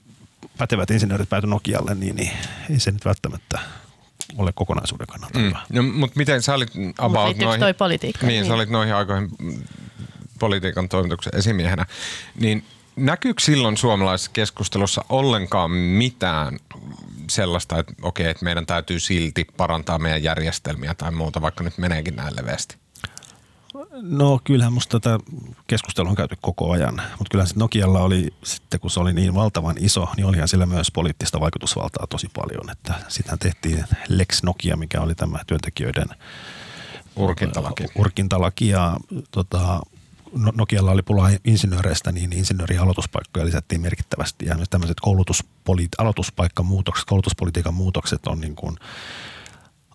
pätevät 0.58 0.92
insinöörit 0.92 1.30
päätyi 1.30 1.50
Nokialle, 1.50 1.96
niin, 1.96 2.16
niin 2.16 2.32
ei 2.70 2.80
se 2.80 2.92
nyt 2.92 3.06
välttämättä 3.06 3.60
ole 4.38 4.52
kokonaisuuden 4.56 5.08
kannalta 5.08 5.40
mm. 5.40 5.54
No, 5.70 5.84
mutta 5.84 6.18
miten 6.18 6.42
sä 6.42 6.54
olit 6.54 6.72
about 6.98 7.38
noihin... 7.38 7.60
toi 7.60 7.74
politiikka? 7.74 8.28
Niin, 8.28 8.34
niin, 8.34 8.46
sä 8.46 8.54
olit 8.54 8.70
noihin 8.70 8.96
aikoihin 8.96 9.30
politiikan 10.40 10.90
toimituksen 10.90 11.36
esimiehenä. 11.36 11.86
Niin 12.40 12.66
näkyykö 12.96 13.42
silloin 13.42 13.78
suomalaisessa 13.78 14.32
keskustelussa 14.34 15.06
ollenkaan 15.10 15.72
mitään 15.72 16.60
sellaista, 17.30 17.80
että 17.80 17.94
okei, 18.02 18.30
että 18.30 18.46
meidän 18.46 18.66
täytyy 18.66 19.00
silti 19.00 19.48
parantaa 19.58 20.00
meidän 20.00 20.24
järjestelmiä 20.24 20.94
tai 20.94 21.12
muuta, 21.12 21.42
vaikka 21.42 21.64
nyt 21.64 21.78
meneekin 21.78 22.16
näin 22.16 22.36
leveästi? 22.36 22.78
No 24.02 24.40
kyllähän 24.44 24.74
musta 24.74 25.00
tätä 25.00 25.20
keskustelua 25.68 26.10
on 26.10 26.16
käyty 26.16 26.38
koko 26.42 26.72
ajan, 26.72 26.96
mutta 26.96 27.32
kyllähän 27.32 27.48
sitten 27.48 27.60
Nokialla 27.60 28.00
oli 28.00 28.34
sitten, 28.44 28.80
kun 28.80 28.92
se 28.92 29.00
oli 29.00 29.14
niin 29.14 29.34
valtavan 29.34 29.76
iso, 29.80 30.08
niin 30.18 30.26
olihan 30.26 30.48
sillä 30.48 30.66
myös 30.66 30.92
poliittista 30.92 31.40
vaikutusvaltaa 31.40 32.08
tosi 32.08 32.30
paljon. 32.36 32.70
Että 32.72 32.94
sitähän 33.08 33.40
tehtiin 33.40 33.86
Lex 34.08 34.44
Nokia, 34.44 34.78
mikä 34.78 35.02
oli 35.02 35.16
tämä 35.16 35.40
työntekijöiden 35.48 36.08
urkintalaki, 37.16 37.84
urkintalaki 37.96 38.68
ja 38.68 38.98
tota, 39.32 39.82
no, 40.36 40.52
Nokialla 40.56 40.92
oli 40.92 41.02
pulaa 41.02 41.30
insinööreistä, 41.46 42.12
niin 42.12 42.34
insinöörien 42.34 42.82
aloituspaikkoja 42.82 43.46
lisättiin 43.46 43.82
merkittävästi. 43.82 44.46
Ja 44.46 44.58
tämmöiset 44.70 44.98
koulutuspoli- 45.08 45.88
aloituspaikkamuutokset, 45.98 47.06
koulutuspolitiikan 47.06 47.74
muutokset 47.74 48.28
on 48.28 48.42
niin 48.42 48.56
kuin– 48.56 48.78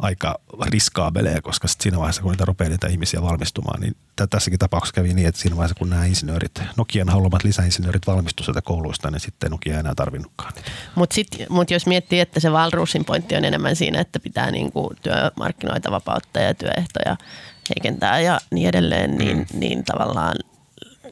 aika 0.00 0.40
riskaabeleja, 0.66 1.42
koska 1.42 1.68
sit 1.68 1.80
siinä 1.80 1.98
vaiheessa, 1.98 2.22
kun 2.22 2.30
niitä 2.30 2.44
rupeaa 2.44 2.70
niitä 2.70 2.88
ihmisiä 2.88 3.22
valmistumaan, 3.22 3.80
niin 3.80 3.96
tässäkin 4.30 4.58
tapauksessa 4.58 4.94
kävi 4.94 5.14
niin, 5.14 5.28
että 5.28 5.40
siinä 5.40 5.56
vaiheessa, 5.56 5.78
kun 5.78 5.90
nämä 5.90 6.04
insinöörit, 6.04 6.62
Nokian 6.76 7.08
haluamat 7.08 7.44
lisäinsinöörit 7.44 8.06
valmistuivat 8.06 8.46
sieltä 8.46 8.62
kouluista, 8.62 9.10
niin 9.10 9.20
sitten 9.20 9.50
Nokia 9.50 9.74
ei 9.74 9.80
enää 9.80 9.94
tarvinnutkaan 9.94 10.52
niitä. 10.54 10.70
Mutta 10.94 11.16
mut 11.48 11.70
jos 11.70 11.86
miettii, 11.86 12.20
että 12.20 12.40
se 12.40 12.52
Valruusin 12.52 13.04
pointti 13.04 13.36
on 13.36 13.44
enemmän 13.44 13.76
siinä, 13.76 14.00
että 14.00 14.20
pitää 14.20 14.50
niinku 14.50 14.92
työmarkkinoita 15.02 15.90
vapauttaa 15.90 16.42
ja 16.42 16.54
työehtoja 16.54 17.16
heikentää 17.68 18.20
ja 18.20 18.40
niin 18.50 18.68
edelleen, 18.68 19.18
niin, 19.18 19.36
mm. 19.38 19.60
niin 19.60 19.84
tavallaan 19.84 20.36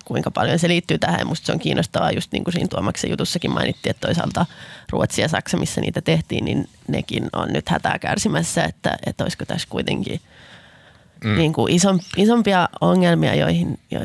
kuinka 0.09 0.31
paljon 0.31 0.59
se 0.59 0.69
liittyy 0.69 0.99
tähän. 0.99 1.27
Musta 1.27 1.47
se 1.47 1.53
on 1.53 1.59
kiinnostavaa, 1.59 2.13
just 2.13 2.33
niin 2.33 2.45
kuin 2.45 2.53
siinä 2.53 2.69
Tuomaksen 2.69 3.11
jutussakin 3.11 3.51
mainittiin, 3.51 3.91
että 3.91 4.07
toisaalta 4.07 4.47
Ruotsi 4.91 5.23
ja 5.23 5.29
Saksa, 5.29 5.57
missä 5.57 5.81
niitä 5.81 6.01
tehtiin, 6.01 6.45
niin 6.45 6.69
nekin 6.89 7.29
on 7.33 7.53
nyt 7.53 7.69
hätää 7.69 7.99
kärsimässä, 7.99 8.65
että, 8.65 8.99
että 9.07 9.25
olisiko 9.25 9.45
tässä 9.45 9.69
kuitenkin 9.71 10.21
mm. 11.25 11.37
niin 11.37 11.53
kuin 11.53 11.73
isom, 11.73 12.01
isompia 12.17 12.69
ongelmia, 12.81 13.35
joihin, 13.35 13.79
jo, 13.91 14.01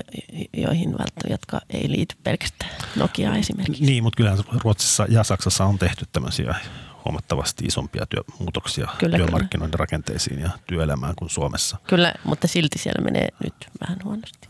joihin 0.54 0.92
välttämättä, 0.92 1.28
jotka 1.30 1.62
ei 1.70 1.92
liity 1.92 2.16
pelkästään 2.24 2.72
Nokia 2.96 3.36
esimerkiksi. 3.36 3.86
Niin, 3.86 4.04
mutta 4.04 4.18
kyllähän 4.18 4.40
Ruotsissa 4.64 5.06
ja 5.10 5.24
Saksassa 5.24 5.66
on 5.66 5.80
tehty 5.80 6.06
tämmöisiä 6.12 6.56
huomattavasti 7.06 7.66
isompia 7.66 8.06
työmuutoksia 8.06 8.88
kyllä, 8.98 9.18
työmarkkinoiden 9.18 9.72
kyllä. 9.72 9.82
rakenteisiin 9.82 10.40
ja 10.40 10.50
työelämään 10.68 11.14
kuin 11.16 11.30
Suomessa. 11.30 11.78
Kyllä, 11.88 12.14
mutta 12.24 12.48
silti 12.48 12.80
siellä 12.80 13.04
menee 13.04 13.28
nyt 13.44 13.54
vähän 13.82 13.98
huonosti. 14.04 14.48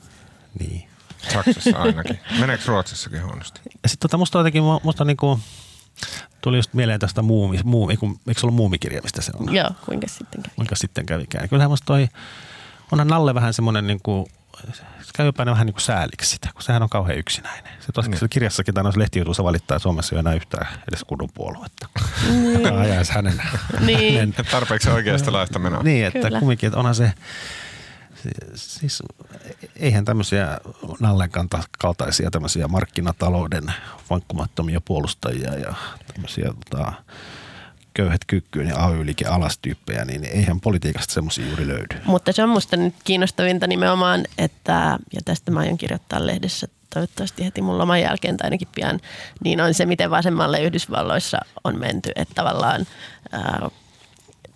Niin. 0.60 0.93
Saksassa 1.34 1.78
ainakin. 1.78 2.20
Meneekö 2.40 2.64
Ruotsissakin 2.68 3.24
huonosti? 3.24 3.62
Ja 3.84 3.90
sitten 3.90 4.10
tota, 4.10 4.18
musta 4.18 4.38
jotenkin, 4.38 4.64
musta 4.84 5.06
niinku, 5.06 5.40
tuli 6.42 6.58
just 6.58 6.74
mieleen 6.74 7.00
tästä 7.00 7.22
muumi, 7.22 7.60
muumi 7.64 7.94
eikö 7.94 8.40
se 8.40 8.46
ollut 8.46 8.56
muumikirja, 8.56 9.02
mistä 9.02 9.22
se 9.22 9.32
on? 9.40 9.56
Joo, 9.56 9.70
kuinka 9.86 10.08
sitten 10.08 10.44
kävi. 10.44 10.56
Kuinka 10.56 10.76
sitten 10.76 11.06
kävikään. 11.06 11.50
Kyllähän 11.50 11.72
musta 11.72 11.86
toi, 11.86 12.08
onhan 12.92 13.08
Nalle 13.08 13.36
vähän 13.36 13.54
semmoinen 13.54 13.88
niinku, 13.88 14.28
se 14.74 15.12
käy 15.14 15.26
jopa 15.26 15.46
vähän 15.46 15.66
niin 15.66 15.74
kuin 15.74 15.82
sääliksi 15.82 16.30
sitä, 16.30 16.50
kun 16.54 16.62
sehän 16.64 16.84
on 16.84 16.90
kauhean 16.90 17.20
yksinäinen. 17.20 17.74
Se 17.80 17.92
tosiaan 17.92 18.18
niin. 18.22 18.30
kirjassakin 18.30 18.74
tai 18.74 18.84
noissa 18.84 19.00
lehtijutuissa 19.00 19.44
valittaa, 19.44 19.76
että 19.76 19.84
Suomessa 19.84 20.16
ei 20.16 20.18
ole 20.18 20.20
enää 20.20 20.34
yhtään 20.34 20.68
edes 20.88 21.04
kudun 21.04 21.30
puoluetta. 21.34 21.88
Mm. 22.30 22.80
ajaisi 22.82 23.14
hänen. 23.14 23.42
niin. 23.80 24.20
hänen. 24.20 24.36
Tarpeeksi 24.52 24.90
oikeasta 24.90 25.34
laista 25.34 25.60
menoa. 25.60 25.84
Niin, 25.84 26.06
että 26.06 26.20
Kyllä. 26.20 26.40
kumminkin, 26.40 26.68
että 26.68 26.80
onhan 26.80 26.96
se, 26.96 27.14
siis 28.56 29.04
eihän 29.76 30.06
tämmöisiä 30.06 30.60
Nallen 31.00 31.30
kaltaisia 31.80 32.32
tämmöisiä 32.32 32.68
markkinatalouden 32.68 33.74
vankkumattomia 34.10 34.82
puolustajia 34.82 35.54
ja 35.54 35.74
tämmöisiä 36.14 36.54
tota, 36.70 36.94
köyhät 37.94 38.22
kykkyyn 38.28 38.68
ja 38.68 38.86
AY-liike 38.86 39.26
alastyyppejä, 39.26 40.06
niin 40.06 40.26
eihän 40.26 40.62
politiikasta 40.62 41.14
semmoisia 41.14 41.48
juuri 41.48 41.68
löydy. 41.68 42.02
Mutta 42.06 42.32
se 42.32 42.44
on 42.44 42.50
musta 42.50 42.78
nyt 42.78 42.96
kiinnostavinta 43.04 43.68
nimenomaan, 43.68 44.24
että, 44.38 45.00
ja 45.14 45.22
tästä 45.26 45.52
mä 45.52 45.60
aion 45.60 45.78
kirjoittaa 45.78 46.28
lehdessä 46.28 46.68
toivottavasti 46.94 47.46
heti 47.46 47.62
mun 47.62 47.78
loman 47.78 48.02
jälkeen 48.02 48.38
tai 48.38 48.46
ainakin 48.46 48.68
pian, 48.76 49.00
niin 49.44 49.62
on 49.62 49.74
se, 49.74 49.86
miten 49.86 50.10
vasemmalle 50.10 50.64
Yhdysvalloissa 50.64 51.38
on 51.64 51.80
menty. 51.80 52.12
Että 52.16 52.36
tavallaan 52.36 52.88
ää, 53.32 53.70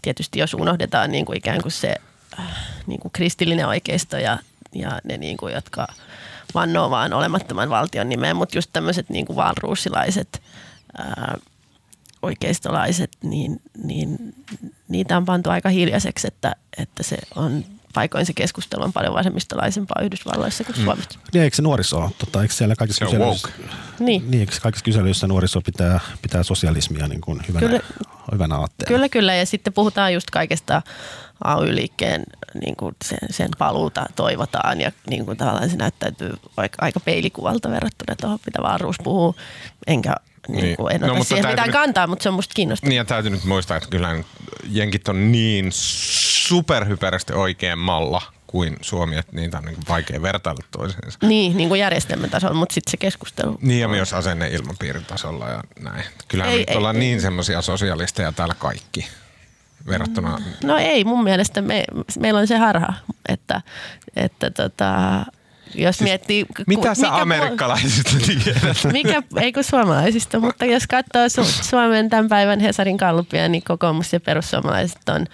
tietysti 0.01 0.39
jos 0.39 0.53
unohdetaan 0.53 1.11
niin 1.11 1.26
kuin 1.26 1.38
ikään 1.38 1.61
kuin 1.61 1.72
se 1.72 1.95
niin 2.88 2.99
kuin 2.99 3.11
kristillinen 3.11 3.67
oikeisto 3.67 4.17
ja, 4.17 4.39
ja 4.73 4.99
ne, 5.03 5.17
niin 5.17 5.38
kuin, 5.38 5.53
jotka 5.53 5.88
vannoo 6.53 6.89
vaan 6.89 7.13
olemattoman 7.13 7.69
valtion 7.69 8.09
nimeen, 8.09 8.36
mutta 8.36 8.57
just 8.57 8.69
tämmöiset 8.73 9.09
niin 9.09 9.25
kuin 9.25 9.36
valruusilaiset 9.36 10.41
ää, 10.97 11.38
oikeistolaiset, 12.21 13.11
niin, 13.23 13.61
niin 13.84 14.36
niitä 14.88 15.17
on 15.17 15.25
pantu 15.25 15.49
aika 15.49 15.69
hiljaiseksi, 15.69 16.28
että, 16.28 16.55
että 16.78 17.03
se 17.03 17.17
on 17.36 17.63
paikoin 17.93 18.25
se 18.25 18.34
keskustelu 18.34 18.84
on 18.84 18.93
paljon 18.93 19.13
vasemmistolaisempaa 19.13 20.01
Yhdysvalloissa 20.01 20.63
kuin 20.63 20.78
mm. 20.78 20.84
Suomessa. 20.84 21.19
Niin, 21.34 21.43
eikö 21.43 21.55
se 21.55 21.61
nuoriso, 21.61 22.11
tota, 22.17 22.41
eikö 22.41 22.53
siellä 22.53 22.75
kaikissa 22.75 23.05
kyselyissä, 23.05 23.47
niin. 23.99 24.32
niin, 24.32 24.39
eikö 24.39 24.55
kaikissa 24.61 24.84
kyselyissä 24.84 25.28
nuoriso 25.28 25.61
pitää, 25.61 25.99
pitää 26.21 26.43
sosialismia 26.43 27.07
niin 27.07 27.21
kuin 27.21 27.41
hyvänä, 27.47 27.67
kyllä, 27.67 27.80
hyvänä 28.32 28.55
aatteena? 28.55 28.88
Kyllä, 28.88 29.09
kyllä. 29.09 29.36
Ja 29.36 29.45
sitten 29.45 29.73
puhutaan 29.73 30.13
just 30.13 30.30
kaikesta 30.30 30.82
AY-liikkeen 31.43 32.23
niin 32.61 32.75
kuin 32.75 32.95
sen, 33.05 33.19
sen 33.29 33.49
paluuta 33.57 34.05
toivotaan 34.15 34.81
ja 34.81 34.91
niin 35.09 35.25
kuin 35.25 35.38
tavallaan 35.38 35.69
se 35.69 35.75
näyttäytyy 35.75 36.33
aika, 36.57 36.77
aika 36.81 36.99
peilikuvalta 36.99 37.69
verrattuna 37.69 38.15
tuohon, 38.15 38.39
mitä 38.45 38.63
Vaaruus 38.63 38.95
puhuu. 39.03 39.35
Enkä 39.88 40.15
niin. 40.47 40.63
Niin 40.63 40.77
kuin, 40.77 40.95
en 40.95 41.01
no, 41.01 41.07
mutta 41.07 41.23
siihen 41.23 41.49
mitään 41.49 41.67
nyt, 41.67 41.75
kantaa, 41.75 42.07
mutta 42.07 42.23
se 42.23 42.29
on 42.29 42.35
musta 42.35 42.53
kiinnostavaa. 42.55 42.89
Niin 42.89 42.97
ja 42.97 43.05
täytyy 43.05 43.31
nyt 43.31 43.43
muistaa, 43.43 43.77
että 43.77 43.89
kyllä 43.89 44.23
jenkit 44.69 45.07
on 45.07 45.31
niin 45.31 45.69
superhyperästi 45.71 47.33
oikein 47.33 47.79
malla 47.79 48.21
kuin 48.47 48.77
Suomi, 48.81 49.17
että 49.17 49.35
niitä 49.35 49.57
on 49.57 49.65
niin 49.65 49.77
vaikea 49.89 50.21
vertailla 50.21 50.63
toisiinsa. 50.71 51.19
Niin, 51.21 51.57
niin 51.57 51.69
kuin 51.69 51.79
järjestelmätasolla, 51.79 52.53
mutta 52.53 52.73
sitten 52.73 52.91
se 52.91 52.97
keskustelu. 52.97 53.57
Niin 53.61 53.81
ja 53.81 53.88
myös 53.88 54.13
asenne 54.13 54.47
ilmapiirin 54.47 55.05
tasolla 55.05 55.49
ja 55.49 55.63
näin. 55.79 56.03
Kyllähän 56.27 56.53
Ei, 56.53 56.59
nyt 56.59 56.69
ei, 56.69 56.77
ollaan 56.77 56.95
ei. 56.95 56.99
niin 56.99 57.21
semmoisia 57.21 57.61
sosialisteja 57.61 58.31
täällä 58.31 58.55
kaikki 58.59 59.07
verrattuna. 59.88 60.38
No 60.63 60.77
ei, 60.77 61.03
mun 61.03 61.23
mielestä 61.23 61.61
me, 61.61 61.83
meillä 62.19 62.39
on 62.39 62.47
se 62.47 62.57
harha, 62.57 62.93
että, 63.29 63.61
että 64.15 64.51
tota, 64.51 64.93
jos 65.75 66.01
miettii... 66.01 66.45
ku- 66.45 66.63
Mitä 66.67 66.95
sä 66.95 67.01
mikä 67.01 67.21
amerikkalaisista 67.21 68.11
tiedät? 68.25 68.77
Mikä, 68.91 69.23
ei 69.41 69.53
kun 69.53 69.63
suomalaisista, 69.63 70.39
mutta 70.39 70.65
jos 70.65 70.88
katsoo 70.88 71.25
Su- 71.25 71.63
Suomen 71.63 72.09
tämän 72.09 72.27
päivän 72.29 72.59
Hesarin 72.59 72.97
kallupia, 72.97 73.47
niin 73.47 73.63
kokoomus 73.67 74.13
ja 74.13 74.19
perussuomalaiset 74.19 75.09
on 75.09 75.25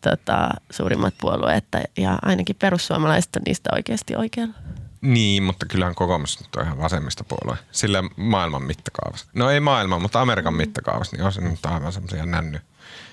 tota, 0.00 0.48
suurimmat 0.70 1.14
puolueet 1.20 1.64
ja 1.98 2.18
ainakin 2.22 2.56
perussuomalaiset 2.58 3.36
on 3.36 3.42
niistä 3.46 3.70
oikeasti 3.72 4.16
oikealla. 4.16 4.54
Niin, 5.00 5.42
mutta 5.42 5.66
kyllähän 5.66 5.94
kokoomus 5.94 6.40
nyt 6.40 6.56
on 6.56 6.64
ihan 6.64 6.78
vasemmista 6.78 7.24
puolue. 7.24 7.58
Sillä 7.72 8.02
maailman 8.16 8.62
mittakaavassa. 8.62 9.26
No 9.34 9.50
ei 9.50 9.60
maailman, 9.60 10.02
mutta 10.02 10.20
Amerikan 10.20 10.54
mittakaavassa, 10.54 11.16
niin 11.16 11.24
on 11.24 11.32
se 11.32 11.40
nyt 11.40 11.66
aivan 11.66 11.92
semmoisia 11.92 12.26
nänny, 12.26 12.60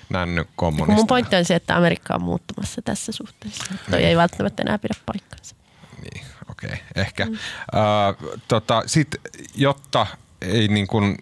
nänny 0.08 0.44
kommunisteja. 0.56 0.96
mun 0.96 1.06
pointti 1.06 1.36
on 1.36 1.44
se, 1.44 1.54
että 1.54 1.76
Amerikka 1.76 2.14
on 2.14 2.22
muuttumassa 2.22 2.82
tässä 2.82 3.12
suhteessa. 3.12 3.64
Toi 3.90 4.04
ei 4.04 4.16
välttämättä 4.16 4.62
enää 4.62 4.78
pidä 4.78 4.94
paikkansa. 5.06 5.56
Niin, 6.02 6.24
okei, 6.50 6.70
okay, 6.70 6.78
ehkä. 6.96 7.24
Mm. 7.24 7.32
Uh, 7.32 8.38
tota, 8.48 8.82
Sitten, 8.86 9.20
jotta 9.54 10.06
ei 10.40 10.68
niin 10.68 10.86
kuin 10.86 11.18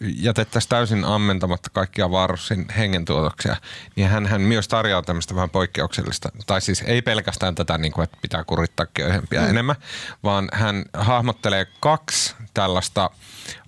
jätettäisiin 0.00 0.68
täysin 0.68 1.04
ammentamatta 1.04 1.70
kaikkia 1.72 2.10
Varsin 2.10 2.66
hengentuotoksia, 2.76 3.56
niin 3.96 4.08
hän, 4.08 4.26
hän 4.26 4.40
myös 4.40 4.68
tarjoaa 4.68 5.02
tämmöistä 5.02 5.34
vähän 5.34 5.50
poikkeuksellista, 5.50 6.28
tai 6.46 6.60
siis 6.60 6.82
ei 6.86 7.02
pelkästään 7.02 7.54
tätä, 7.54 7.78
niin 7.78 7.92
kuin, 7.92 8.04
että 8.04 8.18
pitää 8.22 8.44
kurittaa 8.44 8.86
köyhempiä 8.94 9.40
mm. 9.40 9.50
enemmän, 9.50 9.76
vaan 10.22 10.48
hän 10.52 10.84
hahmottelee 10.94 11.66
kaksi 11.80 12.34
tällaista 12.54 13.10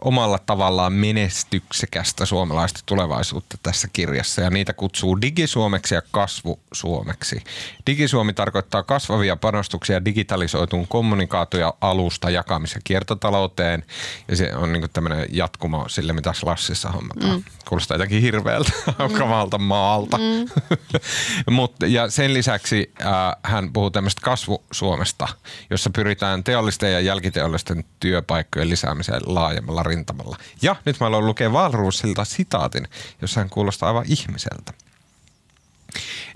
omalla 0.05 0.39
tavallaan 0.39 0.93
menestyksekästä 0.93 2.27
suomalaista 2.27 2.81
tulevaisuutta 2.87 3.57
tässä 3.63 3.89
kirjassa, 3.93 4.43
ja 4.43 4.51
niitä 4.51 4.73
kutsuu 4.73 5.21
digisuomeksi 5.21 5.95
ja 5.95 6.03
kasvusuomeksi. 6.11 7.45
Digisuomi 7.87 8.33
tarkoittaa 8.33 8.83
kasvavia 8.83 9.37
panostuksia 9.37 10.05
digitalisoituun 10.05 10.89
kommunikaatio- 10.89 11.61
ja 11.61 11.75
alusta 11.81 12.31
jakamis- 12.31 12.75
ja 12.75 12.81
kiertotalouteen, 12.85 13.85
ja 14.29 14.37
se 14.37 14.55
on 14.55 14.73
niin 14.73 14.91
tämmöinen 14.93 15.27
jatkumo 15.31 15.89
sille, 15.89 16.13
mitä 16.23 16.33
Slassissa 16.33 16.91
hommataan. 16.91 17.37
Mm. 17.37 17.45
Kuulostaa 17.69 17.95
jotenkin 17.95 18.23
hirveältä, 18.23 18.73
mm. 19.09 19.15
kamalta 19.15 19.59
maalta. 19.59 20.19
Mm. 20.19 20.49
Mut, 21.55 21.75
ja 21.87 22.11
sen 22.11 22.35
lisäksi 22.35 22.93
äh, 23.01 23.11
hän 23.43 23.73
puhuu 23.73 23.91
tämmöistä 23.91 24.21
kasvusuomesta, 24.25 25.29
jossa 25.71 25.91
pyritään 25.91 26.45
teollisten 26.45 26.93
ja 26.93 27.01
jälkiteollisten 27.01 27.85
työpaikkojen 28.01 28.69
lisäämiseen 28.69 29.21
laajemmalla 29.27 29.83
rintamalla. 29.83 30.37
Ja 30.63 30.77
nyt 30.85 31.01
mä 31.01 31.07
aloin 31.07 31.27
lukea 31.27 31.53
Valruusilta 31.53 32.25
sitaatin, 32.25 32.89
jossa 33.23 33.41
hän 33.41 33.51
kuulostaa 33.51 33.89
aivan 33.89 34.07
ihmiseltä. 34.09 34.73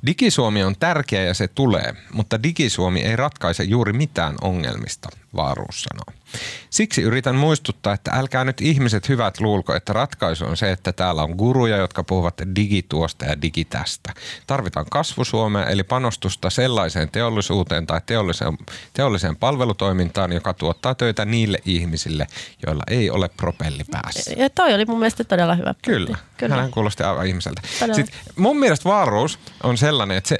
Digisuomi 0.07 0.63
on 0.65 0.77
tärkeä 0.81 1.23
ja 1.23 1.35
se 1.35 1.49
tulee, 1.49 1.95
mutta 2.13 2.43
digisuomi 2.43 3.01
ei 3.01 3.17
ratkaise 3.17 3.65
juuri 3.65 3.93
mitään 3.93 4.35
ongelmista, 4.41 5.09
Vaaruus 5.37 5.83
sanoo. 5.83 6.27
Siksi 6.71 7.03
yritän 7.03 7.35
muistuttaa, 7.35 7.95
että 7.95 8.11
älkää 8.11 8.45
nyt 8.45 8.61
ihmiset 8.61 9.09
hyvät 9.09 9.41
luulko, 9.41 9.75
että 9.75 9.93
ratkaisu 9.93 10.45
on 10.45 10.57
se, 10.57 10.73
että 10.73 10.93
täällä 10.93 11.23
on 11.23 11.31
guruja, 11.31 11.77
jotka 11.77 12.05
puhuvat 12.05 12.35
digituosta 12.57 13.25
ja 13.25 13.43
digitästä. 13.43 14.15
Tarvitaan 14.47 14.87
kasvusuomea 14.91 15.67
eli 15.67 15.83
panostusta 15.83 16.51
sellaiseen 16.51 17.11
teollisuuteen 17.11 17.87
tai 17.87 18.01
teolliseen, 18.07 18.59
teolliseen 18.93 19.37
palvelutoimintaan, 19.37 20.33
joka 20.33 20.55
tuottaa 20.55 20.95
töitä 20.95 21.25
niille 21.25 21.59
ihmisille, 21.65 22.27
joilla 22.67 22.83
ei 22.91 23.11
ole 23.11 23.29
propelli 23.29 23.85
päässä. 23.91 24.33
Ja 24.37 24.51
toi 24.51 24.75
oli 24.75 24.85
mun 24.85 24.99
mielestä 24.99 25.25
todella 25.25 25.55
hyvä. 25.55 25.75
Kyllä, 25.83 26.19
Kyllä. 26.37 26.57
hän 26.57 26.71
kuulosti 26.71 27.03
aivan 27.03 27.27
ihmiseltä. 27.27 27.63
Todella. 27.79 27.95
Sitten 27.95 28.21
mun 28.37 28.59
mielestä 28.59 28.89
Vaaruus 28.89 29.39
on 29.63 29.79
sellainen, 29.79 30.17
että 30.17 30.29
se, 30.29 30.39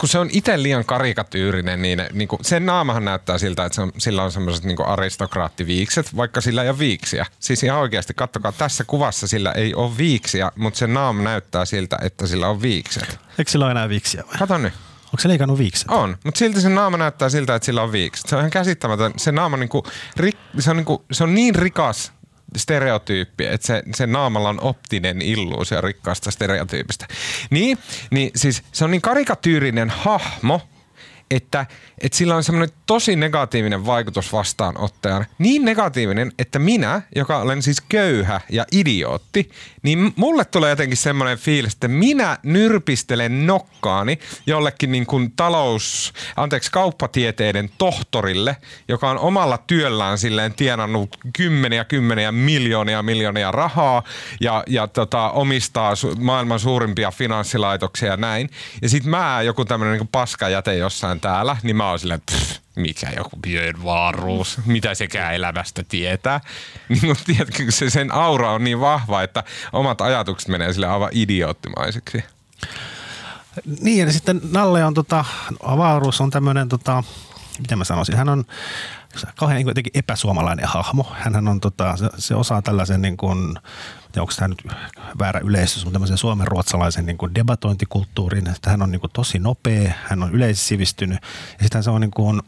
kun 0.00 0.08
se 0.08 0.18
on 0.18 0.28
itse 0.32 0.62
liian 0.62 0.84
karikatyyrinen, 0.84 1.82
niin, 1.82 2.02
niin 2.12 2.28
kuin, 2.28 2.44
sen 2.44 2.66
naamahan 2.66 3.04
näyttää 3.04 3.38
siltä, 3.38 3.64
että 3.64 3.74
se 3.74 3.82
on, 3.82 3.92
sillä 3.98 4.22
on 4.22 4.32
semmoiset 4.32 4.64
niin 4.64 4.86
aristokraattiviikset, 4.86 6.16
vaikka 6.16 6.40
sillä 6.40 6.62
ei 6.62 6.68
ole 6.68 6.78
viiksiä. 6.78 7.26
Siis 7.40 7.62
ihan 7.62 7.78
oikeasti, 7.78 8.14
kattokaa 8.14 8.52
tässä 8.52 8.84
kuvassa 8.84 9.26
sillä 9.26 9.52
ei 9.52 9.74
ole 9.74 9.96
viiksiä, 9.96 10.52
mutta 10.56 10.78
se 10.78 10.86
naama 10.86 11.22
näyttää 11.22 11.64
siltä, 11.64 11.98
että 12.02 12.26
sillä 12.26 12.48
on 12.48 12.62
viikset. 12.62 13.18
Eikö 13.38 13.50
sillä 13.50 13.64
ole 13.64 13.70
enää 13.70 13.88
viiksiä 13.88 14.24
vai? 14.26 14.38
Kato 14.38 14.58
nyt. 14.58 14.72
Onko 15.04 15.18
se 15.18 15.28
leikannut 15.28 15.58
viikset? 15.58 15.90
On, 15.90 16.16
mutta 16.24 16.38
silti 16.38 16.60
se 16.60 16.68
naama 16.68 16.96
näyttää 16.96 17.28
siltä, 17.28 17.54
että 17.54 17.66
sillä 17.66 17.82
on 17.82 17.92
viikset. 17.92 18.26
Se 18.28 18.36
on 18.36 18.40
ihan 18.40 18.50
käsittämätön. 18.50 19.12
Se 19.16 19.32
naama 19.32 19.56
niinku, 19.56 19.82
rik, 20.16 20.36
se, 20.58 20.70
on 20.70 20.76
niinku, 20.76 21.04
se 21.12 21.24
on 21.24 21.34
niin 21.34 21.54
rikas 21.54 22.12
stereotyyppi, 22.56 23.46
että 23.46 23.66
se, 23.66 23.82
se 23.94 24.06
naamalla 24.06 24.48
on 24.48 24.60
optinen 24.60 25.22
illuusio 25.22 25.80
rikkaasta 25.80 26.30
stereotyypistä. 26.30 27.06
Niin, 27.50 27.78
niin 28.10 28.30
siis 28.36 28.62
se 28.72 28.84
on 28.84 28.90
niin 28.90 29.02
karikatyyrinen 29.02 29.90
hahmo, 29.90 30.60
että, 31.30 31.66
että 31.98 32.18
sillä 32.18 32.36
on 32.36 32.44
semmoinen 32.44 32.76
tosi 32.86 33.16
negatiivinen 33.16 33.86
vaikutus 33.86 34.32
vastaanottajan. 34.32 35.26
Niin 35.38 35.64
negatiivinen, 35.64 36.32
että 36.38 36.58
minä, 36.58 37.02
joka 37.16 37.38
olen 37.38 37.62
siis 37.62 37.80
köyhä 37.80 38.40
ja 38.50 38.66
idiootti, 38.72 39.50
niin 39.82 40.12
mulle 40.16 40.44
tulee 40.44 40.70
jotenkin 40.70 40.96
semmoinen 40.96 41.38
fiilis, 41.38 41.74
että 41.74 41.88
minä 41.88 42.38
nyrpistelen 42.42 43.46
nokkaani 43.46 44.18
jollekin 44.46 44.92
niin 44.92 45.06
kuin 45.06 45.32
talous, 45.36 46.12
anteeksi, 46.36 46.70
kauppatieteiden 46.72 47.70
tohtorille, 47.78 48.56
joka 48.88 49.10
on 49.10 49.18
omalla 49.18 49.58
työllään 49.58 50.18
silleen 50.18 50.54
tienannut 50.54 51.16
kymmeniä 51.36 51.84
kymmeniä 51.84 52.32
miljoonia 52.32 53.02
miljoonia 53.02 53.50
rahaa 53.50 54.02
ja, 54.40 54.64
ja 54.66 54.86
tota, 54.86 55.30
omistaa 55.30 55.94
maailman 56.18 56.60
suurimpia 56.60 57.10
finanssilaitoksia 57.10 58.08
ja 58.08 58.16
näin. 58.16 58.50
Ja 58.82 58.88
sit 58.88 59.04
mä, 59.04 59.42
joku 59.42 59.64
tämmöinen 59.64 59.98
niin 59.98 60.08
paskajäte 60.08 60.76
jossain 60.76 61.19
täällä, 61.20 61.56
niin 61.62 61.76
mä 61.76 61.88
oon 61.88 61.98
silleen, 61.98 62.22
pff, 62.30 62.56
mikä 62.76 63.10
joku 63.16 63.36
Björn 63.36 63.82
Wahlroos, 63.82 64.58
mitä 64.66 64.94
sekään 64.94 65.34
elämästä 65.34 65.82
tietää. 65.88 66.40
Niin 66.88 67.00
kun 67.00 67.16
tiedätkö, 67.26 67.64
se, 67.68 67.90
sen 67.90 68.12
aura 68.12 68.52
on 68.52 68.64
niin 68.64 68.80
vahva, 68.80 69.22
että 69.22 69.44
omat 69.72 70.00
ajatukset 70.00 70.48
menee 70.48 70.72
sille 70.72 70.86
aivan 70.86 71.10
idioottimaiseksi. 71.12 72.24
Niin, 73.80 74.06
ja 74.06 74.12
sitten 74.12 74.40
Nalle 74.50 74.84
on 74.84 74.94
tota, 74.94 75.24
avaruus 75.62 76.20
on 76.20 76.30
tämmöinen, 76.30 76.68
tota, 76.68 77.04
miten 77.58 77.78
mä 77.78 77.84
sanoisin, 77.84 78.16
hän 78.16 78.28
on 78.28 78.44
kauhean 79.36 79.56
niin 79.56 79.64
kuin 79.64 79.70
jotenkin 79.70 79.98
epäsuomalainen 79.98 80.68
hahmo. 80.68 81.06
Hänhän 81.12 81.48
on, 81.48 81.60
tota, 81.60 81.96
se, 81.96 82.08
se 82.18 82.34
osaa 82.34 82.62
tällaisen, 82.62 83.02
niin 83.02 83.16
kuin, 83.16 83.58
onko 84.18 84.32
tämä 84.36 84.48
nyt 84.48 84.62
väärä 85.18 85.40
yleistys, 85.40 85.84
mutta 85.84 85.92
tämmöisen 85.92 86.18
suomen 86.18 86.46
ruotsalaisen 86.46 87.06
niin 87.06 87.18
kuin 87.18 87.34
debatointikulttuurin, 87.34 88.48
että 88.48 88.70
hän 88.70 88.82
on 88.82 88.90
niin 88.90 89.00
kuin 89.00 89.10
tosi 89.12 89.38
nopea, 89.38 89.92
hän 90.04 90.22
on 90.22 90.34
yleissivistynyt. 90.34 91.18
Ja 91.58 91.62
sitten 91.62 91.82
se 91.82 91.90
on 91.90 92.00
niin 92.00 92.10
kuin, 92.10 92.40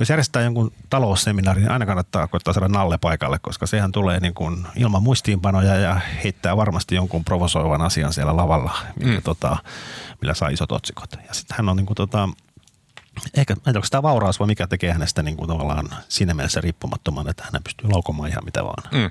jos 0.00 0.10
järjestää 0.10 0.42
jonkun 0.42 0.72
talousseminaari, 0.90 1.60
niin 1.60 1.70
aina 1.70 1.86
kannattaa 1.86 2.28
koittaa 2.28 2.54
saada 2.54 2.68
Nalle 2.68 2.98
paikalle, 2.98 3.38
koska 3.38 3.66
sehän 3.66 3.92
tulee 3.92 4.20
niin 4.20 4.34
kuin 4.34 4.66
ilman 4.76 5.02
muistiinpanoja 5.02 5.76
ja 5.76 6.00
heittää 6.24 6.56
varmasti 6.56 6.94
jonkun 6.94 7.24
provosoivan 7.24 7.82
asian 7.82 8.12
siellä 8.12 8.36
lavalla, 8.36 8.72
mikä, 8.98 9.12
mm. 9.12 9.22
tota, 9.22 9.56
millä 10.20 10.34
saa 10.34 10.48
isot 10.48 10.72
otsikot. 10.72 11.12
Ja 11.28 11.34
sitten 11.34 11.56
hän 11.56 11.68
on 11.68 11.76
niin 11.76 11.86
kuin, 11.86 11.96
tota, 11.96 12.28
ehkä, 13.36 13.52
en 13.52 13.60
tiedä, 13.62 13.78
onko 13.78 13.88
tämä 13.90 14.02
vauraus 14.02 14.40
vai 14.40 14.46
mikä 14.46 14.66
tekee 14.66 14.92
hänestä 14.92 15.22
niin 15.22 15.36
kuin 15.36 15.48
tavallaan 15.48 15.94
siinä 16.08 16.34
mielessä 16.34 16.60
riippumattoman, 16.60 17.28
että 17.28 17.44
hän 17.52 17.62
pystyy 17.62 17.90
laukomaan 17.90 18.30
ihan 18.30 18.44
mitä 18.44 18.64
vaan. 18.64 18.82
Mm. 18.92 19.10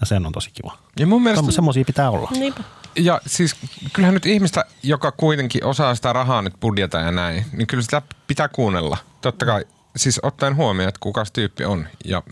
Ja 0.00 0.06
sen 0.06 0.26
on 0.26 0.32
tosi 0.32 0.50
kiva. 0.50 0.78
Ja 0.98 1.06
mun 1.06 1.22
mielestä... 1.22 1.52
Semmoisia 1.52 1.84
pitää 1.84 2.10
olla. 2.10 2.30
Niinpä. 2.30 2.64
Ja 2.96 3.20
siis 3.26 3.56
kyllähän 3.92 4.14
nyt 4.14 4.26
ihmistä, 4.26 4.64
joka 4.82 5.12
kuitenkin 5.12 5.64
osaa 5.64 5.94
sitä 5.94 6.12
rahaa 6.12 6.42
nyt 6.42 6.54
budjeta 6.60 6.98
ja 6.98 7.10
näin, 7.10 7.46
niin 7.52 7.66
kyllä 7.66 7.82
sitä 7.82 8.02
pitää 8.26 8.48
kuunnella. 8.48 8.96
Totta 9.20 9.46
kai, 9.46 9.64
siis 9.96 10.20
ottaen 10.22 10.56
huomioon, 10.56 10.88
että 10.88 10.98
kuka 11.00 11.24
se 11.24 11.32
tyyppi 11.32 11.64
on 11.64 11.88
ja 12.04 12.22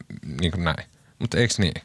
niin 0.41 0.53
kuin 0.53 0.65
näin. 0.65 0.85
Mutta 1.19 1.39
eikö 1.39 1.55
niin? 1.59 1.83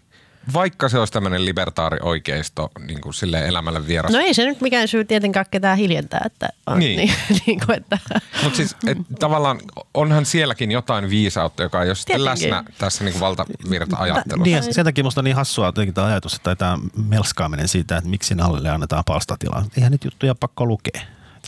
Vaikka 0.53 0.89
se 0.89 0.99
olisi 0.99 1.13
tämmöinen 1.13 1.45
libertaari 1.45 1.97
oikeisto 2.01 2.69
niin 2.87 3.01
kuin 3.01 3.13
silleen 3.13 3.45
elämälle 3.45 3.87
vieras. 3.87 4.11
No 4.11 4.19
ei 4.19 4.33
se 4.33 4.45
nyt 4.45 4.61
mikään 4.61 4.87
syy 4.87 5.05
tietenkään 5.05 5.45
ketään 5.51 5.77
hiljentää, 5.77 6.21
että 6.25 6.49
on 6.67 6.79
Niin. 6.79 6.97
niin, 6.97 7.13
niin 7.45 7.59
kuin, 7.65 7.77
että 7.77 7.99
Mutta 8.43 8.57
siis 8.57 8.75
et, 8.87 8.97
tavallaan 9.19 9.59
onhan 9.93 10.25
sielläkin 10.25 10.71
jotain 10.71 11.09
viisautta, 11.09 11.63
joka 11.63 11.83
ei 11.83 11.89
ole 11.89 12.25
läsnä 12.25 12.63
tässä 12.77 13.03
niin 13.03 13.11
kuin 13.13 13.21
valtavirta-ajattelussa. 13.21 14.43
Niin, 14.43 14.73
sen 14.73 14.85
takia 14.85 15.03
musta 15.03 15.21
on 15.21 15.25
niin 15.25 15.35
hassua 15.35 15.65
jotenkin 15.65 15.93
tämä 15.93 16.07
ajatus, 16.07 16.33
että 16.35 16.55
tämä 16.55 16.77
melskaaminen 17.07 17.67
siitä, 17.67 17.97
että 17.97 18.09
miksi 18.09 18.35
Nallelle 18.35 18.69
annetaan 18.69 19.03
palstatilaa. 19.07 19.65
Eihän 19.77 19.91
nyt 19.91 20.03
juttuja 20.05 20.35
pakko 20.35 20.65
lukea. 20.65 21.01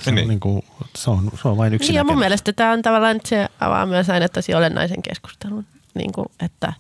Se, 0.04 0.12
Niin. 0.12 0.24
on, 0.24 0.28
niin 0.30 0.40
kuin, 0.40 0.62
se, 0.98 1.10
on, 1.10 1.32
se 1.42 1.48
on 1.48 1.58
vain 1.58 1.74
yksi 1.74 1.88
Niin, 1.88 1.96
ja 1.98 2.04
mun 2.04 2.20
mielestä 2.20 2.54
tämä 2.54 2.72
on 2.72 2.82
tavallaan, 2.82 3.16
että 3.16 3.30
se 3.30 3.48
avaa 3.60 3.86
myös 3.86 4.10
aina 4.10 4.30
tosi 4.30 4.54
olennaisen 4.54 5.02
keskustelun. 5.02 5.66
Niin 5.94 6.12
kuin, 6.14 6.26
että 6.46 6.74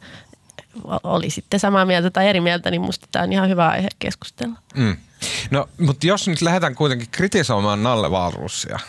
oli 1.03 1.29
sitten 1.29 1.59
samaa 1.59 1.85
mieltä 1.85 2.09
tai 2.09 2.27
eri 2.27 2.41
mieltä, 2.41 2.71
niin 2.71 2.81
musta 2.81 3.07
tämä 3.11 3.23
on 3.23 3.33
ihan 3.33 3.49
hyvä 3.49 3.69
aihe 3.69 3.87
keskustella. 3.99 4.55
Mm. 4.75 4.97
No, 5.51 5.69
mutta 5.79 6.07
jos 6.07 6.27
nyt 6.27 6.41
lähdetään 6.41 6.75
kuitenkin 6.75 7.07
kritisoimaan 7.11 7.83
Nalle 7.83 8.11
Valrussia, 8.11 8.79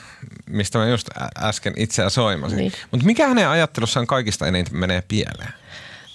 mistä 0.46 0.78
mä 0.78 0.88
just 0.88 1.08
äsken 1.38 1.72
itseä 1.76 2.10
soimasin. 2.10 2.58
Niin. 2.58 2.72
Mutta 2.90 3.06
mikä 3.06 3.28
hänen 3.28 3.48
ajattelussaan 3.48 4.06
kaikista 4.06 4.46
eniten 4.46 4.76
menee 4.76 5.02
pieleen? 5.08 5.52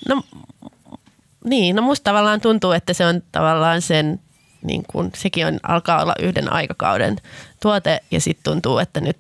No 0.08 0.24
niin, 1.46 1.76
no 1.76 1.82
musta 1.82 2.04
tavallaan 2.04 2.42
tuntuu, 2.42 2.72
että 2.72 2.94
se 2.94 3.06
on 3.06 3.24
tavallaan 3.32 3.82
sen, 3.82 4.20
niin 4.62 4.84
kun, 4.88 5.12
sekin 5.16 5.48
on, 5.48 5.60
alkaa 5.64 6.02
olla 6.02 6.16
yhden 6.20 6.54
aikakauden 6.54 7.16
tuote 7.62 8.00
ja 8.12 8.22
sitten 8.22 8.44
tuntuu, 8.44 8.78
että 8.80 9.02
nyt 9.02 9.18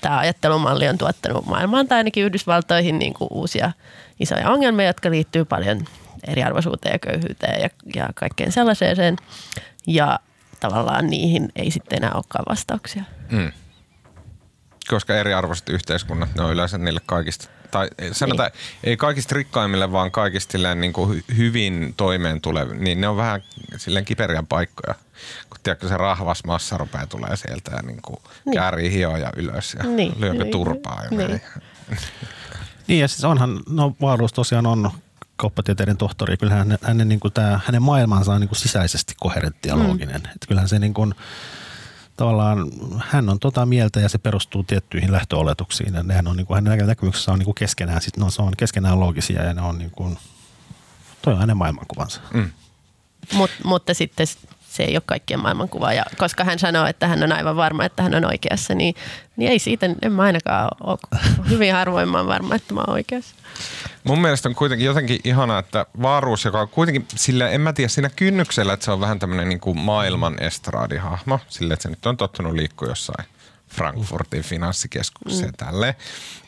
tämä 0.00 0.18
ajattelumalli 0.18 0.88
on 0.88 0.98
tuottanut 0.98 1.46
maailmaan 1.46 1.88
tai 1.88 1.98
ainakin 1.98 2.24
Yhdysvaltoihin 2.24 2.98
niin 2.98 3.14
kuin 3.14 3.28
uusia 3.30 3.72
isoja 4.20 4.50
ongelmia, 4.50 4.86
jotka 4.86 5.10
liittyy 5.10 5.44
paljon 5.44 5.84
eriarvoisuuteen 6.26 6.92
ja 6.92 6.98
köyhyyteen 6.98 7.62
ja, 7.62 7.68
ja 7.94 8.08
kaikkeen 8.14 8.52
sellaiseen. 8.52 9.16
Ja 9.86 10.18
tavallaan 10.60 11.06
niihin 11.06 11.52
ei 11.56 11.70
sitten 11.70 11.96
enää 11.96 12.12
olekaan 12.14 12.44
vastauksia. 12.48 13.02
Mm. 13.30 13.52
Koska 14.88 15.14
eriarvoiset 15.14 15.68
yhteiskunnat, 15.68 16.34
ne 16.34 16.44
on 16.44 16.52
yleensä 16.52 16.78
niille 16.78 17.00
kaikista, 17.06 17.48
tai 17.70 17.88
sanotaan, 18.12 18.50
niin. 18.52 18.90
ei 18.90 18.96
kaikista 18.96 19.34
rikkaimmille, 19.34 19.92
vaan 19.92 20.10
kaikista 20.10 20.74
niin 20.74 20.92
kuin 20.92 21.24
hyvin 21.36 21.94
toimeen 21.96 22.40
tuleville, 22.40 22.82
niin 22.82 23.00
ne 23.00 23.08
on 23.08 23.16
vähän 23.16 23.42
silleen 23.76 24.04
kiperiä 24.04 24.44
paikkoja. 24.48 24.94
Kun 25.50 25.58
tiedätkö, 25.62 25.88
se 25.88 25.96
rahvas 25.96 26.44
massa 26.44 26.78
rupeaa 26.78 27.06
tulee 27.06 27.36
sieltä 27.36 27.70
ja 27.76 27.82
niin 27.82 28.02
kuin 28.02 28.18
niin. 28.44 28.54
käärii 28.54 28.92
hioja 28.92 29.32
ylös 29.36 29.76
ja 29.78 29.84
niin. 29.84 30.12
lyökö 30.18 30.42
niin. 30.42 30.52
turpaa. 30.52 31.02
Ja 31.04 31.10
niin. 31.10 31.40
niin 32.86 33.00
ja 33.00 33.08
siis 33.08 33.24
onhan, 33.24 33.60
no 33.68 33.96
Vaaruus 34.00 34.32
tosiaan 34.32 34.66
on 34.66 34.90
kauppatieteiden 35.36 35.96
tohtori, 35.96 36.36
kyllähän 36.36 36.58
hänen, 36.58 36.78
hänen, 36.82 37.08
niin 37.08 37.20
kuin 37.20 37.32
tämä, 37.32 37.60
hänen 37.64 37.82
maailmansa 37.82 38.32
on 38.32 38.40
niin 38.40 38.48
kuin 38.48 38.58
sisäisesti 38.58 39.14
koherentti 39.20 39.68
ja 39.68 39.76
mm. 39.76 39.82
looginen. 39.82 40.20
Mm. 40.20 40.30
Että 40.34 40.46
kyllähän 40.48 40.68
se 40.68 40.78
niin 40.78 40.94
kuin, 40.94 41.14
tavallaan, 42.16 42.70
hän 42.98 43.28
on 43.28 43.38
tota 43.38 43.66
mieltä 43.66 44.00
ja 44.00 44.08
se 44.08 44.18
perustuu 44.18 44.62
tiettyihin 44.62 45.12
lähtöoletuksiin. 45.12 45.94
Ja 45.94 46.02
nehän 46.02 46.28
on, 46.28 46.36
niin 46.36 46.46
kuin, 46.46 46.54
hänen 46.54 46.86
näkemyksessä 46.86 47.32
on 47.32 47.38
niin 47.38 47.44
kuin 47.44 47.54
keskenään, 47.54 48.02
sit, 48.02 48.16
no, 48.16 48.30
se 48.30 48.42
on 48.42 48.52
keskenään 48.56 49.00
loogisia 49.00 49.42
ja 49.42 49.54
ne 49.54 49.60
on 49.60 49.78
niin 49.78 49.90
kuin, 49.90 50.18
toi 51.22 51.32
on 51.32 51.40
hänen 51.40 51.56
maailmankuvansa. 51.56 52.20
Mm. 52.34 52.50
Mut, 53.32 53.50
mutta 53.64 53.94
sitten 53.94 54.26
se 54.76 54.82
ei 54.82 54.96
ole 54.96 55.02
kaikkien 55.06 55.40
maailmankuva. 55.40 55.92
Ja 55.92 56.04
koska 56.18 56.44
hän 56.44 56.58
sanoo, 56.58 56.86
että 56.86 57.06
hän 57.06 57.22
on 57.22 57.32
aivan 57.32 57.56
varma, 57.56 57.84
että 57.84 58.02
hän 58.02 58.14
on 58.14 58.24
oikeassa, 58.24 58.74
niin, 58.74 58.94
niin 59.36 59.50
ei 59.50 59.58
siitä, 59.58 59.90
en 60.02 60.12
mä 60.12 60.22
ainakaan 60.22 60.68
ole 60.80 60.98
hyvin 61.50 61.72
harvoin 61.72 62.08
mä 62.08 62.26
varma, 62.26 62.54
että 62.54 62.74
mä 62.74 62.80
oon 62.80 62.90
oikeassa. 62.90 63.34
Mun 64.04 64.20
mielestä 64.20 64.48
on 64.48 64.54
kuitenkin 64.54 64.86
jotenkin 64.86 65.20
ihanaa, 65.24 65.58
että 65.58 65.86
Vaaruus, 66.02 66.44
joka 66.44 66.60
on 66.60 66.68
kuitenkin 66.68 67.06
sillä, 67.14 67.50
en 67.50 67.60
mä 67.60 67.72
tiedä, 67.72 67.88
siinä 67.88 68.10
kynnyksellä, 68.16 68.72
että 68.72 68.84
se 68.84 68.90
on 68.90 69.00
vähän 69.00 69.18
tämmöinen 69.18 69.48
niin 69.48 69.60
kuin 69.60 69.78
maailman 69.78 70.42
estraadihahmo, 70.42 71.40
sille, 71.48 71.74
että 71.74 71.82
se 71.82 71.88
nyt 71.88 72.06
on 72.06 72.16
tottunut 72.16 72.52
liikkua 72.52 72.88
jossain 72.88 73.26
Frankfurtin 73.76 74.42
finanssikeskukseen 74.42 75.40
mm. 75.40 75.52
ja 75.60 75.66
tälleen. 75.66 75.94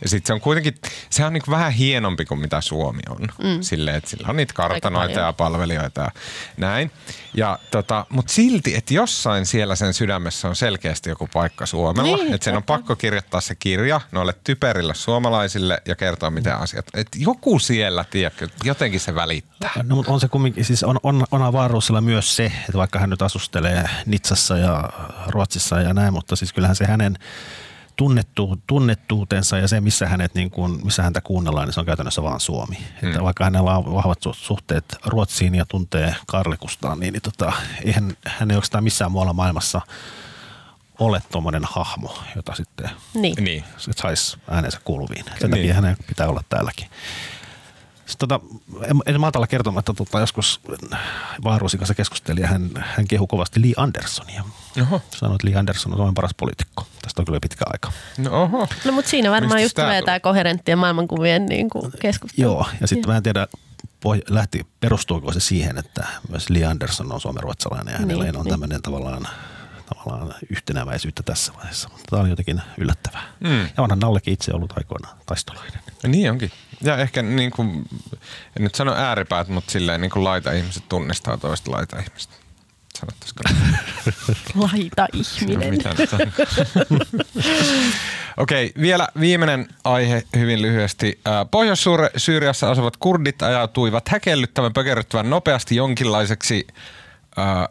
Ja 0.03 0.09
sitten 0.09 0.27
se 0.27 0.33
on 0.33 0.41
kuitenkin, 0.41 0.75
se 1.11 1.25
on 1.25 1.33
niin 1.33 1.43
vähän 1.51 1.73
hienompi 1.73 2.25
kuin 2.25 2.41
mitä 2.41 2.61
Suomi 2.61 3.01
on. 3.09 3.21
Mm. 3.21 3.63
Silleen, 3.63 3.97
että 3.97 4.11
sillä 4.11 4.29
on 4.29 4.37
niitä 4.37 4.55
kartanoita 4.55 5.21
ja 5.21 5.33
palvelijoita 5.33 6.01
ja 6.01 6.11
näin. 6.57 6.91
Ja 7.35 7.59
tota, 7.71 8.07
mutta 8.09 8.33
silti, 8.33 8.75
että 8.77 8.95
jossain 8.95 9.47
siellä 9.47 9.77
sen 9.77 9.95
sydämessä 9.95 10.49
on 10.49 10.57
selkeästi 10.57 11.11
joku 11.11 11.29
paikka 11.33 11.67
Suomella. 11.67 12.17
Niin, 12.17 12.35
että 12.35 12.45
sen 12.45 12.57
on 12.57 12.63
pakko 12.63 12.97
kirjoittaa 12.97 13.41
se 13.41 13.55
kirja 13.55 14.01
noille 14.13 14.35
typerille 14.45 14.95
suomalaisille 14.95 15.83
ja 15.87 15.97
kertoa 15.97 16.31
miten 16.31 16.53
mm. 16.53 16.63
asiat. 16.63 16.87
Että 16.95 17.19
joku 17.21 17.59
siellä, 17.59 18.05
tiedätkö, 18.11 18.49
jotenkin 18.65 19.01
se 19.01 19.15
välittää. 19.15 19.71
No 19.83 19.97
mutta 19.97 20.13
on 20.13 20.21
se 20.21 20.29
kumminkin, 20.29 20.65
siis 20.65 20.85
on, 20.85 21.01
on, 21.03 21.25
on 21.31 21.43
avaruusilla 21.43 22.01
myös 22.01 22.37
se, 22.37 22.45
että 22.45 22.79
vaikka 22.79 22.99
hän 22.99 23.11
nyt 23.11 23.23
asustelee 23.23 23.91
Nitsassa 24.07 24.59
ja 24.59 24.91
Ruotsissa 25.27 25.81
ja 25.81 25.95
näin, 25.95 26.13
mutta 26.13 26.37
siis 26.37 26.53
kyllähän 26.53 26.77
se 26.77 26.87
hänen 26.87 27.18
tunnettu, 27.99 28.59
tunnettuutensa 28.67 29.59
ja 29.59 29.69
se, 29.69 29.81
missä, 29.81 30.07
hänet, 30.07 30.35
niin 30.35 30.51
kuin, 30.51 30.81
missä 30.85 31.03
häntä 31.03 31.21
kuunnellaan, 31.21 31.67
niin 31.67 31.75
se 31.75 31.81
on 31.81 31.87
käytännössä 31.87 32.23
vaan 32.23 32.41
Suomi. 32.41 32.77
Hmm. 32.77 33.09
Että 33.09 33.23
vaikka 33.23 33.45
hänellä 33.45 33.77
on 33.77 33.95
vahvat 33.95 34.19
suhteet 34.33 34.85
Ruotsiin 35.05 35.55
ja 35.55 35.67
tuntee 35.67 36.15
Karlikustaan, 36.27 37.01
niin, 37.01 37.13
niin 37.13 37.23
tota, 37.23 37.53
eihän, 37.85 38.13
hän 38.27 38.51
ei 38.51 38.57
oikeastaan 38.57 38.85
missään 38.85 39.13
muualla 39.13 39.33
maailmassa 39.33 39.81
ole 40.99 41.23
tuommoinen 41.33 41.63
hahmo, 41.65 42.19
jota 42.37 42.55
sitten 42.55 42.91
niin. 43.15 43.45
niin. 43.45 43.65
saisi 43.97 44.37
äänensä 44.51 44.81
kuuluviin. 44.85 45.25
Sen 45.25 45.35
niin. 45.41 45.51
takia 45.51 45.75
hänen 45.75 45.97
pitää 46.07 46.29
olla 46.29 46.45
täälläkin. 46.49 46.89
Sitten 48.07 48.29
tota, 48.29 48.41
en, 48.85 48.97
en 49.07 49.21
maltalla 49.21 49.47
kertomatta, 49.47 49.95
tota, 49.95 50.21
joskus 50.21 50.61
Vaaruusin 51.45 51.79
kanssa 51.79 51.95
keskustelin 51.95 52.43
ja 52.43 52.49
hän, 52.49 52.71
hän 52.77 53.09
kehu 53.09 53.27
kovasti 53.27 53.63
Lee 53.63 53.73
Andersonia. 53.77 54.45
Oho. 54.83 55.03
Sanoi, 55.11 55.35
että 55.35 55.49
Lee 55.49 55.57
Anderson 55.57 55.93
on 55.93 55.97
Suomen 55.97 56.15
paras 56.15 56.35
poliitikko. 56.37 56.87
Tästä 57.03 57.23
on 57.23 57.27
kyllä 57.27 57.41
pitkä 57.41 57.65
aika. 57.73 57.93
No, 58.19 58.43
oho. 58.43 58.69
no 58.85 58.93
mutta 58.93 59.11
siinä 59.11 59.31
varmaan 59.31 59.55
Mistä 59.55 59.65
just 59.65 59.75
tulee 59.75 60.03
tämä 60.03 60.21
koherenttien 60.21 60.79
maailmankuvien 60.79 61.47
niin 61.47 61.71
kuin 61.71 61.93
keskustelu. 62.01 62.51
Joo, 62.51 62.67
ja 62.81 62.87
sitten 62.87 63.11
mä 63.11 63.17
en 63.17 63.23
tiedä, 63.23 63.47
lähti, 64.29 64.67
perustuuko 64.81 65.33
se 65.33 65.41
siihen, 65.41 65.79
että 65.79 66.07
myös 66.29 66.51
Lee 66.51 66.65
Anderson 66.65 67.13
on 67.13 67.21
suomen 67.21 67.43
ruotsalainen 67.43 67.93
ja 67.93 67.99
hänellä 67.99 68.25
niin, 68.25 68.37
on 68.37 68.45
niin. 68.45 68.51
tämmöinen 68.51 68.83
tavallaan 68.83 69.29
tavallaan 69.95 70.35
yhtenäväisyyttä 70.51 71.23
tässä 71.23 71.53
vaiheessa. 71.57 71.89
Mutta 71.89 72.05
tämä 72.11 72.23
oli 72.23 72.31
jotenkin 72.31 72.63
yllättävää. 72.79 73.23
Mm. 73.41 73.61
Ja 73.61 73.83
onhan 73.83 73.99
Nallekin 73.99 74.35
itse 74.35 74.55
ollut 74.55 74.73
aikoinaan 74.77 75.19
taistolainen. 75.27 75.81
Niin 76.07 76.31
onkin. 76.31 76.51
Ja 76.81 76.97
ehkä 76.97 77.23
niin 77.23 77.51
kuin, 77.51 77.89
en 78.57 78.65
nyt 78.65 78.75
sano 78.75 78.95
ääripäät, 78.95 79.49
mutta 79.49 79.73
silleen 79.73 80.01
niin 80.01 80.11
kuin 80.11 80.25
laita-ihmiset 80.25 80.85
tunnistaa 80.89 81.37
toista 81.37 81.71
laita-ihmistä. 81.71 82.35
Sanottaisiko? 83.01 83.43
Laita-ihminen. 84.73 85.79
No, 85.85 85.91
Okei, 88.37 88.67
okay, 88.67 88.83
vielä 88.83 89.09
viimeinen 89.21 89.69
aihe 89.85 90.23
hyvin 90.37 90.63
lyhyesti. 90.63 91.21
Pohjois-Syyriassa 91.51 92.71
asuvat 92.71 92.97
kurdit 92.97 93.43
ajautuivat 93.43 94.09
häkellyttävän 94.09 94.73
pökerryttävän 94.73 95.31
nopeasti 95.31 95.77
jonkinlaiseksi 95.77 96.67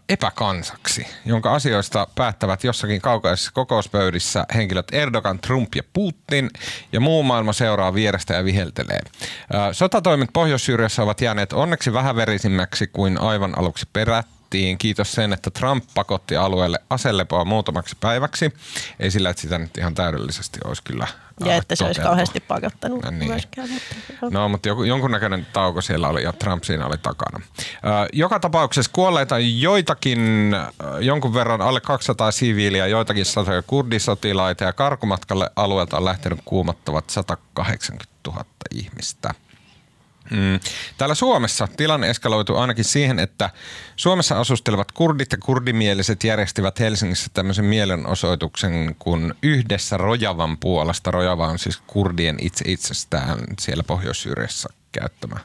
epäkansaksi, 0.10 1.08
jonka 1.26 1.54
asioista 1.54 2.08
päättävät 2.16 2.64
jossakin 2.64 3.02
kaukaisissa 3.02 3.52
kokouspöydissä 3.54 4.46
henkilöt 4.56 4.88
Erdogan, 4.92 5.40
Trump 5.40 5.76
ja 5.76 5.84
Putin, 5.94 6.50
ja 6.92 7.00
muu 7.00 7.24
maailma 7.24 7.54
seuraa 7.54 7.94
vierestä 7.94 8.34
ja 8.34 8.46
viheltelee. 8.46 9.00
Sotatoimet 9.72 10.30
Pohjois-Syyriassa 10.34 11.04
ovat 11.04 11.22
jääneet 11.22 11.54
onneksi 11.54 11.94
vähäverisimmäksi 11.94 12.88
kuin 12.88 13.22
aivan 13.22 13.60
aluksi 13.60 13.86
perättiin. 14.50 14.78
Kiitos 14.78 15.12
sen, 15.12 15.34
että 15.34 15.52
Trump 15.52 15.84
pakotti 15.94 16.36
alueelle 16.36 16.80
aselepoa 16.90 17.46
muutamaksi 17.46 17.96
päiväksi. 18.00 18.54
Ei 19.00 19.12
sillä, 19.12 19.30
että 19.30 19.42
sitä 19.42 19.58
nyt 19.58 19.78
ihan 19.78 19.96
täydellisesti 19.96 20.60
olisi 20.66 20.84
kyllä 20.84 21.08
ja 21.46 21.56
että 21.56 21.76
se 21.76 21.86
olisi 21.86 22.02
kauheasti 22.02 22.40
pakottanut 22.40 23.04
no, 23.04 23.12
niin. 23.12 23.32
myöskään. 23.32 23.70
Mutta... 23.70 24.30
No, 24.32 24.50
mutta 24.50 24.68
joku, 24.68 24.84
jonkunnäköinen 24.84 25.48
tauko 25.54 25.82
siellä 25.82 26.08
oli 26.08 26.24
ja 26.24 26.34
Trump 26.34 26.64
siinä 26.64 26.86
oli 26.86 26.98
takana. 26.98 27.40
joka 28.14 28.40
tapauksessa 28.40 28.92
kuolleita 28.94 29.40
joitakin, 29.40 30.56
jonkun 31.00 31.34
verran 31.34 31.62
alle 31.62 31.82
200 31.82 32.32
siviiliä, 32.32 32.88
joitakin 32.88 33.26
satoja 33.26 33.62
kurdisotilaita 33.62 34.64
ja 34.64 34.74
karkumatkalle 34.74 35.50
alueelta 35.56 35.98
on 35.98 36.06
lähtenyt 36.06 36.40
kuumattavat 36.46 37.10
180 37.10 38.14
000 38.28 38.46
ihmistä– 38.74 39.34
Mm. 40.32 40.60
Täällä 40.98 41.16
Suomessa 41.16 41.68
tilanne 41.78 42.10
eskaloitu 42.10 42.56
ainakin 42.56 42.86
siihen, 42.86 43.20
että 43.20 43.50
Suomessa 43.96 44.40
asustelevat 44.40 44.92
kurdit 44.92 45.32
ja 45.32 45.38
kurdimieliset 45.38 46.24
järjestivät 46.24 46.80
Helsingissä 46.80 47.30
tämmöisen 47.34 47.66
mielenosoituksen, 47.66 48.96
kun 49.00 49.36
yhdessä 49.44 49.98
Rojavan 49.98 50.58
puolesta, 50.58 51.12
Rojava 51.12 51.48
on 51.48 51.60
siis 51.60 51.82
kurdien 51.88 52.38
itse 52.42 52.66
itsestään 52.68 53.40
siellä 53.60 53.84
Pohjois-Syyriassa 53.84 54.70
käyttämä 54.92 55.40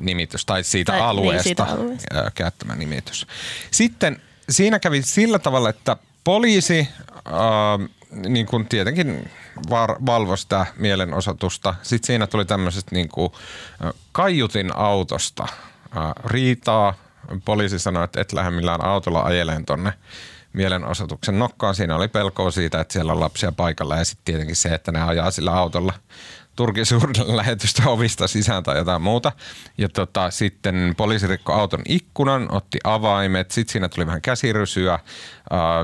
nimitys, 0.00 0.46
tai 0.46 0.64
siitä 0.64 0.92
tai, 0.92 1.00
alueesta, 1.00 1.34
niin, 1.34 1.42
siitä 1.42 1.64
alueesta 1.64 2.30
käyttämä 2.34 2.76
nimitys. 2.76 3.26
Sitten 3.70 4.22
siinä 4.50 4.78
kävi 4.78 5.02
sillä 5.02 5.38
tavalla, 5.38 5.68
että 5.68 5.96
poliisi, 6.24 6.88
äh, 7.26 7.88
niin 8.14 8.46
kuin 8.46 8.68
tietenkin 8.68 9.30
var, 9.70 9.96
valvoi 10.06 10.38
sitä 10.38 10.66
mielenosoitusta. 10.76 11.74
Sitten 11.82 12.06
siinä 12.06 12.26
tuli 12.26 12.44
tämmöisestä 12.44 12.94
niin 12.94 13.08
kuin, 13.08 13.32
kaiutin 14.12 14.76
autosta 14.76 15.46
riitaa. 16.24 16.94
Poliisi 17.44 17.78
sanoi, 17.78 18.04
että 18.04 18.20
et 18.20 18.32
lähde 18.32 18.50
millään 18.50 18.84
autolla 18.84 19.22
ajeleen 19.22 19.64
tonne 19.64 19.92
mielenosoituksen 20.52 21.38
nokkaan. 21.38 21.74
Siinä 21.74 21.96
oli 21.96 22.08
pelkoa 22.08 22.50
siitä, 22.50 22.80
että 22.80 22.92
siellä 22.92 23.12
on 23.12 23.20
lapsia 23.20 23.52
paikalla 23.52 23.96
ja 23.96 24.04
sitten 24.04 24.24
tietenkin 24.24 24.56
se, 24.56 24.68
että 24.68 24.92
ne 24.92 25.02
ajaa 25.02 25.30
sillä 25.30 25.52
autolla 25.52 25.92
Turkin 26.56 26.86
suurlähetystä 26.86 27.82
ovista 27.90 28.28
sisään 28.28 28.62
tai 28.62 28.78
jotain 28.78 29.02
muuta. 29.02 29.32
Ja 29.78 29.88
tota, 29.88 30.30
sitten 30.30 30.94
poliisi 30.96 31.26
rikko 31.26 31.52
auton 31.52 31.82
ikkunan, 31.88 32.54
otti 32.54 32.78
avaimet, 32.84 33.50
sitten 33.50 33.72
siinä 33.72 33.88
tuli 33.88 34.06
vähän 34.06 34.22
käsirysyä, 34.22 34.98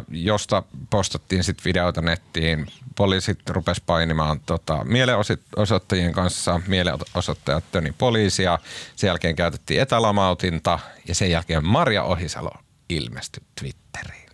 josta 0.09 0.63
postattiin 0.91 1.45
sitten 1.45 1.65
videoita 1.65 2.01
nettiin. 2.01 2.67
Poliisit 2.97 3.51
rupes 3.51 3.81
painimaan 3.81 4.41
tota, 4.41 4.85
mielenosoittajien 4.85 6.13
kanssa, 6.13 6.61
mielenosoittajat 6.67 7.65
töni 7.73 7.95
poliisia, 7.99 8.59
sen 8.97 9.09
jälkeen 9.09 9.37
käytettiin 9.37 9.81
etälamautinta 9.81 10.79
ja 11.09 11.15
sen 11.15 11.31
jälkeen 11.31 11.67
Maria 11.67 12.03
Ohisalo 12.03 12.53
ilmestyi 12.89 13.43
Twitteriin. 13.61 14.31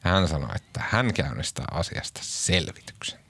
Hän 0.00 0.28
sanoi, 0.28 0.50
että 0.56 0.80
hän 0.90 1.14
käynnistää 1.14 1.64
asiasta 1.70 2.20
selvityksen. 2.22 3.21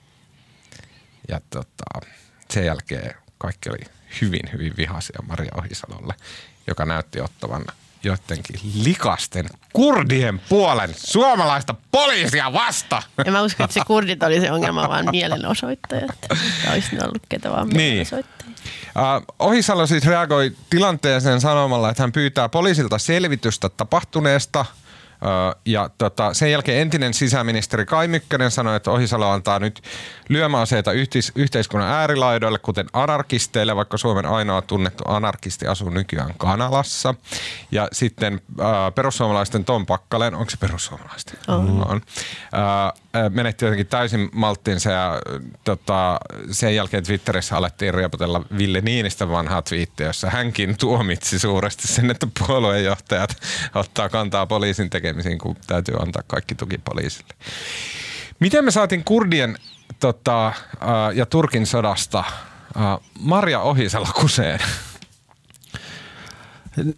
Ja 1.29 1.41
tota, 1.51 2.07
sen 2.51 2.67
jälkeen 2.67 3.15
kaikki 3.39 3.71
oli 3.71 3.79
hyvin, 4.21 4.53
hyvin 4.53 4.73
vihaisia 4.77 5.19
Maria 5.29 5.53
Ohisalolle, 5.59 6.15
joka 6.67 6.85
näytti 6.85 7.21
ottavan 7.21 7.65
jotenkin 8.05 8.61
likasten 8.85 9.47
kurdien 9.73 10.39
puolen 10.39 10.91
suomalaista 10.97 11.75
poliisia 11.91 12.53
vasta. 12.53 13.03
Ja 13.27 13.33
mä 13.33 13.43
uskon, 13.43 13.65
että 13.65 13.75
se 13.75 13.81
kurdit 13.87 14.23
oli 14.23 14.41
se 14.41 14.53
ongelma, 14.53 14.89
vaan 14.89 15.09
mielenosoittajat. 15.11 16.27
Olisi 16.73 16.97
ne 16.97 17.05
ollut 17.05 17.23
ketä 17.29 17.51
vaan 17.51 17.69
Niin. 17.69 18.07
Uh, 18.13 19.27
Ohisalo 19.39 19.87
siis 19.87 20.07
reagoi 20.07 20.53
tilanteeseen 20.71 21.41
sanomalla, 21.41 21.91
että 21.91 22.03
hän 22.03 22.13
pyytää 22.13 22.49
poliisilta 22.49 22.99
selvitystä 22.99 23.69
tapahtuneesta. 23.69 24.65
Ja 25.67 25.91
tota, 25.99 26.35
sen 26.35 26.51
jälkeen 26.51 26.83
entinen 26.83 27.15
sisäministeri 27.15 27.87
Kai 27.87 28.09
Mykkänen 28.09 28.51
sanoi, 28.51 28.77
että 28.77 28.91
Ohisalo 28.91 29.31
antaa 29.31 29.59
nyt 29.59 29.83
lyömäaseita 30.29 30.93
yhteis- 30.93 31.33
yhteiskunnan 31.35 31.89
äärilaidoille, 31.89 32.59
kuten 32.59 32.87
anarkisteille, 32.93 33.77
vaikka 33.77 33.97
Suomen 33.97 34.27
ainoa 34.27 34.63
tunnettu 34.63 35.05
anarkisti 35.07 35.67
asuu 35.67 35.91
nykyään 35.91 36.35
Kanalassa. 36.39 37.15
Ja 37.71 37.89
sitten 37.93 38.35
uh, 38.35 38.95
perussuomalaisten 38.95 39.65
Tom 39.65 39.87
Pakkalen, 39.87 40.35
onko 40.35 40.51
se 40.51 40.57
perussuomalaisten? 40.57 41.39
On. 41.49 41.85
on. 41.89 42.01
Ää, 42.53 42.93
menetti 43.31 43.65
jotenkin 43.65 43.87
täysin 43.87 44.31
malttinsa 44.33 44.91
ja 44.91 45.21
tota, 45.65 46.21
sen 46.51 46.75
jälkeen 46.75 47.05
Twitterissä 47.05 47.57
alettiin 47.57 47.95
riepotella 47.95 48.43
Ville 48.59 48.81
Niinistä 48.81 49.29
vanhaa 49.29 49.63
twiittiä, 49.63 50.07
jossa 50.07 50.31
hänkin 50.31 50.77
tuomitsi 50.79 51.39
suuresti 51.39 51.89
sen, 51.89 52.11
että 52.11 52.27
puoluejohtajat 52.39 53.37
ottaa 53.75 54.09
kantaa 54.09 54.47
poliisin 54.47 54.91
tekemisiin, 54.91 55.39
kun 55.39 55.57
täytyy 55.67 55.95
antaa 55.99 56.23
kaikki 56.27 56.55
tuki 56.55 56.79
poliisille. 56.79 57.35
Miten 58.41 58.65
me 58.65 58.71
saatiin 58.71 59.05
kurdien 59.05 59.59
tota, 60.01 60.53
ja 61.15 61.27
Turkin 61.27 61.67
sodasta 61.67 62.25
ää, 62.77 62.99
Maria 63.21 63.61
Ohisalo 63.61 64.07
kuseen? 64.21 64.61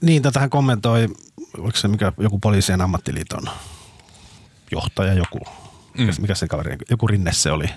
Niin, 0.01 0.23
tätä 0.23 0.41
hän 0.41 0.51
kommentoi, 0.51 1.09
oliko 1.59 1.79
se 1.79 1.89
mikä, 1.89 2.12
joku 2.19 2.39
poliisien 2.39 2.81
ammattiliiton 2.81 3.43
johtaja, 4.71 5.15
joku, 5.15 5.39
mm. 5.99 6.09
mikä 6.20 6.34
se 6.34 6.49
kaveri, 6.49 6.76
joku 6.90 7.07
rinne 7.07 7.32
se 7.32 7.51
oli 7.53 7.70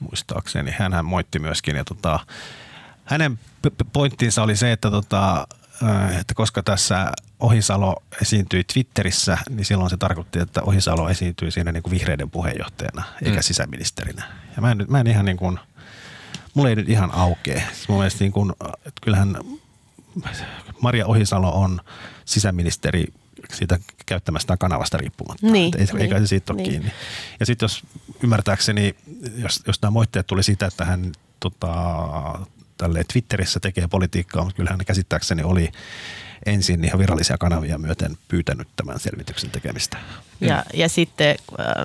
muistaakseni. 0.00 0.74
Hän 0.78 1.04
moitti 1.04 1.38
myöskin 1.38 1.76
ja 1.76 1.84
tota, 1.84 2.20
hänen 3.04 3.38
pointtinsa 3.92 4.42
oli 4.42 4.56
se, 4.56 4.72
että, 4.72 4.90
tota, 4.90 5.46
äh, 5.82 6.18
että 6.18 6.34
koska 6.34 6.62
tässä 6.62 7.12
Ohisalo 7.40 8.02
esiintyi 8.22 8.64
Twitterissä, 8.64 9.38
niin 9.50 9.64
silloin 9.64 9.90
se 9.90 9.96
tarkoitti, 9.96 10.38
että 10.38 10.62
Ohisalo 10.62 11.08
esiintyi 11.08 11.50
siinä 11.50 11.72
niin 11.72 11.82
kuin 11.82 11.90
vihreiden 11.90 12.30
puheenjohtajana 12.30 13.04
eikä 13.22 13.36
Mm. 13.36 13.42
sisäministerinä. 13.42 14.24
Ja 14.56 14.62
mä 14.62 14.70
en, 14.70 14.86
mä 14.88 15.00
en 15.00 15.06
ihan 15.06 15.24
niin 15.24 15.36
kuin, 15.36 15.58
mulla 16.54 16.68
ei 16.68 16.76
nyt 16.76 16.88
ihan 16.88 17.10
aukee. 17.14 17.62
Siis 17.72 17.88
mun 17.88 17.98
mielestä 17.98 18.24
niin 18.24 18.32
kuin, 18.32 18.52
että 18.70 19.00
kyllähän 19.02 19.36
Maria 20.80 21.06
Ohisalo 21.06 21.50
on 21.60 21.80
sisäministeri 22.24 23.04
siitä 23.52 23.78
käyttämästään 24.06 24.58
kanavasta 24.58 24.96
riippumatta. 24.96 25.46
Niin, 25.46 25.72
ei, 25.78 25.84
niin, 25.84 26.02
eikä 26.02 26.20
se 26.20 26.26
siitä 26.26 26.52
ole 26.52 26.62
niin. 26.62 26.70
kiinni. 26.70 26.92
Ja 27.40 27.46
sitten 27.46 27.64
jos 27.64 27.82
ymmärtääkseni, 28.22 28.94
jos, 29.36 29.62
jos 29.66 29.82
nämä 29.82 29.90
moitteet 29.90 30.26
tuli 30.26 30.42
siitä, 30.42 30.66
että 30.66 30.84
hän 30.84 31.12
tota, 31.40 31.68
tälle 32.76 33.04
Twitterissä 33.12 33.60
tekee 33.60 33.88
politiikkaa, 33.88 34.44
mutta 34.44 34.56
kyllähän 34.56 34.78
hän 34.78 34.86
käsittääkseni 34.86 35.42
oli 35.42 35.72
ensin 36.46 36.84
ihan 36.84 36.98
virallisia 36.98 37.38
kanavia 37.38 37.78
myöten 37.78 38.18
pyytänyt 38.28 38.68
tämän 38.76 39.00
selvityksen 39.00 39.50
tekemistä. 39.50 39.98
Ja, 40.40 40.64
ja 40.74 40.88
sitten, 40.88 41.36
äh, 41.60 41.84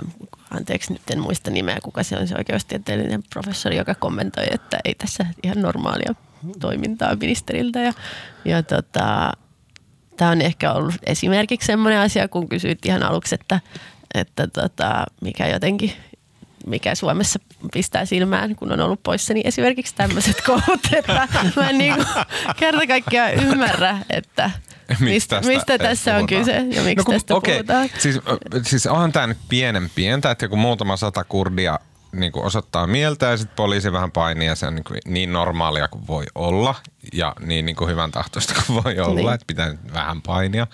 anteeksi 0.51 0.93
nyt 0.93 1.01
en 1.12 1.20
muista 1.20 1.51
nimeä, 1.51 1.78
kuka 1.84 2.04
se 2.04 2.18
on 2.18 2.28
se 2.28 2.36
oikeustieteellinen 2.38 3.24
professori, 3.34 3.78
joka 3.78 3.95
kommentoi, 3.95 4.45
että 4.51 4.80
ei 4.86 4.95
tässä 4.95 5.26
ihan 5.43 5.62
normaalia 5.62 6.16
toimintaa 6.60 7.16
ministeriltä. 7.16 7.80
Ja, 7.80 7.93
ja 8.45 8.64
tota, 8.64 9.34
tämä 10.18 10.32
on 10.32 10.41
ehkä 10.41 10.74
ollut 10.74 10.95
esimerkiksi 11.05 11.66
semmoinen 11.66 11.99
asia, 11.99 12.28
kun 12.28 12.49
kysyit 12.49 12.86
ihan 12.86 13.03
aluksi, 13.03 13.36
että, 13.36 13.59
että 14.14 14.47
tota, 14.47 15.05
mikä 15.22 15.47
jotenkin 15.47 15.93
mikä 16.68 16.95
Suomessa 16.95 17.39
pistää 17.74 18.05
silmään, 18.05 18.55
kun 18.55 18.72
on 18.72 18.80
ollut 18.80 19.03
poissa, 19.03 19.34
niin 19.34 19.47
esimerkiksi 19.47 19.95
tämmöiset 19.95 20.41
kohut, 20.45 20.80
että 20.91 21.28
mä 21.55 21.70
en 21.70 21.78
niin 21.78 21.95
kerta 22.59 22.88
kaikkiaan 22.88 23.34
ymmärrä, 23.34 23.97
että 24.09 24.51
mistä, 24.99 25.36
tästä 25.36 25.51
mistä 25.51 25.78
tässä 25.78 26.18
on 26.18 26.28
kyse 26.28 26.66
ja 26.70 26.82
miksi 26.84 27.05
kun- 27.05 27.14
tästä 27.14 27.36
okei, 27.36 27.53
puhutaan. 27.53 27.89
Siis, 27.97 28.20
siis 28.61 28.88
onhan 28.88 29.11
tämä 29.11 29.28
nyt 29.28 29.38
pienen 29.49 29.91
pientä, 29.95 30.32
että 30.32 30.45
joku 30.45 30.55
muutama 30.55 30.97
sata 30.97 31.24
kurdia 31.24 31.80
niin 32.14 32.32
kuin 32.32 32.45
osoittaa 32.45 32.88
mieltä 32.88 33.26
ja 33.26 33.38
sitten 33.38 33.55
poliisi 33.55 33.91
vähän 33.91 34.11
painii 34.11 34.47
ja 34.47 34.55
se 34.55 34.68
on 34.68 34.76
niin, 34.76 34.84
kuin 34.84 34.99
niin 35.05 35.34
normaalia 35.34 35.88
kuin 35.88 36.07
voi 36.07 36.26
olla 36.36 36.76
ja 37.14 37.34
niin, 37.39 37.66
niin 37.66 37.76
kuin 37.76 37.89
hyvän 37.89 38.11
tahtoista 38.11 38.53
kuin 38.66 38.84
voi 38.84 38.99
olla, 38.99 39.16
Niin. 39.16 39.34
että 39.34 39.47
pitää 39.47 39.70
nyt 39.70 39.93
vähän 39.93 40.22
painia. 40.22 40.68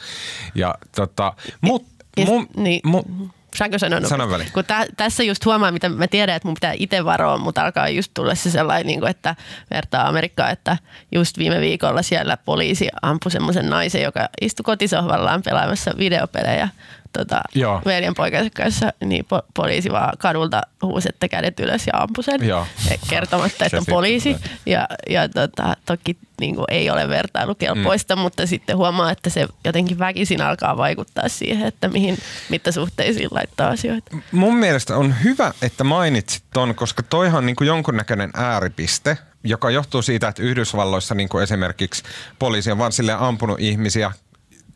Ja 0.55 0.75
tota, 0.95 1.33
mut, 1.61 1.85
Ja 2.17 2.25
mun, 2.25 2.47
niin, 2.55 2.81
mun, 2.83 3.31
Saanko 3.55 3.79
sanoa? 3.79 3.99
Sano 4.07 4.29
väliin. 4.29 4.51
Kun 4.51 4.65
tä, 4.65 4.85
tässä 4.97 5.23
just 5.23 5.45
huomaa, 5.45 5.71
mitä 5.71 5.89
mä 5.89 6.07
tiedän, 6.07 6.35
että 6.35 6.47
mun 6.47 6.53
pitää 6.53 6.73
itse 6.77 7.05
varoa, 7.05 7.37
mutta 7.37 7.61
alkaa 7.61 7.89
just 7.89 8.11
tulla 8.13 8.35
se 8.35 8.51
sellainen, 8.51 8.87
niin 8.87 8.99
kuin, 8.99 9.09
että 9.09 9.35
vertaa 9.71 10.07
Amerikkaa, 10.07 10.49
että 10.49 10.77
just 11.11 11.37
viime 11.37 11.61
viikolla 11.61 12.01
siellä 12.01 12.37
poliisi 12.37 12.87
ampui 13.01 13.31
semmoisen 13.31 13.69
naisen, 13.69 14.01
joka 14.01 14.29
istui 14.41 14.63
kotisohvallaan 14.63 15.41
pelaamassa 15.41 15.91
videopelejä 15.97 16.69
tota, 17.13 17.41
Joo. 17.55 17.81
veljen 17.85 18.13
poikansa 18.13 18.49
kanssa, 18.55 18.93
niin 19.05 19.25
po- 19.25 19.45
poliisi 19.53 19.91
vaan 19.91 20.17
kadulta 20.17 20.61
huusi, 20.81 21.09
että 21.09 21.27
kädet 21.27 21.59
ylös 21.59 21.87
ja 21.87 22.01
ampui 22.01 22.23
sen 22.23 22.47
Joo. 22.47 22.67
Kertomatta, 23.09 23.65
että 23.65 23.77
on 23.77 23.85
poliisi. 23.89 24.35
Ja, 24.65 24.87
ja 25.09 25.29
tota, 25.29 25.75
toki 25.85 26.17
niin 26.39 26.55
kuin 26.55 26.65
ei 26.67 26.89
ole 26.89 27.09
vertailukelpoista, 27.09 28.15
mm. 28.15 28.21
mutta 28.21 28.47
sitten 28.47 28.77
huomaa, 28.77 29.11
että 29.11 29.29
se 29.29 29.47
jotenkin 29.65 29.99
väkisin 29.99 30.41
alkaa 30.41 30.77
vaikuttaa 30.77 31.29
siihen, 31.29 31.67
että 31.67 31.87
mihin 31.87 32.17
mittasuhteisiin 32.49 33.29
laittaa 33.31 33.69
asioita. 33.69 34.17
mun 34.31 34.55
mielestä 34.55 34.97
on 34.97 35.15
hyvä, 35.23 35.53
että 35.61 35.83
mainitsit 35.83 36.43
ton, 36.53 36.75
koska 36.75 37.03
toihan 37.03 37.37
on 37.37 37.45
niin 37.45 37.55
kuin 37.55 37.67
jonkunnäköinen 37.67 38.29
ääripiste, 38.33 39.17
joka 39.43 39.69
johtuu 39.69 40.01
siitä, 40.01 40.27
että 40.27 40.43
Yhdysvalloissa 40.43 41.15
niin 41.15 41.29
kuin 41.29 41.43
esimerkiksi 41.43 42.03
poliisi 42.39 42.71
on 42.71 42.77
vaan 42.77 42.91
silleen 42.91 43.19
ampunut 43.19 43.59
ihmisiä, 43.59 44.11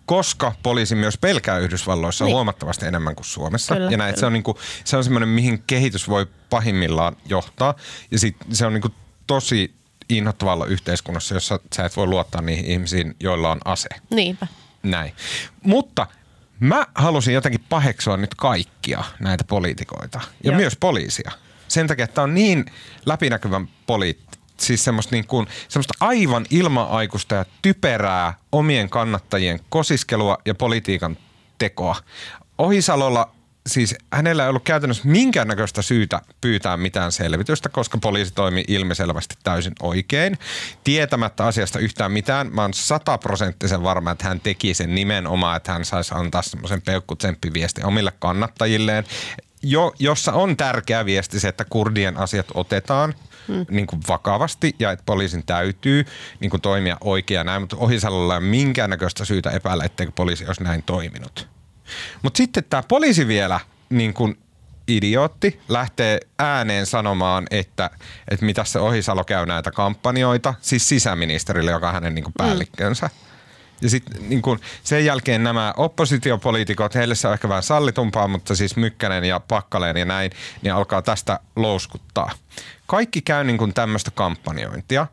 koska 0.06 0.54
poliisi 0.64 0.96
myös 0.96 1.18
pelkää 1.18 1.58
Yhdysvalloissa 1.58 2.26
Niin. 2.26 2.34
huomattavasti 2.36 2.86
enemmän 2.86 3.16
kuin 3.16 3.26
Suomessa. 3.26 3.76
Kyllä, 3.76 3.92
ja 3.92 3.98
näin, 3.98 4.20
se 4.20 4.26
on, 4.26 4.34
niin 4.34 4.44
kuin, 4.44 4.58
se 4.84 4.98
on 4.98 5.04
semmoinen, 5.04 5.30
mihin 5.30 5.64
kehitys 5.68 6.10
voi 6.10 6.28
pahimmillaan 6.50 7.16
johtaa. 7.26 7.74
Ja 8.12 8.20
sit, 8.20 8.36
se 8.52 8.66
on 8.66 8.74
niin 8.74 8.82
kuin 8.82 8.94
tosi 9.28 9.76
inhottavalla 10.10 10.66
yhteiskunnassa, 10.66 11.34
jossa 11.34 11.60
sä 11.76 11.86
et 11.86 11.98
voi 11.98 12.08
luottaa 12.08 12.42
niihin 12.42 12.66
ihmisiin, 12.66 13.16
joilla 13.20 13.52
on 13.52 13.60
ase. 13.66 13.90
Niinpä. 14.10 14.48
Näin. 14.84 15.14
Mutta 15.64 16.08
mä 16.60 16.86
halusin 16.96 17.34
jotenkin 17.34 17.66
paheksua 17.70 18.18
nyt 18.18 18.36
kaikkia 18.36 19.04
näitä 19.20 19.44
poliitikoita 19.44 20.22
ja 20.44 20.52
Joo. 20.52 20.58
myös 20.58 20.78
poliisia. 20.80 21.32
Sen 21.68 21.88
takia, 21.88 22.06
että 22.06 22.22
on 22.22 22.34
niin 22.34 22.66
läpinäkyvän 23.06 23.68
poliitti, 23.86 24.38
siis 24.58 24.84
semmoista, 24.84 25.16
niin 25.16 25.28
kuin, 25.28 25.48
semmoista 25.68 25.94
aivan 26.00 26.46
ilma-aikuista 26.50 27.36
ja 27.36 27.46
typerää 27.62 28.34
omien 28.52 28.90
kannattajien 28.90 29.60
kosiskelua 29.70 30.38
ja 30.46 30.56
politiikan 30.56 31.18
tekoa. 31.58 31.96
Ohisalolla 32.58 33.32
siis 33.68 33.96
hänellä 34.14 34.44
ei 34.44 34.50
ollut 34.50 34.64
käytännössä 34.64 35.08
minkäännäköistä 35.08 35.82
syytä 35.82 36.22
pyytää 36.42 36.78
mitään 36.78 37.12
selvitystä, 37.12 37.70
koska 37.70 37.98
poliisi 37.98 38.34
toimi 38.34 38.64
ilmiselvästi 38.68 39.36
täysin 39.44 39.74
oikein. 39.82 40.38
Tietämättä 40.84 41.46
asiasta 41.46 41.80
yhtään 41.80 42.12
mitään, 42.12 42.50
mä 42.54 42.62
oon 42.62 42.74
sataprosenttisen 42.74 43.84
varma, 43.84 44.12
että 44.12 44.28
hän 44.28 44.40
teki 44.40 44.74
sen 44.74 44.96
nimenomaan, 44.96 45.58
että 45.58 45.72
hän 45.72 45.86
saisi 45.86 46.14
antaa 46.16 46.42
semmoisen 46.42 46.82
peukkutsemppiviesti 46.82 47.82
omille 47.84 48.14
kannattajilleen, 48.20 49.04
jo, 49.64 49.94
jossa 50.00 50.34
on 50.34 50.58
tärkeä 50.58 51.06
viesti 51.06 51.40
se, 51.40 51.48
että 51.48 51.66
kurdien 51.66 52.18
asiat 52.18 52.48
otetaan 52.54 53.14
hmm. 53.48 53.66
niin 53.70 53.88
kuin 53.88 54.02
vakavasti 54.08 54.76
ja 54.80 54.92
että 54.92 55.04
poliisin 55.06 55.46
täytyy 55.46 56.06
niin 56.40 56.50
kuin 56.50 56.62
toimia 56.62 56.98
oikein 57.02 57.46
näin, 57.46 57.62
mutta 57.62 57.78
Ohisalolla 57.78 58.34
ei 58.34 58.38
ole 58.38 58.46
minkäännäköistä 58.46 59.26
syytä 59.26 59.50
epäillä, 59.50 59.84
etteikö 59.84 60.12
poliisi 60.16 60.46
olisi 60.48 60.64
näin 60.64 60.84
toiminut. 60.84 61.48
Mutta 62.22 62.38
sitten 62.38 62.64
tämä 62.70 62.84
poliisi 62.88 63.28
vielä, 63.28 63.60
niin 63.90 64.14
kuin 64.14 64.38
idiootti, 64.88 65.60
lähtee 65.68 66.20
ääneen 66.40 66.86
sanomaan, 66.86 67.48
että, 67.52 67.90
että 68.32 68.46
mitä 68.46 68.64
se 68.64 68.80
Ohisalo 68.80 69.24
käy 69.24 69.46
näitä 69.46 69.72
kampanjoita, 69.72 70.54
siis 70.62 70.90
sisäministerille, 70.90 71.72
joka 71.72 71.88
on 71.88 71.94
hänen 71.94 72.16
niin 72.16 72.24
kuin 72.24 72.34
päällikkönsä. 72.38 73.10
Ja 73.82 73.90
sitten 73.90 74.30
niin 74.30 74.42
kun 74.42 74.60
sen 74.84 75.06
jälkeen 75.06 75.44
nämä 75.44 75.74
oppositiopoliitikot, 75.78 76.96
heille 76.96 77.16
se 77.16 77.28
on 77.28 77.34
ehkä 77.34 77.50
vähän 77.50 77.64
sallitumpaa, 77.64 78.28
mutta 78.28 78.56
siis 78.56 78.76
Mykkänen 78.76 79.24
ja 79.24 79.40
Pakkaleen 79.40 79.98
ja 79.98 80.06
näin, 80.06 80.32
niin 80.62 80.74
alkaa 80.74 81.02
tästä 81.02 81.40
louskuttaa. 81.56 82.32
Kaikki 82.88 83.22
käy 83.22 83.44
niin 83.44 83.58
kuin 83.58 83.74
tämmöistä 83.74 84.12
kampanjointia. 84.12 85.08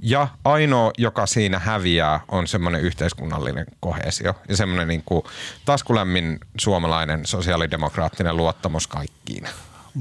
Ja 0.00 0.28
ainoa, 0.44 0.90
joka 0.98 1.26
siinä 1.26 1.58
häviää, 1.58 2.20
on 2.28 2.46
semmoinen 2.46 2.80
yhteiskunnallinen 2.80 3.66
kohesio 3.80 4.34
ja 4.48 4.56
semmoinen 4.56 4.88
niin 4.88 5.02
kuin 5.06 5.22
taskulämmin 5.64 6.40
suomalainen 6.58 7.26
sosiaalidemokraattinen 7.26 8.36
luottamus 8.36 8.86
kaikkiin. 8.86 9.48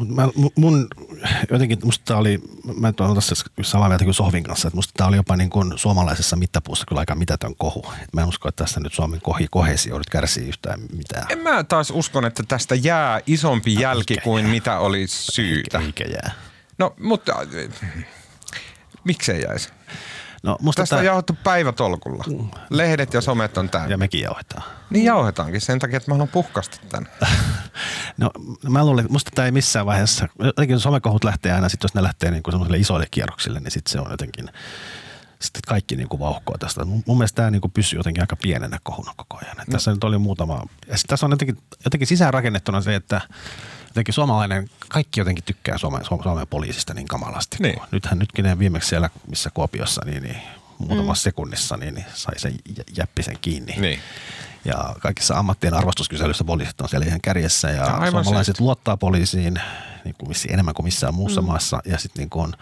Mä, 0.08 0.28
mun 0.56 0.88
jotenkin, 1.52 1.80
musta 1.84 2.18
oli, 2.18 2.42
mä 2.80 2.88
en 2.88 2.94
ole 3.00 3.16
tässä 3.16 3.36
samaa 3.62 3.88
mieltä 3.88 4.06
kuin 4.06 4.14
Sohvin 4.14 4.44
kanssa, 4.44 4.68
että 4.68 4.76
musta 4.76 4.92
tämä 4.98 5.08
oli 5.08 5.16
jopa 5.16 5.36
niin 5.36 5.50
kuin 5.50 5.74
suomalaisessa 5.76 6.36
mittapuussa 6.36 6.86
kyllä 6.88 7.00
aika 7.00 7.16
mitätön 7.16 7.56
kohu. 7.58 7.86
Et 8.02 8.14
mä 8.14 8.22
en 8.22 8.28
usko, 8.28 8.50
että 8.50 8.64
tässä 8.64 8.80
nyt 8.80 8.94
Suomen 8.94 9.22
kohi, 9.22 9.48
kohesio 9.52 9.98
nyt 9.98 10.10
kärsii 10.10 10.48
yhtään 10.48 10.80
mitään. 10.98 11.26
En 11.30 11.40
mä 11.40 11.64
taas 11.64 11.92
uskon, 11.92 12.26
että 12.26 12.44
tästä 12.48 12.76
jää 12.76 13.20
isompi 13.28 13.76
jälki 13.80 14.14
Eikä 14.14 14.24
kuin 14.24 14.44
jää. 14.44 14.54
mitä 14.54 14.80
oli 14.80 15.08
syytä. 15.08 15.80
Eikä 15.80 16.04
jää. 16.04 16.32
No, 16.78 16.96
mutta 17.00 17.34
miksei 19.04 19.42
jäisi? 19.42 19.70
No, 20.46 20.58
musta 20.62 20.82
Tästä 20.82 20.96
tää... 20.96 21.00
on 21.00 21.06
jauhettu 21.06 21.38
päivätolkulla. 21.44 22.24
Lehdet 22.70 23.14
ja 23.14 23.22
somet 23.22 23.58
on 23.58 23.70
täynnä. 23.70 23.90
Ja 23.90 23.98
mekin 23.98 24.22
jauhetaan. 24.22 24.64
Niin 24.90 25.06
jauhetaankin 25.06 25.62
sen 25.62 25.80
takia, 25.80 25.98
että 25.98 26.12
mä 26.12 26.16
haluan 26.16 26.28
puhkasta 26.28 26.78
tänne. 26.90 27.10
no 28.18 28.32
mä 28.70 28.86
luulen, 28.86 29.06
että 29.06 29.14
musta 29.14 29.32
tämä 29.36 29.46
ei 29.46 29.52
missään 29.52 29.86
vaiheessa, 29.86 30.28
jotenkin 30.40 30.80
somekohut 30.80 31.24
lähtee 31.24 31.54
aina, 31.54 31.70
sit 31.70 31.84
jos 31.84 31.94
ne 31.94 32.04
lähtee 32.04 32.32
niin 32.32 32.44
semmoiselle 32.50 32.78
isoille 32.78 33.06
kierroksille, 33.12 33.60
niin 33.60 33.72
sitten 33.72 33.92
se 33.92 34.00
on 34.00 34.12
jotenkin, 34.12 34.50
sitten 35.42 35.62
kaikki 35.68 35.96
niin 35.96 36.10
kuin 36.10 36.20
vauhkoa 36.20 36.58
tästä. 36.58 36.86
Mun, 36.86 37.04
mun 37.06 37.18
mielestä 37.18 37.36
tämä 37.36 37.52
niin 37.52 37.62
kuin 37.62 37.72
pysyy 37.72 38.00
jotenkin 38.00 38.24
aika 38.24 38.36
pienenä 38.36 38.80
kohuna 38.84 39.12
koko 39.18 39.38
ajan. 39.38 39.58
No. 39.58 39.64
Tässä 39.72 39.92
nyt 39.92 40.04
oli 40.04 40.18
muutama, 40.18 40.66
ja 40.88 40.96
tässä 41.08 41.26
on 41.26 41.32
jotenkin, 41.32 41.58
jotenkin 41.86 42.08
sisäänrakennettuna 42.08 42.82
se, 42.82 42.96
että 42.96 43.22
jotenkin 43.96 44.14
suomalainen, 44.14 44.70
kaikki 44.90 45.20
jotenkin 45.20 45.44
tykkää 45.44 45.78
Suomen, 45.78 46.06
Suomen 46.06 46.48
poliisista 46.48 46.94
niin 46.94 47.08
kamalasti. 47.08 47.58
Niin. 47.60 47.82
Nythän 47.92 48.20
nytkin 48.20 48.46
ne 48.46 48.60
viimeksi 48.60 48.90
siellä, 48.90 49.10
missä 49.28 49.50
Kuopiossa, 49.54 50.02
niin, 50.06 50.24
niin 50.24 50.38
muutamassa 50.78 51.22
mm. 51.22 51.24
sekunnissa 51.24 51.78
niin, 51.78 51.96
niin 51.96 52.06
sai 52.14 52.40
sen 52.40 52.56
jäppisen 52.98 53.38
kiinni. 53.42 53.74
Niin. 53.78 54.00
Ja 54.66 54.96
kaikissa 55.00 55.38
ammattien 55.38 55.74
arvostuskyselyissä 55.74 56.44
poliisit 56.44 56.82
on 56.82 56.90
siellä 56.90 57.06
ihan 57.06 57.22
kärjessä 57.22 57.70
ja 57.72 57.86
Aivan 57.86 58.24
suomalaiset 58.24 58.56
syyt. 58.56 58.60
luottaa 58.60 58.98
poliisiin 58.98 59.60
niin 60.06 60.16
kuin 60.18 60.36
enemmän 60.50 60.74
kuin 60.74 60.84
missään 60.84 61.14
muussa 61.14 61.42
mm. 61.42 61.48
maassa. 61.48 61.80
Ja 61.86 61.98
sitten 61.98 62.22
niin 62.22 62.30
kuin 62.30 62.54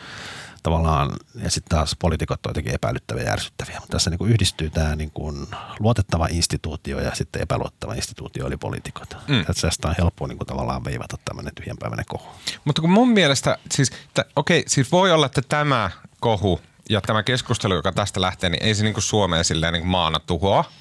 tavallaan, 0.63 1.11
ja 1.43 1.51
sitten 1.51 1.77
taas 1.77 1.95
poliitikot 1.99 2.45
on 2.45 2.49
jotenkin 2.49 2.75
epäilyttäviä 2.75 3.23
ja 3.23 3.31
ärsyttäviä. 3.31 3.79
Mutta 3.79 3.91
tässä 3.91 4.09
niin 4.09 4.29
yhdistyy 4.29 4.69
tämä 4.69 4.95
niin 4.95 5.11
kuin 5.11 5.47
luotettava 5.79 6.27
instituutio 6.31 6.99
ja 6.99 7.15
sitten 7.15 7.41
epäluotettava 7.41 7.93
instituutio 7.93 8.47
eli 8.47 8.57
poliitikot. 8.57 9.17
Mm. 9.27 9.45
Tästä 9.61 9.87
on 9.87 9.95
helppo 9.97 10.27
niin 10.27 10.37
kuin 10.37 10.47
tavallaan 10.47 10.85
veivata 10.85 11.17
tämmöinen 11.25 11.55
tyhjänpäiväinen 11.55 12.05
kohu. 12.09 12.25
Mutta 12.65 12.81
kun 12.81 12.91
mun 12.91 13.09
mielestä, 13.09 13.57
siis, 13.71 13.91
okei, 14.35 14.59
okay, 14.59 14.63
siis 14.67 14.91
voi 14.91 15.11
olla, 15.11 15.25
että 15.25 15.41
tämä 15.41 15.91
kohu 16.19 16.61
ja 16.89 17.01
tämä 17.01 17.23
keskustelu, 17.23 17.73
joka 17.73 17.91
tästä 17.91 18.21
lähtee, 18.21 18.49
niin 18.49 18.63
ei 18.63 18.75
se 18.75 18.83
niin 18.83 18.93
kuin 18.93 19.03
Suomeen 19.03 19.45
silleen 19.45 19.73
niin 19.73 19.81
kuin 19.81 19.91
maana 19.91 20.19
tuhoa– 20.19 20.65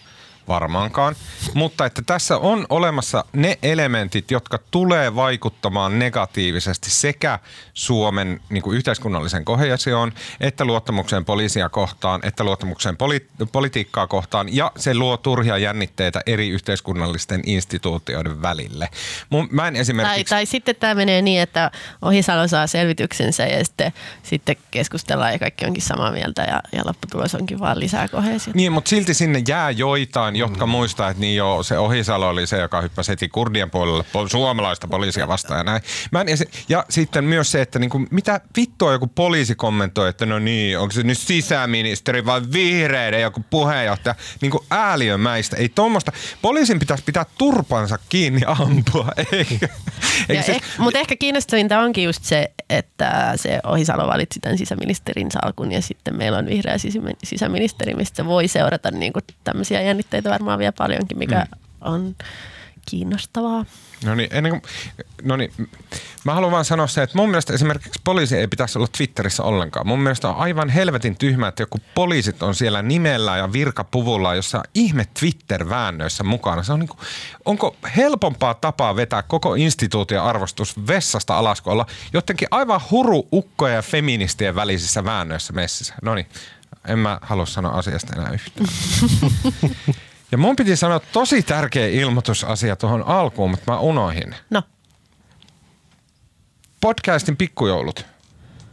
varmaankaan. 0.49 1.14
Mutta 1.55 1.86
että 1.86 2.03
tässä 2.07 2.38
on 2.38 2.66
olemassa 2.68 3.24
ne 3.32 3.59
elementit, 3.62 4.30
jotka 4.30 4.59
tulee 4.70 5.14
vaikuttamaan 5.14 5.99
negatiivisesti 5.99 6.90
sekä 6.90 7.38
Suomen 7.74 8.40
niin 8.51 8.62
kuin 8.62 8.76
yhteiskunnallisen 8.76 9.45
kohesioon, 9.45 10.12
että 10.40 10.64
luottamukseen 10.64 11.24
poliisia 11.24 11.68
kohtaan, 11.68 12.20
että 12.24 12.45
luottamukseen 12.45 12.97
poli- 12.97 13.47
politiikkaa 13.53 14.07
kohtaan, 14.07 14.57
ja 14.57 14.72
se 14.76 14.95
luo 14.95 15.16
turhia 15.16 15.59
jännitteitä 15.59 16.20
eri 16.26 16.49
yhteiskunnallisten 16.49 17.40
instituutioiden 17.47 18.43
välille. 18.43 18.88
Mun, 19.30 19.49
mä 19.51 19.68
en 19.68 19.76
esimerkiksi... 19.76 20.24
tai, 20.24 20.24
tai 20.24 20.47
sitten 20.47 20.76
tämä 20.76 20.95
menee 20.95 21.22
niin, 21.22 21.40
että 21.40 21.70
Ohisalo 22.03 22.49
saa 22.49 22.66
selvityksensä 22.66 23.47
ja 23.47 23.64
sitten, 23.64 23.93
sitten 24.22 24.57
keskustellaan 24.70 25.32
ja 25.32 25.38
kaikki 25.38 25.64
onkin 25.64 25.82
samaa 25.82 26.12
mieltä 26.12 26.43
ja, 26.43 26.62
ja 26.72 26.82
lopputulos 26.86 27.34
onkin 27.34 27.61
vaan 27.61 27.80
lisää 27.80 28.09
kohesiota. 28.09 28.57
Niin, 28.57 28.72
mutta 28.72 28.88
silti 28.88 29.14
sinne 29.14 29.43
jää 29.49 29.70
joitain 29.70 30.32
jotain, 30.37 30.53
jotka 30.53 30.66
muistaa, 30.66 31.11
että 31.11 31.20
niin 31.20 31.37
jo 31.37 31.62
se 31.62 31.78
Ohisalo 31.78 32.28
oli 32.28 32.47
se, 32.47 32.59
joka 32.59 32.80
hyppäsi 32.80 33.11
heti 33.11 33.28
kurdien 33.28 33.70
puolelle 33.70 34.05
suomalaista 34.30 34.89
poliisia 34.89 35.28
vastaan 35.28 35.59
ja 35.59 35.64
näin. 35.64 35.83
Mä 36.12 36.20
en, 36.20 36.28
ja, 36.28 36.37
se, 36.37 36.47
ja 36.68 36.85
sitten 36.89 37.24
myös 37.24 37.53
se, 37.53 37.62
että 37.62 37.78
niinku, 37.78 38.07
mitä 38.11 38.41
vittua 38.57 38.93
joku 38.93 39.07
poliisi 39.07 39.55
kommentoi, 39.55 40.09
että 40.09 40.26
no 40.26 40.39
niin, 40.39 40.78
onko 40.78 40.93
se 40.93 41.03
nyt 41.03 41.18
sisäministeri 41.18 42.26
vai 42.26 42.43
vihreiden 42.53 43.22
joku 43.22 43.45
puheenjohtaja. 43.51 44.14
Niinku 44.41 44.64
ääliömäistä. 44.70 45.57
Ei 45.57 45.68
tuommoista. 45.68 46.12
Poliisin 46.43 46.78
pitäisi 46.78 47.05
pitää 47.05 47.26
turpansa 47.39 47.99
kiinni 48.09 48.41
ampua. 48.47 49.09
Eikä, 49.33 49.68
eikä 50.28 50.43
se, 50.43 50.53
eh, 50.53 50.62
Mutta 50.78 50.99
ehkä 50.99 51.16
kiinnostavinta 51.16 51.80
onkin 51.80 52.05
just 52.05 52.24
se, 52.24 52.51
että 52.70 53.33
se 53.37 53.61
Ohisalo 53.66 54.07
valitsi 54.07 54.41
tämän 54.41 54.59
sisäministerin 54.59 55.30
salkun 55.30 55.72
ja 55.72 55.83
sitten 55.83 56.16
meillä 56.16 56.39
on 56.39 56.47
vihreä 56.47 56.76
sisäministeri, 57.24 57.95
mistä 57.95 58.26
voi 58.26 58.49
seurata 58.49 58.91
niinku 58.91 59.20
tämmöisiä 59.45 59.80
jännitteitä 59.80 60.22
aiheita 60.23 60.31
varmaan 60.31 60.59
vielä 60.59 60.73
paljonkin, 60.73 61.18
mikä 61.18 61.47
mm. 61.51 61.93
on 61.93 62.14
kiinnostavaa. 62.91 63.64
No 64.05 64.14
niin, 64.14 64.29
ennen 64.33 64.53
kuin, 64.53 64.62
no 65.23 65.37
niin, 65.37 65.53
mä 66.25 66.35
haluan 66.35 66.53
vaan 66.53 66.64
sanoa 66.64 66.87
se, 66.87 67.03
että 67.03 67.18
mun 67.18 67.29
mielestä 67.31 67.53
esimerkiksi 67.53 68.01
poliisi 68.05 68.37
ei 68.37 68.49
pitäisi 68.49 68.79
olla 68.79 68.89
Twitterissä 68.97 69.43
ollenkaan. 69.43 69.87
Mun 69.87 70.01
mielestä 70.01 70.29
on 70.29 70.37
aivan 70.37 70.68
helvetin 70.68 71.16
tyhmä, 71.16 71.49
että 71.49 71.62
joku 71.62 71.79
poliisit 71.95 72.43
on 72.43 72.55
siellä 72.55 72.83
nimellä 72.83 73.37
ja 73.37 73.53
virkapuvulla 73.53 74.35
jossa 74.35 74.62
ihme 74.75 75.07
Twitter-väännöissä 75.20 76.25
mukana. 76.25 76.62
Se 76.62 76.73
on 76.73 76.81
niin 76.81 76.89
kuin, 76.89 76.99
onko 77.45 77.77
helpompaa 77.97 78.55
tapaa 78.55 78.97
vetää 78.97 79.23
koko 79.23 79.55
instituution 79.55 80.25
arvostus 80.25 80.87
vessasta 80.87 81.39
alas, 81.39 81.61
kun 81.61 81.73
olla 81.73 81.87
jotenkin 82.12 82.49
aivan 82.51 82.81
huru 82.91 83.29
ukkoja 83.33 83.75
ja 83.75 83.83
feministien 83.83 84.55
välisissä 84.55 85.05
väännöissä 85.05 85.53
messissä. 85.53 85.95
No 86.03 86.14
niin, 86.14 86.27
en 86.89 86.99
mä 86.99 87.18
halua 87.23 87.47
sanoa 87.47 87.73
asiasta 87.73 88.16
enää 88.16 88.33
yhtään. 88.33 88.68
Ja 90.33 90.39
mun 90.39 90.57
piti 90.57 90.76
sanoa 90.76 91.01
tosi 91.01 91.43
tärkeä 91.43 91.89
ilmoitusasia 91.89 92.76
tuohon 92.76 93.03
alkuun, 93.03 93.51
mutta 93.51 93.72
mä 93.72 93.78
unohin. 93.78 94.35
No. 94.51 94.62
Podcastin 96.80 97.37
pikkujoulut 97.37 98.07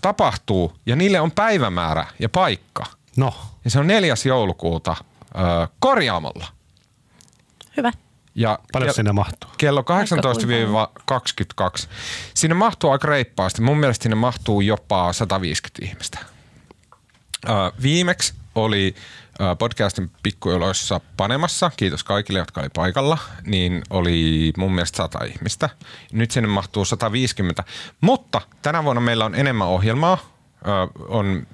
tapahtuu 0.01 0.73
ja 0.85 0.95
niille 0.95 1.19
on 1.19 1.31
päivämäärä 1.31 2.05
ja 2.19 2.29
paikka. 2.29 2.83
No. 3.17 3.33
Ja 3.65 3.71
se 3.71 3.79
on 3.79 3.87
4. 3.87 4.13
joulukuuta 4.25 4.91
äh, 4.91 5.69
korjaamolla. 5.79 6.47
Hyvä. 7.77 7.91
Ja 8.35 8.59
Paljon 8.73 8.93
sinne 8.93 9.11
mahtuu? 9.11 9.49
Kello 9.57 9.85
18-22. 11.81 11.87
Sinne 12.33 12.55
mahtuu 12.55 12.89
aika 12.89 13.07
reippaasti. 13.07 13.61
Mun 13.61 13.77
mielestä 13.77 14.03
sinne 14.03 14.15
mahtuu 14.15 14.61
jopa 14.61 15.13
150 15.13 15.85
ihmistä. 15.85 16.19
Äh, 17.49 17.81
viimeksi 17.81 18.33
oli 18.55 18.95
podcastin 19.59 20.11
pikkuiloissa 20.23 21.01
panemassa, 21.17 21.71
kiitos 21.77 22.03
kaikille, 22.03 22.39
jotka 22.39 22.61
oli 22.61 22.69
paikalla, 22.75 23.17
niin 23.45 23.81
oli 23.89 24.53
mun 24.57 24.71
mielestä 24.71 24.97
100 24.97 25.23
ihmistä. 25.23 25.69
Nyt 26.11 26.31
sinne 26.31 26.49
mahtuu 26.49 26.85
150, 26.85 27.63
mutta 28.01 28.41
tänä 28.61 28.83
vuonna 28.83 29.01
meillä 29.01 29.25
on 29.25 29.35
enemmän 29.35 29.67
ohjelmaa. 29.67 30.17
On 31.07 31.47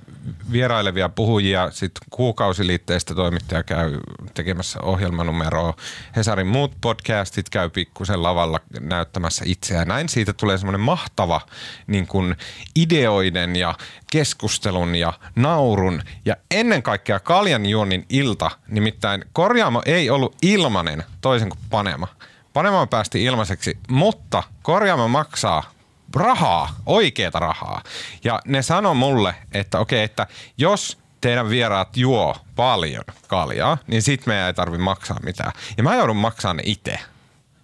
vierailevia 0.51 1.09
puhujia, 1.09 1.71
sitten 1.71 2.07
kuukausiliitteistä 2.09 3.15
toimittaja 3.15 3.63
käy 3.63 3.99
tekemässä 4.33 4.79
ohjelmanumeroa. 4.81 5.73
Hesarin 6.15 6.47
muut 6.47 6.71
podcastit 6.81 7.49
käy 7.49 7.69
pikkusen 7.69 8.23
lavalla 8.23 8.59
näyttämässä 8.79 9.45
itseään. 9.47 9.87
Näin 9.87 10.09
siitä 10.09 10.33
tulee 10.33 10.57
semmoinen 10.57 10.81
mahtava 10.81 11.41
niin 11.87 12.07
kuin 12.07 12.35
ideoiden 12.75 13.55
ja 13.55 13.75
keskustelun 14.11 14.95
ja 14.95 15.13
naurun 15.35 16.01
ja 16.25 16.35
ennen 16.51 16.83
kaikkea 16.83 17.19
kaljanjuonnin 17.19 18.05
ilta. 18.09 18.51
Nimittäin 18.67 19.25
korjaamo 19.33 19.81
ei 19.85 20.09
ollut 20.09 20.35
ilmanen 20.41 21.03
toisen 21.21 21.49
kuin 21.49 21.59
Panema. 21.69 22.07
Panema 22.53 22.87
päästi 22.87 23.23
ilmaiseksi, 23.23 23.77
mutta 23.89 24.43
korjaamo 24.61 25.07
maksaa 25.07 25.74
rahaa, 26.15 26.75
oikeeta 26.85 27.39
rahaa. 27.39 27.81
Ja 28.23 28.41
ne 28.45 28.61
sano 28.61 28.93
mulle, 28.93 29.35
että 29.51 29.79
okei, 29.79 29.97
okay, 29.97 30.05
että 30.05 30.27
jos 30.57 30.97
teidän 31.21 31.49
vieraat 31.49 31.97
juo 31.97 32.35
paljon 32.55 33.03
kaljaa, 33.27 33.77
niin 33.87 34.01
sit 34.01 34.25
meidän 34.25 34.47
ei 34.47 34.53
tarvi 34.53 34.77
maksaa 34.77 35.19
mitään. 35.23 35.51
Ja 35.77 35.83
mä 35.83 35.95
joudun 35.95 36.15
maksamaan 36.15 36.59
itse. 36.65 36.99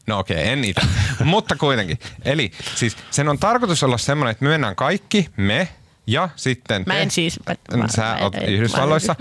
No 0.08 0.20
okei, 0.20 0.38
okay, 0.38 0.47
en 0.47 0.64
itse, 0.64 0.82
mutta 1.24 1.56
kuitenkin. 1.56 1.99
Eli 2.26 2.52
siis 2.76 2.97
sen 3.12 3.30
on 3.30 3.39
tarkoitus 3.39 3.84
olla 3.84 3.97
semmoinen, 3.97 4.32
että 4.32 4.43
me 4.45 4.49
mennään 4.49 4.76
kaikki, 4.76 5.30
me, 5.38 5.68
ja 6.12 6.30
sitten 6.36 6.86
te, 6.86 6.93
mä 6.93 6.99
en 6.99 7.12
siis, 7.12 7.39
mä, 7.76 7.88
sä 7.88 8.18
oot 8.22 8.36
ei, 8.36 8.53
Yhdysvalloissa, 8.53 9.16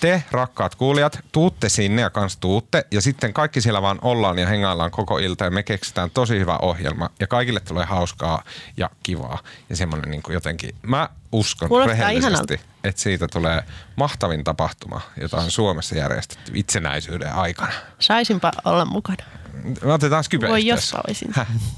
te 0.00 0.24
rakkaat 0.30 0.74
kuulijat, 0.74 1.18
tuutte 1.32 1.68
sinne 1.68 2.02
ja 2.02 2.10
kans 2.10 2.36
tuutte 2.36 2.84
ja 2.90 3.00
sitten 3.00 3.32
kaikki 3.32 3.60
siellä 3.60 3.82
vaan 3.82 3.98
ollaan 4.02 4.38
ja 4.38 4.46
hengaillaan 4.46 4.90
koko 4.90 5.18
ilta 5.18 5.44
ja 5.44 5.50
me 5.50 5.62
keksitään 5.62 6.10
tosi 6.10 6.38
hyvä 6.38 6.58
ohjelma 6.62 7.10
ja 7.20 7.26
kaikille 7.26 7.60
tulee 7.60 7.84
hauskaa 7.84 8.42
ja 8.76 8.90
kivaa 9.02 9.38
ja 9.70 9.76
semmoinen 9.76 10.10
niin 10.10 10.22
jotenkin, 10.28 10.74
mä 10.82 11.08
uskon 11.32 11.68
Kuulostaa 11.68 11.96
rehellisesti, 11.96 12.28
ihanalta. 12.28 12.54
että 12.84 13.02
siitä 13.02 13.26
tulee 13.32 13.62
mahtavin 13.96 14.44
tapahtuma, 14.44 15.00
jota 15.20 15.36
on 15.36 15.50
Suomessa 15.50 15.94
järjestetty 15.94 16.52
itsenäisyyden 16.54 17.32
aikana. 17.32 17.72
Saisinpa 17.98 18.52
olla 18.64 18.84
mukana. 18.84 19.24
Me 19.84 19.92
otetaan 19.92 20.24
Skype 20.24 20.48
Voi 20.48 20.66
jos 20.66 20.94
olisin. 20.94 21.34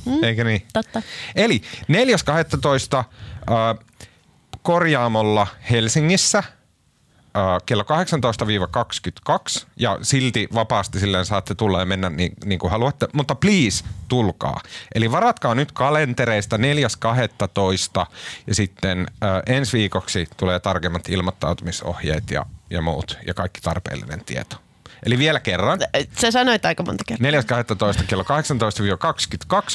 Mm, 0.07 0.25
Eikö 0.25 0.45
niin? 0.45 0.67
Totta. 0.73 1.03
Eli 1.37 1.63
4.12. 1.93 2.99
Äh, 2.99 3.07
korjaamolla 4.63 5.47
Helsingissä 5.71 6.43
kello 7.67 7.85
18-22 9.63 9.67
ja 9.77 9.99
silti 10.03 10.49
vapaasti 10.55 11.01
silleen 11.01 11.27
saatte 11.27 11.55
tulla 11.55 11.81
ja 11.81 11.87
mennä 11.87 12.11
niin, 12.11 12.33
niin 12.45 12.59
kuin 12.59 12.71
haluatte, 12.71 13.09
mutta 13.13 13.35
please 13.35 13.85
tulkaa. 14.09 14.61
Eli 14.95 15.13
varatkaa 15.13 15.55
nyt 15.55 15.73
kalentereista 15.73 16.57
4.12 16.57 18.07
ja 18.47 18.55
sitten 18.55 19.07
äh, 19.25 19.43
ensi 19.47 19.79
viikoksi 19.79 20.29
tulee 20.37 20.61
tarkemmat 20.61 21.09
ilmoittautumisohjeet 21.09 22.31
ja, 22.31 22.47
ja 22.71 22.83
muut 22.83 23.19
ja 23.27 23.35
kaikki 23.35 23.61
tarpeellinen 23.61 24.25
tieto. 24.25 24.57
Eli 25.07 25.19
vielä 25.19 25.41
kerran. 25.41 25.79
Sä 26.21 26.31
sanoit 26.31 26.65
aika 26.65 26.83
monta 26.83 27.05
kertaa. 27.07 27.31
4.12. 27.99 28.05
kello 28.07 28.23
18-22 28.23 28.27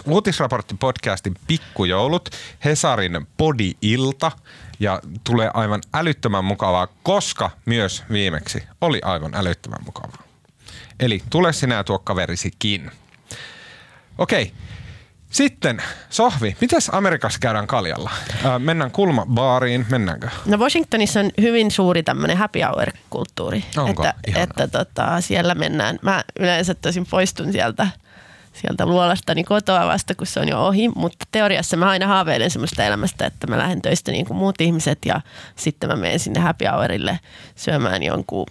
uutisraportti 0.06 0.76
podcastin 0.80 1.34
Pikkujoulut, 1.48 2.30
Hesarin 2.66 3.28
Podi-ilta 3.38 4.32
ja 4.80 4.99
tulee 5.23 5.51
aivan 5.53 5.82
älyttömän 5.93 6.45
mukavaa, 6.45 6.88
koska 7.03 7.51
myös 7.65 8.03
viimeksi 8.11 8.63
oli 8.82 9.01
aivan 9.03 9.36
älyttömän 9.36 9.84
mukavaa. 9.86 10.23
Eli 10.99 11.23
tule 11.30 11.53
sinä 11.53 11.84
tuo 11.84 11.99
kaverisikin. 11.99 12.91
Okei, 14.17 14.53
sitten, 15.30 15.82
Sohvi, 16.09 16.55
mitäs 16.61 16.89
Amerikassa 16.93 17.39
käydään 17.39 17.67
kaljalla? 17.67 18.11
Ää, 18.43 18.59
mennään 18.59 18.91
kulmabaariin, 18.91 19.86
mennäänkö? 19.89 20.30
No 20.45 20.57
Washingtonissa 20.57 21.19
on 21.19 21.32
hyvin 21.41 21.71
suuri 21.71 22.03
tämmöinen 22.03 22.38
happy 22.38 22.59
hour-kulttuuri. 22.61 23.65
Onko? 23.78 24.03
Että, 24.03 24.13
Ihanaa. 24.28 24.43
että 24.43 24.67
tota, 24.67 25.21
siellä 25.21 25.55
mennään. 25.55 25.99
Mä 26.01 26.23
yleensä 26.39 26.73
tosin 26.73 27.05
poistun 27.09 27.51
sieltä 27.51 27.88
sieltä 28.62 28.86
luolastani 28.86 29.43
kotoa 29.43 29.86
vasta, 29.88 30.16
kun 30.16 30.28
se 30.28 30.39
on 30.39 30.47
jo 30.47 30.66
ohi, 30.66 30.89
mutta 30.89 31.26
teoriassa 31.32 31.78
mä 31.78 31.89
aina 31.89 32.08
haaveilen 32.08 32.51
semmoista 32.51 32.84
elämästä, 32.84 33.26
että 33.26 33.47
mä 33.47 33.58
lähden 33.58 33.82
töistä 33.82 34.12
niin 34.12 34.26
kuin 34.26 34.38
muut 34.38 34.62
ihmiset 34.62 34.99
ja 35.06 35.22
sitten 35.56 35.89
mä 35.89 35.95
menen 35.95 36.20
sinne 36.20 36.39
happy 36.39 36.66
hourille 36.66 37.20
syömään 37.56 38.03
jonkun 38.03 38.45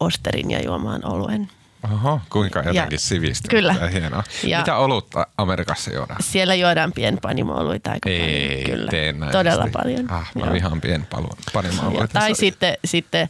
osterin 0.00 0.50
ja 0.50 0.62
juomaan 0.64 1.06
oluen. 1.06 1.48
Oho, 1.92 2.20
kuinka 2.30 2.62
jotenkin 2.62 2.98
sivistynyt 2.98 3.50
kyllä. 3.50 3.88
hienoa. 3.92 4.24
Ja- 4.44 4.58
Mitä 4.58 4.76
olutta 4.76 5.26
Amerikassa 5.38 5.92
juodaan? 5.94 6.22
Siellä 6.22 6.54
juodaan 6.54 6.92
pienpanimo-oluita 6.92 7.90
aika 7.90 8.08
Ei, 8.10 8.64
paljon. 8.70 8.88
Kyllä, 8.88 9.30
todella 9.32 9.68
paljon. 9.72 10.10
Ah, 10.12 10.30
mä 10.34 10.44
Joo. 10.44 10.52
vihaan 10.54 10.80
pienpanimoa. 10.80 12.00
Ja, 12.00 12.08
tai 12.08 12.34
sitten, 12.34 12.74
sitten 12.84 13.28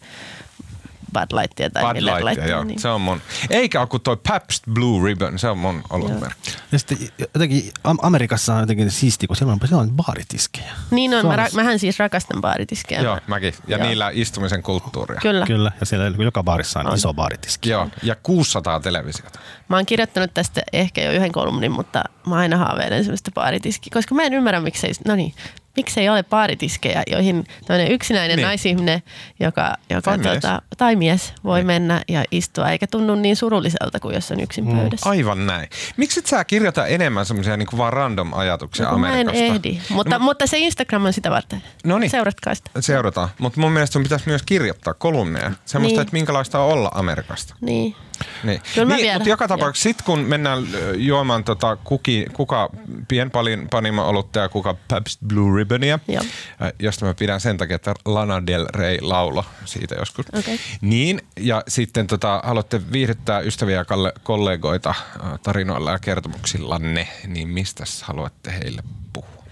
Bud 1.12 1.40
Lightia 1.40 1.70
tai 1.70 1.84
Bud 1.84 1.92
Miller 1.92 2.14
Lightia, 2.14 2.30
Lightia, 2.30 2.48
joo. 2.50 2.64
niin. 2.64 2.78
Se 2.80 2.88
on 2.88 3.00
mun. 3.00 3.20
Eikä 3.50 3.80
ole 3.80 3.88
kuin 3.88 4.02
toi 4.02 4.16
Pabst 4.28 4.62
Blue 4.72 5.06
Ribbon, 5.06 5.38
se 5.38 5.48
on 5.48 5.58
mun 5.58 5.82
olutmerkki. 5.90 6.50
Ja 6.72 6.78
sitten 6.78 6.98
jotenkin 7.34 7.72
Am- 7.84 7.98
Amerikassa 8.02 8.54
on 8.54 8.60
jotenkin 8.60 8.90
siisti, 8.90 9.26
kun 9.26 9.36
siellä 9.36 9.52
on, 9.52 9.58
siellä 9.68 9.82
on 9.82 9.90
baaritiskejä. 9.90 10.72
Niin 10.90 11.14
on, 11.14 11.20
Se 11.20 11.26
mä, 11.26 11.32
on- 11.32 11.38
ra- 11.38 11.54
mähän 11.54 11.78
siis 11.78 11.98
rakastan 11.98 12.40
baaritiskejä. 12.40 13.00
Joo, 13.00 13.18
mäkin. 13.26 13.54
Ja 13.68 13.76
Joo. 13.78 13.86
niillä 13.86 14.10
istumisen 14.14 14.62
kulttuuria. 14.62 15.20
Kyllä. 15.20 15.46
Kyllä, 15.46 15.72
ja 15.80 15.86
siellä 15.86 16.12
joka 16.24 16.42
baarissa 16.42 16.80
on, 16.80 16.86
On. 16.88 16.94
iso 16.94 17.14
baaritiski. 17.14 17.70
Joo, 17.70 17.88
ja 18.02 18.16
600 18.22 18.80
televisiota. 18.80 19.38
Mä 19.68 19.76
oon 19.76 19.86
kirjoittanut 19.86 20.34
tästä 20.34 20.62
ehkä 20.72 21.02
jo 21.02 21.12
yhden 21.12 21.32
kolumnin, 21.32 21.72
mutta 21.72 22.04
mä 22.26 22.34
aina 22.36 22.56
haaveilen 22.56 23.04
semmoista 23.04 23.30
baaritiskiä, 23.34 23.90
koska 23.94 24.14
mä 24.14 24.22
en 24.22 24.34
ymmärrä, 24.34 24.60
miksei, 24.60 24.92
no 25.06 25.14
niin, 25.14 25.34
miksei 25.78 26.08
ole 26.08 26.22
baaritiskejä, 26.22 27.02
joihin 27.10 27.44
tämmöinen 27.66 27.92
yksinäinen 27.92 28.36
Niin. 28.36 28.46
naisihminen, 28.46 29.02
joka, 29.40 29.74
joka 29.90 30.10
Tai 30.10 30.18
mies. 30.18 30.34
tota, 30.34 30.62
tai 30.78 30.96
mies 30.96 31.32
voi 31.44 31.58
niin. 31.58 31.66
mennä 31.66 32.02
ja 32.08 32.24
istua, 32.30 32.68
eikä 32.70 32.86
tunnu 32.86 33.14
niin 33.14 33.36
surulliselta 33.36 34.00
kuin 34.00 34.14
jos 34.14 34.30
on 34.30 34.40
yksin 34.40 34.64
Mm, 34.64 34.78
pöydässä. 34.78 35.08
Aivan 35.10 35.46
näin. 35.46 35.68
Miksi 35.96 36.20
et 36.20 36.26
sä 36.26 36.44
kirjoita 36.44 36.86
enemmän 36.86 37.26
semmoisia 37.26 37.56
niin 37.56 37.68
vaan 37.76 37.92
random 37.92 38.32
ajatuksia 38.34 38.84
No, 38.86 38.92
kun 38.92 39.00
mä 39.00 39.06
en 39.08 39.12
Amerikasta? 39.28 39.44
ehdi, 39.44 39.80
mutta, 39.90 40.18
No, 40.18 40.24
mutta 40.24 40.46
se 40.46 40.58
Instagram 40.58 41.04
on 41.04 41.12
sitä 41.12 41.30
varten. 41.30 41.62
No 41.84 41.98
niin. 41.98 42.10
Seuratkaa 42.10 42.54
sitä. 42.54 42.70
Seurataan. 42.80 43.28
Mutta 43.38 43.60
mun 43.60 43.72
mielestä 43.72 43.92
sun 43.92 44.02
pitäisi 44.02 44.28
myös 44.28 44.42
kirjoittaa 44.42 44.94
kolumneja. 44.94 45.50
Semmoista, 45.64 45.94
Niin. 45.96 46.02
että 46.02 46.12
minkälaista 46.12 46.58
on 46.60 46.72
olla 46.72 46.90
Amerikasta. 46.94 47.54
Niin. 47.60 47.96
Niin. 48.44 48.60
Kyllä 48.74 48.96
niin, 48.96 49.12
mutta 49.12 49.28
joka 49.28 49.48
tapauksessa 49.48 49.88
sit 49.88 50.02
kun 50.02 50.18
mennään 50.18 50.64
juomaan 50.96 51.44
tota, 51.44 51.76
kuki, 51.76 52.26
kuka 52.32 52.70
pienpalin 53.08 53.68
panima 53.70 54.04
olutta 54.04 54.38
ja 54.38 54.48
kuka 54.48 54.76
Pabst 54.88 55.18
Blue 55.26 55.60
Ribbonia, 55.68 55.98
Joo. 56.08 56.22
ö, 56.62 56.72
josta 56.78 57.06
mä 57.06 57.14
pidän 57.14 57.40
sen 57.40 57.56
takia, 57.56 57.76
että 57.76 57.94
Lana 58.04 58.46
Del 58.46 58.66
Rey 58.74 58.98
laulo 59.00 59.44
siitä 59.64 59.94
joskus. 59.94 60.26
Okei. 60.38 60.60
Niin, 60.80 61.20
ja 61.40 61.62
sitten 61.68 62.06
tota, 62.06 62.42
haluatte 62.44 62.92
viihdyttää 62.92 63.40
ystäviä 63.40 63.76
ja 63.76 63.84
kollegoita 64.22 64.94
ö, 65.16 65.38
tarinoilla 65.42 65.90
ja 65.90 65.98
kertomuksillanne, 65.98 67.08
niin 67.26 67.48
mistä 67.48 67.84
haluatte 68.02 68.52
heille 68.52 68.82
puhua? 69.12 69.44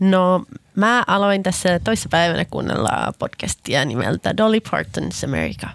No 0.00 0.44
mä 0.74 1.04
aloin 1.06 1.42
tässä 1.42 1.80
toissapäivänä 1.84 2.44
kuunnella 2.44 3.12
podcastia 3.18 3.84
nimeltä 3.84 4.36
Dolly 4.36 4.58
Parton's 4.58 5.24
America. 5.28 5.68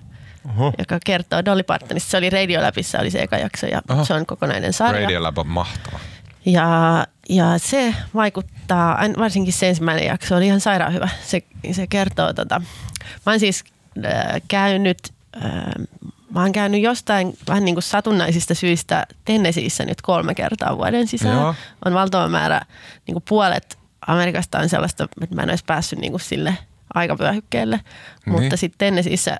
Oho. 0.49 0.73
joka 0.79 0.97
kertoo 1.05 1.45
Dolly 1.45 1.63
Partonista. 1.63 2.09
Se 2.09 2.17
oli 2.17 2.29
Radiolabissa, 2.29 2.99
oli 2.99 3.11
se 3.11 3.21
eka 3.21 3.37
jakso 3.37 3.65
ja 3.65 3.81
Aha. 3.87 4.05
se 4.05 4.13
on 4.13 4.25
kokonainen 4.25 4.73
sarja. 4.73 5.01
Radiolab 5.01 5.37
on 5.37 5.47
mahtava. 5.47 5.99
Ja, 6.47 7.05
ja 7.29 7.57
se 7.57 7.95
vaikuttaa, 8.15 8.99
varsinkin 9.17 9.53
se 9.53 9.69
ensimmäinen 9.69 10.05
jakso 10.05 10.35
oli 10.35 10.45
ihan 10.45 10.59
sairaan 10.59 10.93
hyvä. 10.93 11.09
Se, 11.23 11.43
se 11.71 11.87
kertoo, 11.87 12.33
tota, 12.33 12.61
mä 13.25 13.31
oon 13.31 13.39
siis 13.39 13.63
äh, 14.05 14.41
käynyt, 14.47 15.13
äh, 15.45 15.85
mä 16.31 16.41
oon 16.41 16.51
käynyt 16.51 16.81
jostain 16.81 17.37
vähän 17.47 17.65
niin 17.65 17.75
kuin 17.75 17.83
satunnaisista 17.83 18.55
syistä 18.55 19.07
Tennesseeissä 19.25 19.85
nyt 19.85 20.01
kolme 20.01 20.35
kertaa 20.35 20.77
vuoden 20.77 21.07
sisään. 21.07 21.37
Joo. 21.37 21.55
On 21.85 21.93
valtava 21.93 22.27
määrä, 22.27 22.61
niin 23.07 23.13
kuin 23.13 23.23
puolet 23.29 23.77
Amerikasta 24.07 24.59
on 24.59 24.69
sellaista, 24.69 25.07
että 25.21 25.35
mä 25.35 25.41
en 25.41 25.49
olisi 25.49 25.65
päässyt 25.67 25.99
niin 25.99 26.11
kuin 26.11 26.21
sille 26.21 26.57
aikavyöhykkeelle. 26.93 27.79
Niin. 28.25 28.41
Mutta 28.41 28.57
sitten 28.57 28.77
Tennesseeissä, 28.77 29.39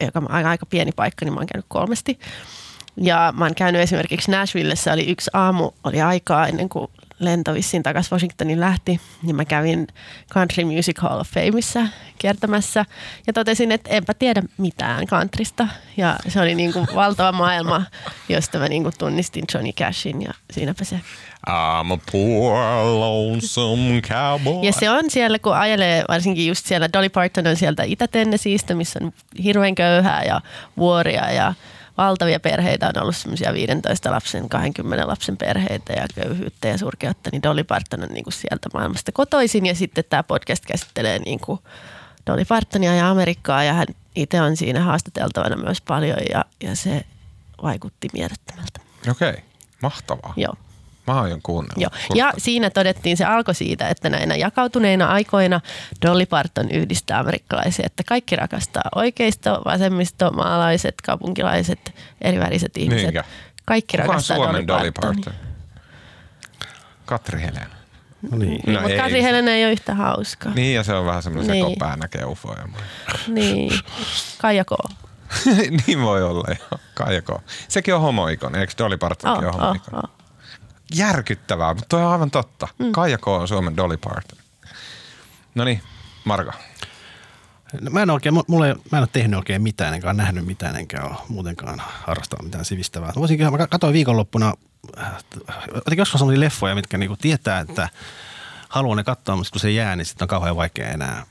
joka 0.00 0.18
on 0.18 0.30
aika, 0.30 0.50
aika 0.50 0.66
pieni 0.66 0.92
paikka, 0.92 1.24
niin 1.24 1.32
mä 1.32 1.40
oon 1.40 1.46
käynyt 1.46 1.66
kolmesti. 1.68 2.18
Ja 2.96 3.34
mä 3.36 3.44
oon 3.44 3.54
käynyt 3.54 3.82
esimerkiksi 3.82 4.30
Nashvillessä, 4.30 4.92
oli 4.92 5.10
yksi 5.10 5.30
aamu, 5.32 5.70
oli 5.84 6.00
aikaa 6.00 6.46
ennen 6.46 6.68
kuin 6.68 6.90
lento 7.18 7.54
vissiin 7.54 7.82
takaisin 7.82 8.12
Washingtonin 8.12 8.60
lähti, 8.60 9.00
niin 9.22 9.36
mä 9.36 9.44
kävin 9.44 9.86
Country 10.32 10.64
Music 10.64 11.00
Hall 11.00 11.20
of 11.20 11.28
Fameissa 11.28 11.86
kiertämässä 12.18 12.84
ja 13.26 13.32
totesin, 13.32 13.72
että 13.72 13.90
enpä 13.90 14.14
tiedä 14.14 14.42
mitään 14.58 15.06
countrysta. 15.06 15.68
Ja 15.96 16.16
se 16.28 16.40
oli 16.40 16.54
niin 16.54 16.72
kuin 16.72 16.86
valtava 16.94 17.32
maailma, 17.32 17.82
josta 18.28 18.58
mä 18.58 18.68
niin 18.68 18.82
kuin 18.82 18.94
tunnistin 18.98 19.44
Johnny 19.54 19.72
Cashin 19.72 20.22
ja 20.22 20.30
siinäpä 20.50 20.84
se. 20.84 21.00
I'm 21.50 21.92
a 21.92 21.98
poor 22.12 22.84
lonesome 22.84 24.00
cowboy. 24.00 24.64
Ja 24.64 24.72
se 24.72 24.90
on 24.90 25.10
siellä, 25.10 25.38
kun 25.38 25.56
ajelee, 25.56 26.04
varsinkin 26.08 26.46
just 26.46 26.66
siellä, 26.66 26.88
Dolly 26.92 27.08
Parton 27.08 27.46
on 27.46 27.56
sieltä 27.56 27.82
Itä-Tennesiistä, 27.82 28.74
missä 28.74 28.98
on 29.02 29.12
hirveän 29.44 29.74
köyhää 29.74 30.24
ja 30.24 30.40
vuoria 30.76 31.32
ja 31.32 31.54
valtavia 31.98 32.40
perheitä 32.40 32.88
on 32.88 33.02
ollut 33.02 33.16
semmoisia 33.16 33.52
15 33.52 34.10
lapsen, 34.10 34.48
20 34.48 35.06
lapsen 35.06 35.36
perheitä 35.36 35.92
ja 35.92 36.06
köyhyyttä 36.14 36.68
ja 36.68 36.78
surkeutta, 36.78 37.30
niin 37.32 37.42
Dolly 37.42 37.64
Parton 37.64 38.02
on 38.02 38.08
niinku 38.08 38.30
sieltä 38.30 38.68
maailmasta 38.74 39.12
kotoisin 39.12 39.66
ja 39.66 39.74
sitten 39.74 40.04
tämä 40.10 40.22
podcast 40.22 40.66
käsittelee 40.66 41.18
niinku 41.18 41.62
Dolly 42.26 42.44
Partonia 42.44 42.94
ja 42.94 43.10
Amerikkaa 43.10 43.64
ja 43.64 43.72
hän 43.72 43.86
itse 44.16 44.40
on 44.40 44.56
siinä 44.56 44.80
haastateltavana 44.80 45.56
myös 45.56 45.80
paljon 45.80 46.18
ja, 46.30 46.44
ja 46.62 46.76
se 46.76 47.04
vaikutti 47.62 48.08
mielettömältä. 48.12 48.80
Okei, 49.10 49.30
okay. 49.30 49.42
mahtavaa. 49.82 50.34
Joo. 50.36 50.54
Mä 51.06 51.20
aion 51.20 51.42
kuunnella. 51.42 51.80
Joo. 51.82 51.90
Ja 52.14 52.32
siinä 52.38 52.70
todettiin, 52.70 53.16
se 53.16 53.24
alkoi 53.24 53.54
siitä, 53.54 53.88
että 53.88 54.10
näinä 54.10 54.36
jakautuneina 54.36 55.06
aikoina 55.06 55.60
Dolly 56.06 56.26
Parton 56.26 56.70
yhdistää 56.70 57.18
amerikkalaisia, 57.18 57.86
että 57.86 58.02
kaikki 58.06 58.36
rakastaa 58.36 58.82
oikeisto, 58.94 59.62
vasemmisto, 59.64 60.30
maalaiset, 60.30 60.94
kaupunkilaiset, 61.04 61.94
eriväriset 62.20 62.76
ihmiset. 62.76 63.02
Niinkö? 63.02 63.22
Kaikki 63.64 63.96
Kuka 63.96 64.06
rakastaa 64.08 64.36
Suomen 64.36 64.66
Dolly 64.66 64.92
Partonia. 64.92 65.24
Parton? 65.24 65.46
Katri 67.06 67.40
Helena. 67.40 67.76
No 68.30 68.38
niin. 68.38 68.60
No 68.66 68.72
mutta 68.72 68.88
ei. 68.94 68.98
Katri 68.98 69.22
Helena 69.22 69.50
ei 69.50 69.64
ole 69.64 69.72
yhtä 69.72 69.94
hauskaa. 69.94 70.52
Niin, 70.54 70.74
ja 70.74 70.82
se 70.82 70.94
on 70.94 71.06
vähän 71.06 71.22
semmoinen 71.22 71.50
Niin. 71.52 71.64
sekopää 71.66 71.96
näkee 71.96 72.24
ufoja. 72.24 72.68
Niin. 73.28 73.72
Kaija 74.38 74.64
K. 74.64 74.68
niin 75.86 76.00
voi 76.02 76.22
olla, 76.22 76.48
joo. 76.48 76.80
Kaijako. 76.94 77.42
Sekin 77.68 77.94
on 77.94 78.00
homoikon, 78.00 78.54
eikö 78.54 78.72
Dolly 78.78 78.96
Partonkin 78.96 79.48
Oh, 79.48 79.54
ole 79.54 79.54
oh, 79.54 79.60
homoikon? 79.60 79.94
oh. 80.04 80.10
Järkyttävää, 80.94 81.74
mutta 81.74 81.88
toi 81.88 82.04
on 82.04 82.12
aivan 82.12 82.30
totta. 82.30 82.68
Mm. 82.78 82.92
Kaijako 82.92 83.36
on 83.36 83.48
Suomen 83.48 83.76
Dolly 83.76 83.96
Parton. 83.96 84.38
No 85.54 85.64
niin, 85.64 85.82
Marko. 86.24 86.52
No, 87.80 87.90
mä 87.90 88.02
en 88.02 88.10
oikein, 88.10 88.34
mulle, 88.48 88.76
mä 88.92 88.98
en 88.98 89.02
ole 89.02 89.08
tehnyt 89.12 89.38
oikein 89.38 89.62
mitään, 89.62 89.94
enkä 89.94 90.06
ole 90.06 90.14
nähnyt 90.14 90.46
mitään, 90.46 90.76
enkä 90.76 91.02
ole 91.02 91.16
muutenkaan 91.28 91.82
harrastanut 92.06 92.44
mitään 92.44 92.64
sivistävää. 92.64 93.12
Voisinkin, 93.16 93.52
mä 93.52 93.66
katsoin 93.66 93.92
viikonloppuna, 93.92 94.54
äh, 94.98 95.12
jotenkin 95.74 95.98
joskus 95.98 96.18
sellaisia 96.18 96.40
leffoja, 96.40 96.74
mitkä 96.74 96.98
niinku 96.98 97.16
tietää, 97.16 97.60
että 97.60 97.88
haluan 98.68 98.96
ne 98.96 99.04
katsoa, 99.04 99.36
mutta 99.36 99.50
kun 99.50 99.60
se 99.60 99.70
jää, 99.70 99.96
niin 99.96 100.06
sitten 100.06 100.24
on 100.24 100.28
kauhean 100.28 100.56
vaikea 100.56 100.88
enää 100.88 101.26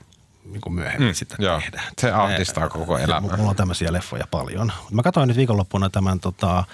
niin 0.52 0.60
kuin 0.60 0.72
myöhemmin 0.72 1.08
mm, 1.08 1.14
sitä 1.14 1.36
joo. 1.38 1.60
tehdä. 1.60 1.82
Se 1.98 2.10
ahdistaa 2.10 2.68
koko 2.68 2.98
elämää. 2.98 3.36
Mulla 3.36 3.50
on 3.50 3.56
tämmöisiä 3.56 3.92
leffoja 3.92 4.24
paljon. 4.30 4.72
Mä 4.90 5.02
katsoin 5.02 5.28
nyt 5.28 5.36
viikonloppuna 5.36 5.90
tämän, 5.90 6.20
tota, 6.20 6.64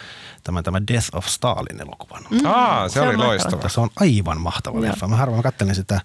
tämän, 0.45 0.65
tämän 0.65 0.87
Death 0.87 1.09
of 1.13 1.27
Stalin 1.27 1.81
elokuvan. 1.81 2.23
Mm, 2.31 2.41
Aa, 2.45 2.89
se, 2.89 2.93
se 2.93 3.01
oli 3.01 3.17
loistava. 3.17 3.69
Se 3.69 3.81
on 3.81 3.91
aivan 3.97 4.41
mahtava 4.41 4.79
Joo. 4.79 4.91
leffa. 4.91 5.09
Mä 5.09 5.17
harvoin 5.17 5.43
kattelin 5.43 5.75
sitä. 5.75 6.01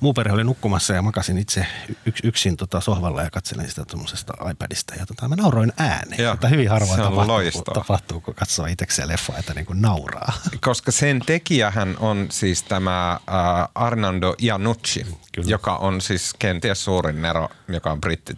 Muu 0.00 0.14
perhe 0.14 0.34
oli 0.34 0.44
nukkumassa 0.44 0.92
ja 0.92 1.02
makasin 1.02 1.38
itse 1.38 1.66
yks, 2.06 2.20
yksin 2.24 2.56
tota 2.56 2.80
sohvalla 2.80 3.22
ja 3.22 3.30
katselin 3.30 3.68
sitä 3.68 3.84
tuommoisesta 3.84 4.32
iPadista. 4.50 4.94
Ja 4.94 5.06
tota, 5.06 5.28
mä 5.28 5.36
nauroin 5.36 5.72
ääneen. 5.76 6.22
Joo, 6.22 6.34
että 6.34 6.48
hyvin 6.48 6.70
harvoin 6.70 7.00
tapahtuu, 7.00 7.50
kun, 7.52 7.74
tapahtuu, 7.74 8.20
kun 8.20 8.34
katsoo 8.34 8.66
itsekseen 8.66 9.08
leffa, 9.08 9.38
että 9.38 9.54
niin 9.54 9.66
kuin 9.66 9.82
nauraa. 9.82 10.32
Koska 10.60 10.92
sen 10.92 11.20
tekijähän 11.26 11.96
on 12.00 12.26
siis 12.30 12.62
tämä 12.62 13.12
äh, 13.12 13.68
Arnando 13.74 14.34
Iannucci, 14.42 15.06
Kyllä. 15.32 15.50
joka 15.50 15.76
on 15.76 16.00
siis 16.00 16.34
kenties 16.38 16.84
suurin 17.06 17.22
nero, 17.22 17.48
joka 17.68 17.90
on 17.90 18.00
britti 18.00 18.34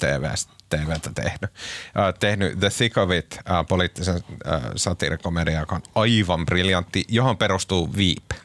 TVtä 0.69 1.11
tehnyt. 1.15 1.43
Äh, 1.43 2.15
tehnyt 2.21 2.61
The 2.61 2.71
Thick 2.71 2.99
of 2.99 3.11
It, 3.11 3.39
äh, 3.51 3.67
poliittisen 3.69 4.15
äh, 4.15 4.63
satiirikomedian, 4.77 5.61
joka 5.61 5.75
on 5.75 5.83
aivan 5.95 6.47
briljantti, 6.47 7.05
johon 7.09 7.37
perustuu 7.37 7.97
Veep, 7.97 8.41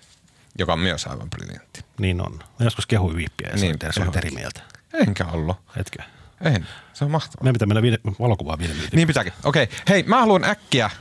joka 0.59 0.73
on 0.73 0.79
myös 0.79 1.07
aivan 1.07 1.29
briljantti. 1.29 1.81
Niin 1.99 2.21
on. 2.21 2.39
Mä 2.59 2.65
joskus 2.65 2.85
kehui 2.85 3.15
Veepia 3.15 3.49
ja 3.49 3.55
niin, 3.55 3.75
se 3.91 4.01
on 4.01 4.17
eri 4.17 4.31
mieltä. 4.31 4.61
Enkä 4.93 5.25
ollut. 5.25 5.57
Etkö? 5.77 6.03
En. 6.41 6.67
Se 6.93 7.05
on 7.05 7.11
mahtavaa. 7.11 7.43
Meidän 7.43 7.53
pitää 7.53 7.65
mennä 7.65 7.81
viide, 7.81 7.97
valokuvaan 8.19 8.59
viiden 8.59 8.75
minuutin. 8.75 8.97
Niin 8.97 9.07
pitääkin. 9.07 9.33
Okei. 9.43 9.63
Okay. 9.63 9.75
Hei, 9.89 10.03
mä 10.03 10.19
haluan 10.19 10.43
äkkiä 10.43 10.85
äh, 10.85 10.91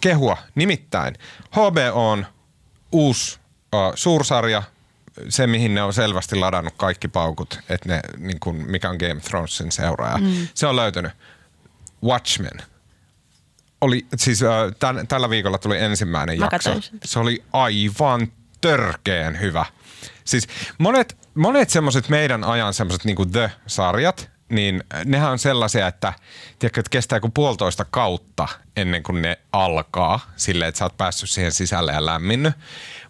kehua. 0.00 0.36
Nimittäin 0.54 1.14
HBO 1.52 2.08
on 2.10 2.26
uusi 2.92 3.38
äh, 3.74 3.92
suursarja, 3.94 4.62
se, 5.28 5.46
mihin 5.46 5.74
ne 5.74 5.82
on 5.82 5.92
selvästi 5.92 6.36
ladannut 6.36 6.74
kaikki 6.76 7.08
paukut, 7.08 7.60
että 7.68 7.88
ne, 7.88 8.00
niin 8.18 8.40
kuin, 8.40 8.70
mikä 8.70 8.90
on 8.90 8.96
Game 8.96 9.16
of 9.16 9.24
Thronesin 9.24 9.72
seuraaja, 9.72 10.18
mm. 10.18 10.48
se 10.54 10.66
on 10.66 10.76
löytynyt. 10.76 11.12
Watchmen. 12.04 12.62
Oli, 13.80 14.06
siis 14.16 14.42
äh, 14.42 14.48
tämän, 14.78 15.06
tällä 15.06 15.30
viikolla 15.30 15.58
tuli 15.58 15.78
ensimmäinen 15.78 16.38
Mä 16.38 16.48
jakso. 16.52 16.70
Se 17.04 17.18
oli 17.18 17.44
aivan 17.52 18.32
törkeen 18.60 19.40
hyvä. 19.40 19.64
Siis 20.24 20.48
monet, 20.78 21.18
monet 21.34 21.70
semmoiset 21.70 22.08
meidän 22.08 22.44
ajan 22.44 22.74
semmoiset 22.74 23.04
niin 23.04 23.30
The-sarjat, 23.32 24.30
niin 24.50 24.84
nehän 25.04 25.30
on 25.30 25.38
sellaisia, 25.38 25.86
että, 25.86 26.12
tiedätkö, 26.58 26.80
että 26.80 26.90
kestää 26.90 27.20
kuin 27.20 27.32
puolitoista 27.32 27.84
kautta 27.84 28.48
ennen 28.76 29.02
kuin 29.02 29.22
ne 29.22 29.38
alkaa, 29.52 30.20
silleen, 30.36 30.68
että 30.68 30.78
sä 30.78 30.84
oot 30.84 30.96
päässyt 30.96 31.30
siihen 31.30 31.52
sisälle 31.52 31.92
ja 31.92 32.06
lämminnyt. 32.06 32.54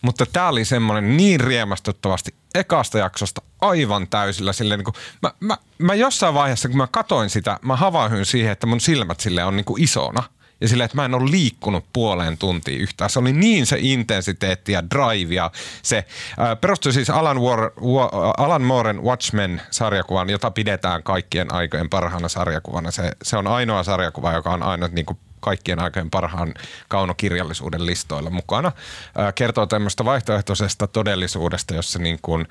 Mutta 0.03 0.27
tää 0.27 0.49
oli 0.49 0.65
semmoinen 0.65 1.17
niin 1.17 1.41
riemastuttavasti 1.41 2.35
ekasta 2.55 2.99
jaksosta 2.99 3.43
aivan 3.61 4.09
täysillä. 4.09 4.53
Silleen, 4.53 4.79
niin 4.79 4.85
kuin, 4.85 4.95
mä, 5.23 5.33
mä, 5.41 5.59
mä, 5.79 5.95
jossain 5.95 6.35
vaiheessa, 6.35 6.69
kun 6.69 6.77
mä 6.77 6.87
katoin 6.87 7.31
sitä, 7.31 7.59
mä 7.63 7.77
havahduin 7.77 8.27
siihen, 8.27 8.53
että 8.53 8.67
mun 8.67 8.81
silmät 8.81 9.21
sille 9.21 9.45
on 9.45 9.57
niin 9.57 9.65
kuin 9.65 9.83
isona– 9.83 10.23
ja 10.61 10.69
sillä, 10.69 10.85
että 10.85 10.97
mä 10.97 11.05
en 11.05 11.15
ole 11.15 11.31
liikkunut 11.31 11.85
puoleen 11.93 12.39
tuntiin 12.39 12.81
yhtään. 12.81 13.11
Se 13.11 13.19
oli 13.19 13.33
niin 13.33 13.67
se 13.67 13.77
intensiteetti 13.81 14.73
ja 14.73 14.83
drive 14.91 15.35
ja 15.35 15.51
se 15.83 15.97
äh, 15.97 16.61
perustui 16.61 16.93
siis 16.93 17.11
Alan, 17.11 17.41
War, 17.41 17.71
War, 17.83 18.09
Alan 18.37 18.63
Mooren 18.63 19.03
Watchmen-sarjakuvan, 19.03 20.31
jota 20.31 20.51
pidetään 20.51 21.03
kaikkien 21.03 21.55
aikojen 21.55 21.91
parhaana 21.91 22.29
sarjakuvana. 22.29 22.91
Se, 22.91 23.13
se 23.23 23.37
on 23.37 23.47
ainoa 23.47 23.83
sarjakuva, 23.83 24.33
joka 24.33 24.51
on 24.51 24.63
aina 24.63 24.89
niin 24.89 25.07
kuin 25.07 25.19
kaikkien 25.41 25.79
aikojen 25.79 26.11
parhaan 26.11 26.55
kaunokirjallisuuden 26.89 27.87
listoilla 27.87 28.31
mukana. 28.31 28.73
Äh, 29.19 29.35
kertoo 29.35 29.67
tämmöistä 29.67 30.05
vaihtoehtoisesta 30.05 30.87
todellisuudesta, 30.87 31.75
jossa 31.75 31.99
niin 31.99 32.19
kuin 32.23 32.47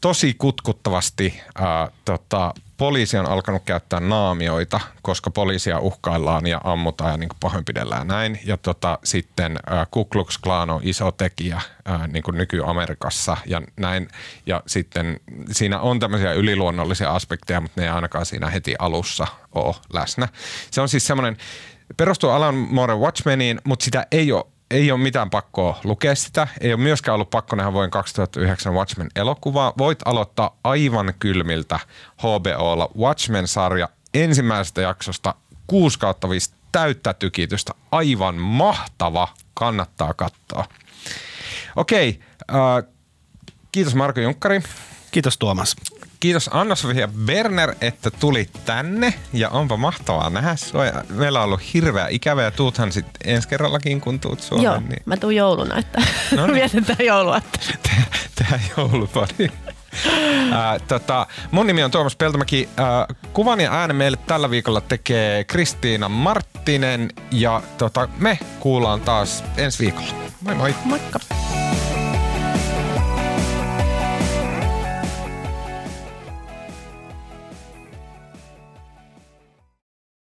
tosi 0.00 0.34
kutkuttavasti 0.34 1.40
ää, 1.54 1.90
tota, 2.04 2.54
poliisi 2.76 3.18
on 3.18 3.26
alkanut 3.26 3.62
käyttää 3.64 4.00
naamioita, 4.00 4.80
koska 5.02 5.30
poliisia 5.30 5.78
uhkaillaan 5.78 6.46
ja 6.46 6.60
ammutaan 6.64 7.10
ja 7.10 7.16
niin 7.16 7.28
kuin 7.28 7.38
pahoinpidellään 7.40 8.06
näin. 8.06 8.38
Ja 8.44 8.56
tota, 8.56 8.98
sitten 9.04 9.58
ää, 9.66 9.86
Ku 9.90 10.04
Klux 10.04 10.38
Klan 10.38 10.70
on 10.70 10.80
iso 10.84 11.12
tekijä 11.12 11.60
ää, 11.84 12.06
niin 12.06 12.22
kuin 12.22 12.36
nyky-Amerikassa 12.38 13.36
ja 13.46 13.62
näin. 13.76 14.08
Ja 14.46 14.62
sitten 14.66 15.20
siinä 15.50 15.80
on 15.80 16.00
tämmöisiä 16.00 16.32
yliluonnollisia 16.32 17.10
aspekteja, 17.10 17.60
mutta 17.60 17.80
ne 17.80 17.86
ei 17.86 17.92
ainakaan 17.92 18.26
siinä 18.26 18.50
heti 18.50 18.74
alussa 18.78 19.26
ole 19.52 19.74
läsnä. 19.92 20.28
Se 20.70 20.80
on 20.80 20.88
siis 20.88 21.06
semmoinen, 21.06 21.36
perustuu 21.96 22.30
Alan 22.30 22.54
Moore 22.54 22.94
Watchmeniin, 22.94 23.60
mutta 23.64 23.84
sitä 23.84 24.06
ei 24.12 24.32
ole 24.32 24.44
ei 24.70 24.92
ole 24.92 25.00
mitään 25.00 25.30
pakkoa 25.30 25.80
lukea 25.84 26.14
sitä. 26.14 26.48
Ei 26.60 26.72
ole 26.72 26.82
myöskään 26.82 27.14
ollut 27.14 27.30
pakko 27.30 27.56
nähdä 27.56 27.72
vuoden 27.72 27.90
2009 27.90 28.74
Watchmen-elokuvaa. 28.74 29.72
Voit 29.78 29.98
aloittaa 30.04 30.56
aivan 30.64 31.14
kylmiltä 31.18 31.80
HBOlla 32.18 32.90
Watchmen-sarja 32.98 33.88
ensimmäisestä 34.14 34.80
jaksosta 34.80 35.34
6 35.66 35.98
kautta 35.98 36.30
5 36.30 36.50
täyttä 36.72 37.14
tykitystä. 37.14 37.72
Aivan 37.92 38.34
mahtava. 38.34 39.28
Kannattaa 39.54 40.14
katsoa. 40.14 40.64
Okei, 41.76 42.20
äh, 42.50 42.92
kiitos 43.72 43.94
Marko 43.94 44.20
Junkkari. 44.20 44.62
Kiitos 45.10 45.38
Tuomas. 45.38 45.76
Kiitos 46.20 46.50
Anna-Sofia 46.52 47.08
Berner, 47.08 47.74
että 47.80 48.10
tulit 48.10 48.50
tänne 48.64 49.14
ja 49.32 49.48
onpa 49.48 49.76
mahtavaa 49.76 50.30
nähdä 50.30 50.56
sua. 50.56 50.84
Meillä 51.08 51.38
on 51.38 51.44
ollut 51.44 51.74
hirveä 51.74 52.06
ikävä 52.10 52.42
ja 52.42 52.50
tuuthan 52.50 52.92
sitten 52.92 53.34
ensi 53.34 53.48
kerrallakin, 53.48 54.00
kun 54.00 54.20
tuut 54.20 54.40
Suomeen. 54.40 54.64
Joo, 54.64 54.80
niin... 54.80 55.02
mä 55.04 55.16
tuun 55.16 55.36
jouluna, 55.36 55.78
että 55.78 56.02
no 56.36 56.46
niin. 56.46 56.54
vietetään 56.72 57.06
joulua. 57.06 57.40
Tehdään 58.34 58.60
joulupari. 58.76 59.52
Äh, 60.52 60.82
tota, 60.88 61.26
mun 61.50 61.66
nimi 61.66 61.82
on 61.82 61.90
Tuomas 61.90 62.16
Peltomäki. 62.16 62.68
Äh, 62.80 63.16
kuvan 63.32 63.60
ja 63.60 63.72
äänen 63.72 63.96
meille 63.96 64.18
tällä 64.26 64.50
viikolla 64.50 64.80
tekee 64.80 65.44
Kristiina 65.44 66.08
Marttinen 66.08 67.10
ja 67.30 67.62
tota, 67.78 68.08
me 68.18 68.38
kuullaan 68.60 69.00
taas 69.00 69.44
ensi 69.56 69.78
viikolla. 69.78 70.14
Moi 70.40 70.54
moi. 70.54 70.74
Moikka. 70.84 71.18